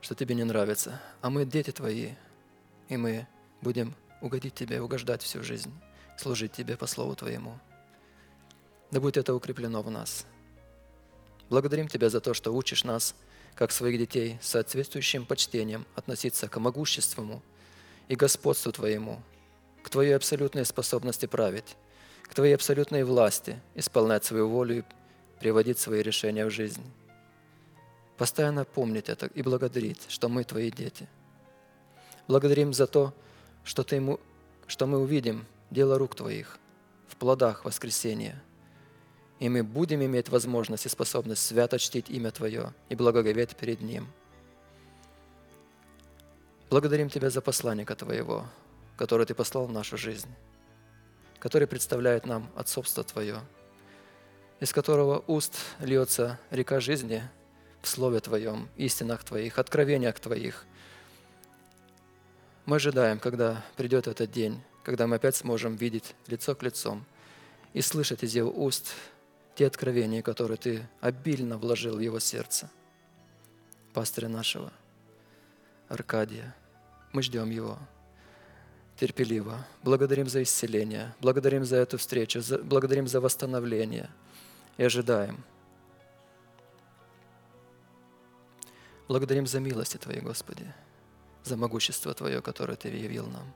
что 0.00 0.16
Тебе 0.16 0.34
не 0.34 0.42
нравится, 0.42 1.00
а 1.20 1.30
мы 1.30 1.44
дети 1.44 1.70
Твои, 1.70 2.14
и 2.88 2.96
мы 2.96 3.28
будем 3.60 3.94
угодить 4.20 4.54
Тебе, 4.54 4.80
угождать 4.80 5.22
всю 5.22 5.44
жизнь, 5.44 5.72
служить 6.18 6.50
Тебе 6.50 6.76
по 6.76 6.88
Слову 6.88 7.14
Твоему. 7.14 7.56
Да 8.90 9.00
будет 9.00 9.16
это 9.16 9.32
укреплено 9.32 9.82
в 9.82 9.92
нас. 9.92 10.26
Благодарим 11.50 11.86
Тебя 11.86 12.10
за 12.10 12.20
то, 12.20 12.34
что 12.34 12.52
учишь 12.52 12.82
нас, 12.82 13.14
как 13.54 13.70
своих 13.70 13.96
детей, 13.96 14.40
соответствующим 14.42 15.24
почтением 15.24 15.86
относиться 15.94 16.48
к 16.48 16.58
могуществу 16.58 17.42
и 18.08 18.16
господству 18.16 18.72
Твоему, 18.72 19.20
к 19.82 19.90
Твоей 19.90 20.14
абсолютной 20.14 20.64
способности 20.64 21.26
править, 21.26 21.76
к 22.22 22.34
Твоей 22.34 22.54
абсолютной 22.54 23.04
власти 23.04 23.60
исполнять 23.74 24.24
свою 24.24 24.48
волю 24.48 24.78
и 24.78 24.84
приводить 25.40 25.78
свои 25.78 26.02
решения 26.02 26.46
в 26.46 26.50
жизнь. 26.50 26.82
Постоянно 28.16 28.64
помнить 28.64 29.08
это 29.08 29.26
и 29.26 29.42
благодарить, 29.42 30.06
что 30.08 30.28
мы 30.28 30.44
Твои 30.44 30.70
дети. 30.70 31.08
Благодарим 32.28 32.72
за 32.72 32.86
то, 32.86 33.12
что, 33.64 33.84
ты, 33.84 34.18
что 34.66 34.86
мы 34.86 34.98
увидим 34.98 35.46
дело 35.70 35.98
рук 35.98 36.14
Твоих 36.14 36.58
в 37.08 37.16
плодах 37.16 37.64
воскресения– 37.64 38.42
и 39.38 39.48
мы 39.48 39.62
будем 39.62 40.02
иметь 40.02 40.28
возможность 40.28 40.86
и 40.86 40.88
способность 40.88 41.46
свято 41.46 41.78
чтить 41.78 42.08
имя 42.08 42.30
Твое 42.30 42.72
и 42.88 42.94
благоговеть 42.94 43.54
перед 43.56 43.80
Ним. 43.80 44.06
Благодарим 46.68 47.08
Тебя 47.08 47.30
за 47.30 47.40
посланника 47.40 47.94
Твоего, 47.94 48.44
которое 48.96 49.24
Ты 49.24 49.34
послал 49.34 49.66
в 49.66 49.72
нашу 49.72 49.96
жизнь, 49.96 50.28
который 51.38 51.68
представляет 51.68 52.26
нам 52.26 52.50
отцовство 52.56 53.04
Твое, 53.04 53.40
из 54.58 54.72
которого 54.72 55.22
уст 55.28 55.54
льется 55.78 56.40
река 56.50 56.80
жизни 56.80 57.22
в 57.82 57.88
Слове 57.88 58.18
Твоем, 58.18 58.68
истинах 58.76 59.22
Твоих, 59.22 59.60
откровениях 59.60 60.18
Твоих. 60.18 60.64
Мы 62.64 62.76
ожидаем, 62.76 63.20
когда 63.20 63.64
придет 63.76 64.08
этот 64.08 64.32
день, 64.32 64.60
когда 64.82 65.06
мы 65.06 65.16
опять 65.16 65.36
сможем 65.36 65.76
видеть 65.76 66.16
лицо 66.26 66.56
к 66.56 66.64
лицу 66.64 67.00
и 67.74 67.80
слышать 67.80 68.24
из 68.24 68.34
Его 68.34 68.50
уст 68.50 68.92
те 69.54 69.68
откровения, 69.68 70.20
которые 70.20 70.56
Ты 70.56 70.88
обильно 71.00 71.58
вложил 71.58 71.94
в 71.94 72.00
его 72.00 72.18
сердце. 72.18 72.68
Пастыря 73.94 74.28
нашего, 74.28 74.72
Аркадия, 75.88 76.54
мы 77.12 77.22
ждем 77.22 77.50
его 77.50 77.78
терпеливо. 78.96 79.64
Благодарим 79.82 80.28
за 80.28 80.42
исцеление, 80.42 81.14
благодарим 81.20 81.64
за 81.64 81.76
эту 81.76 81.98
встречу, 81.98 82.40
благодарим 82.62 83.06
за 83.06 83.20
восстановление 83.20 84.10
и 84.76 84.84
ожидаем. 84.84 85.44
Благодарим 89.08 89.46
за 89.46 89.60
милости 89.60 89.98
Твои, 89.98 90.20
Господи, 90.20 90.66
за 91.44 91.56
могущество 91.56 92.12
Твое, 92.12 92.42
которое 92.42 92.76
Ты 92.76 92.88
явил 92.88 93.26
нам. 93.26 93.52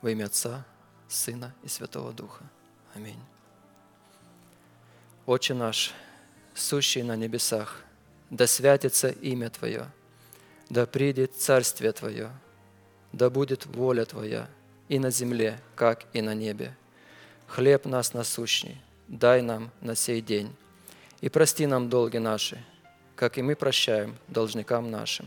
Во 0.00 0.10
имя 0.10 0.26
Отца, 0.26 0.64
Сына 1.08 1.54
и 1.62 1.68
Святого 1.68 2.12
Духа. 2.12 2.44
Аминь. 2.94 3.20
Отче 5.26 5.52
наш, 5.52 5.92
сущий 6.54 7.02
на 7.02 7.16
небесах, 7.16 7.82
да 8.30 8.46
святится 8.46 9.10
имя 9.10 9.50
Твое, 9.50 9.90
да 10.68 10.86
придет 10.86 11.34
Царствие 11.34 11.92
Твое, 11.92 12.30
да 13.12 13.30
будет 13.30 13.66
воля 13.66 14.04
Твоя 14.04 14.48
и 14.88 14.98
на 14.98 15.10
земле, 15.10 15.60
как 15.74 16.06
и 16.12 16.20
на 16.20 16.34
небе. 16.34 16.76
Хлеб 17.46 17.86
нас 17.86 18.12
насущный, 18.12 18.80
дай 19.06 19.42
нам 19.42 19.70
на 19.80 19.94
сей 19.94 20.20
день, 20.20 20.54
и 21.20 21.28
прости 21.28 21.66
нам 21.66 21.88
долги 21.88 22.18
наши, 22.18 22.62
как 23.16 23.38
и 23.38 23.42
мы 23.42 23.56
прощаем 23.56 24.16
должникам 24.28 24.90
нашим. 24.90 25.26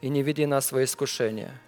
И 0.00 0.08
не 0.08 0.22
веди 0.22 0.46
нас 0.46 0.72
во 0.72 0.84
искушение, 0.84 1.58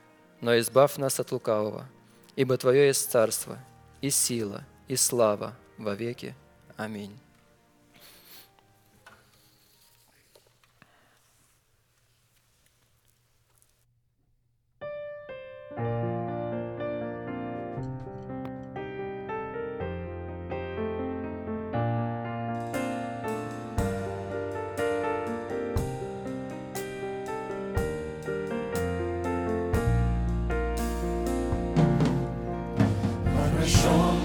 но 0.40 0.58
избавь 0.58 0.96
нас 0.96 1.18
от 1.20 1.32
лукавого, 1.32 1.88
ибо 2.36 2.56
Твое 2.56 2.88
есть 2.88 3.10
царство, 3.10 3.58
и 4.02 4.10
сила, 4.10 4.64
и 4.88 4.96
слава 4.96 5.56
во 5.78 5.94
веки. 5.94 6.34
Аминь. 6.76 7.23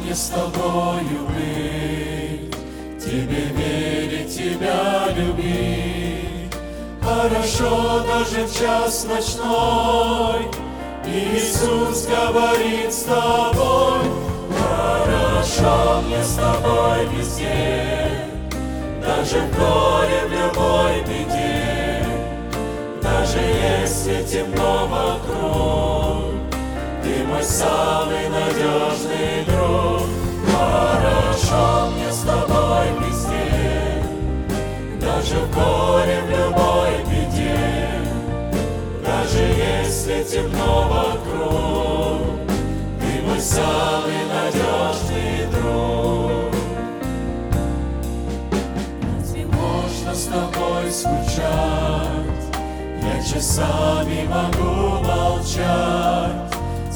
Мне 0.10 0.16
с 0.16 0.30
тобою 0.30 1.28
быть, 1.28 2.56
Тебе 3.00 3.44
верить, 3.56 4.36
Тебя 4.36 5.08
любить. 5.16 6.52
Хорошо 7.00 8.04
даже 8.08 8.46
в 8.46 8.60
час 8.60 9.06
ночной, 9.06 10.48
Иисус 11.06 12.08
говорит 12.08 12.92
с 12.92 13.04
тобой, 13.04 14.02
Хорошо 14.58 16.02
мне 16.02 16.24
с 16.24 16.36
тобой 16.36 17.06
везде, 17.16 18.10
Даже 19.06 19.42
в 19.42 19.56
горе, 19.56 20.22
в 20.28 20.32
любой 20.32 21.02
беде, 21.04 22.04
Даже 23.02 23.40
если 23.40 24.24
темно 24.24 24.88
вокруг, 24.88 25.99
ты 27.10 27.24
мой 27.24 27.42
самый 27.42 28.30
надежный 28.30 29.44
друг, 29.48 30.04
Хорошо 30.54 31.90
мне 31.90 32.12
с 32.12 32.20
тобой 32.20 32.92
вместе, 32.98 34.04
Даже 35.02 35.38
в 35.38 35.52
горе, 35.52 36.22
в 36.22 36.30
любой 36.30 36.92
беде, 37.10 37.58
Даже 39.04 39.40
если 39.40 40.24
темно 40.24 40.88
вокруг, 40.88 42.48
Ты 43.00 43.22
мой 43.26 43.40
самый 43.40 44.26
надежный 44.32 45.48
друг. 45.52 46.54
Разве 49.18 49.46
можно 49.48 50.14
с 50.14 50.26
тобой 50.26 50.92
скучать? 50.92 52.20
Я 53.02 53.24
часами 53.24 54.28
могу 54.28 55.04
молчать, 55.04 56.49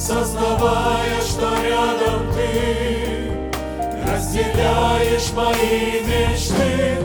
Сознавая, 0.05 1.21
что 1.21 1.47
рядом 1.63 2.29
ты 2.33 3.31
Разделяешь 4.05 5.31
мои 5.31 6.01
мечты. 6.01 6.97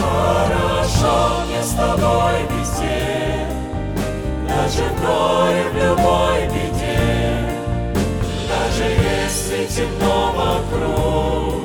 Хорошо 0.00 1.40
мне 1.48 1.60
с 1.60 1.70
тобой 1.70 2.46
везде 2.52 3.48
Даже 4.46 4.84
в 4.84 5.00
горе, 5.00 5.64
в 5.70 5.74
любой 5.74 6.46
беде. 6.46 7.50
Даже 8.48 8.92
если 8.92 9.66
темно 9.66 10.32
вокруг 10.36 11.64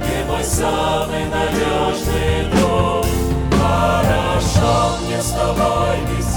Ты 0.00 0.32
мой 0.32 0.42
самый 0.42 1.26
надежный 1.26 2.50
друг. 2.52 3.04
Хорошо 3.52 4.96
мне 5.04 5.20
с 5.20 5.30
тобой 5.32 5.98
везде 6.16 6.29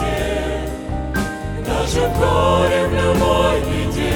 Даже 1.94 2.08
горе, 2.16 2.88
в 2.88 2.94
любой 2.94 3.62
беде. 3.62 4.14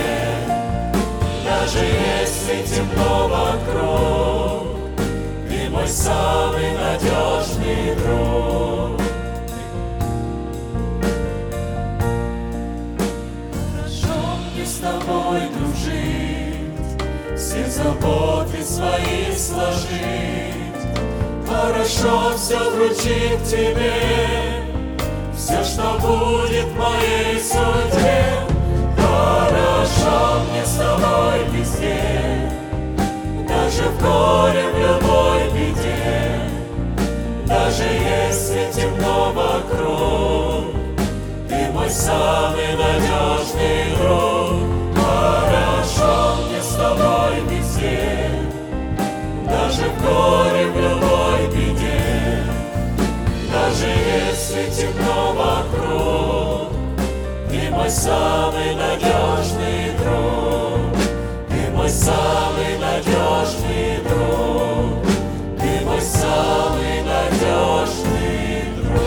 Даже 1.45 1.78
если 1.78 2.64
темно 2.64 3.28
вокруг 3.28 4.98
Ты 5.48 5.70
мой 5.70 5.88
самый 5.88 6.72
надежный 6.72 7.95
друг. 7.98 8.99
Хорошо 13.76 14.18
мне 14.56 14.66
с 14.66 14.78
тобой 14.78 15.41
дружить 15.56 17.38
Все 17.38 17.70
заботы 17.70 18.64
свои 18.64 19.32
сложить. 19.36 20.58
Хорошо 21.48 22.36
все 22.38 22.58
вручить 22.72 23.44
тебе 23.44 24.56
Все, 25.48 25.64
что 25.64 25.94
будет 26.02 26.65
в 26.65 26.78
моей 26.78 27.40
судьбе 27.40 28.36
Хорошо 28.98 30.41
мне 30.52 30.65
с 30.65 30.76
тобой 30.76 31.45
везде. 31.53 32.52
Даже 33.48 33.84
в 33.84 34.02
горе, 34.02 34.65
в 34.68 34.78
любой 34.78 35.49
беде. 35.53 36.41
Даже 37.45 37.84
если 37.84 38.69
темно 38.74 39.32
вокруг 39.32 40.76
Ты 41.48 41.72
мой 41.72 41.90
самый 41.90 42.76
надежный 42.76 43.95
друг. 44.02 44.98
Хорошо 44.98 46.40
мне 46.49 46.61
с 46.61 46.76
тобой 46.76 47.40
везде. 47.49 48.32
Даже 49.49 49.84
в 49.84 50.02
горе, 50.03 50.65
в 50.65 50.76
любой 50.76 50.97
темно 54.65 55.34
вокруг 55.34 56.73
Ты 57.49 57.69
мой 57.71 57.89
самый 57.89 58.75
надежный 58.75 59.91
друг 59.97 60.97
Ты 61.49 61.71
мой 61.71 61.89
самый 61.89 62.77
надежный 62.79 64.01
друг 64.03 65.05
Ты 65.59 65.85
мой 65.85 66.01
самый 66.01 67.03
надежный 67.03 68.63
друг 68.81 68.97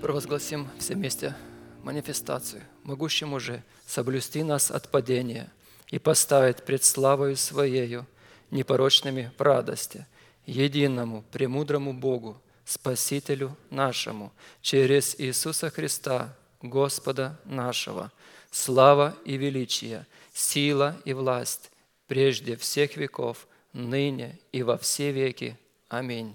Провозгласим 0.00 0.68
все 0.78 0.94
вместе 0.94 1.34
манифестацию. 1.82 2.62
Могущему 2.82 3.38
же 3.38 3.62
соблюсти 3.86 4.42
нас 4.42 4.70
от 4.70 4.88
падения 4.90 5.52
и 5.90 5.98
поставить 5.98 6.64
пред 6.64 6.82
славою 6.82 7.36
Своею 7.36 8.06
непорочными 8.54 9.32
в 9.36 9.42
радости, 9.42 10.06
единому, 10.46 11.22
премудрому 11.32 11.92
Богу, 11.92 12.40
Спасителю 12.64 13.54
нашему, 13.68 14.32
через 14.62 15.16
Иисуса 15.20 15.68
Христа, 15.68 16.34
Господа 16.62 17.38
нашего, 17.44 18.10
слава 18.50 19.14
и 19.24 19.36
величие, 19.36 20.06
сила 20.32 20.96
и 21.04 21.12
власть 21.12 21.70
прежде 22.06 22.56
всех 22.56 22.96
веков, 22.96 23.46
ныне 23.72 24.38
и 24.52 24.62
во 24.62 24.78
все 24.78 25.12
веки. 25.12 25.58
Аминь. 25.88 26.32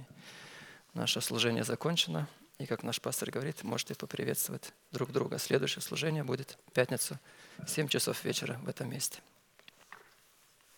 Наше 0.94 1.22
служение 1.22 1.64
закончено. 1.64 2.28
И 2.60 2.66
как 2.66 2.84
наш 2.84 3.00
пастор 3.00 3.32
говорит, 3.32 3.64
можете 3.64 3.96
поприветствовать 3.96 4.74
друг 4.92 5.12
друга. 5.14 5.40
Следующее 5.40 5.82
служение 5.82 6.24
будет 6.26 6.58
в 6.68 6.74
пятницу 6.74 7.18
в 7.58 7.70
7 7.70 7.88
часов 7.88 8.24
вечера 8.26 8.60
в 8.64 8.68
этом 8.68 8.90
месте. 8.90 9.20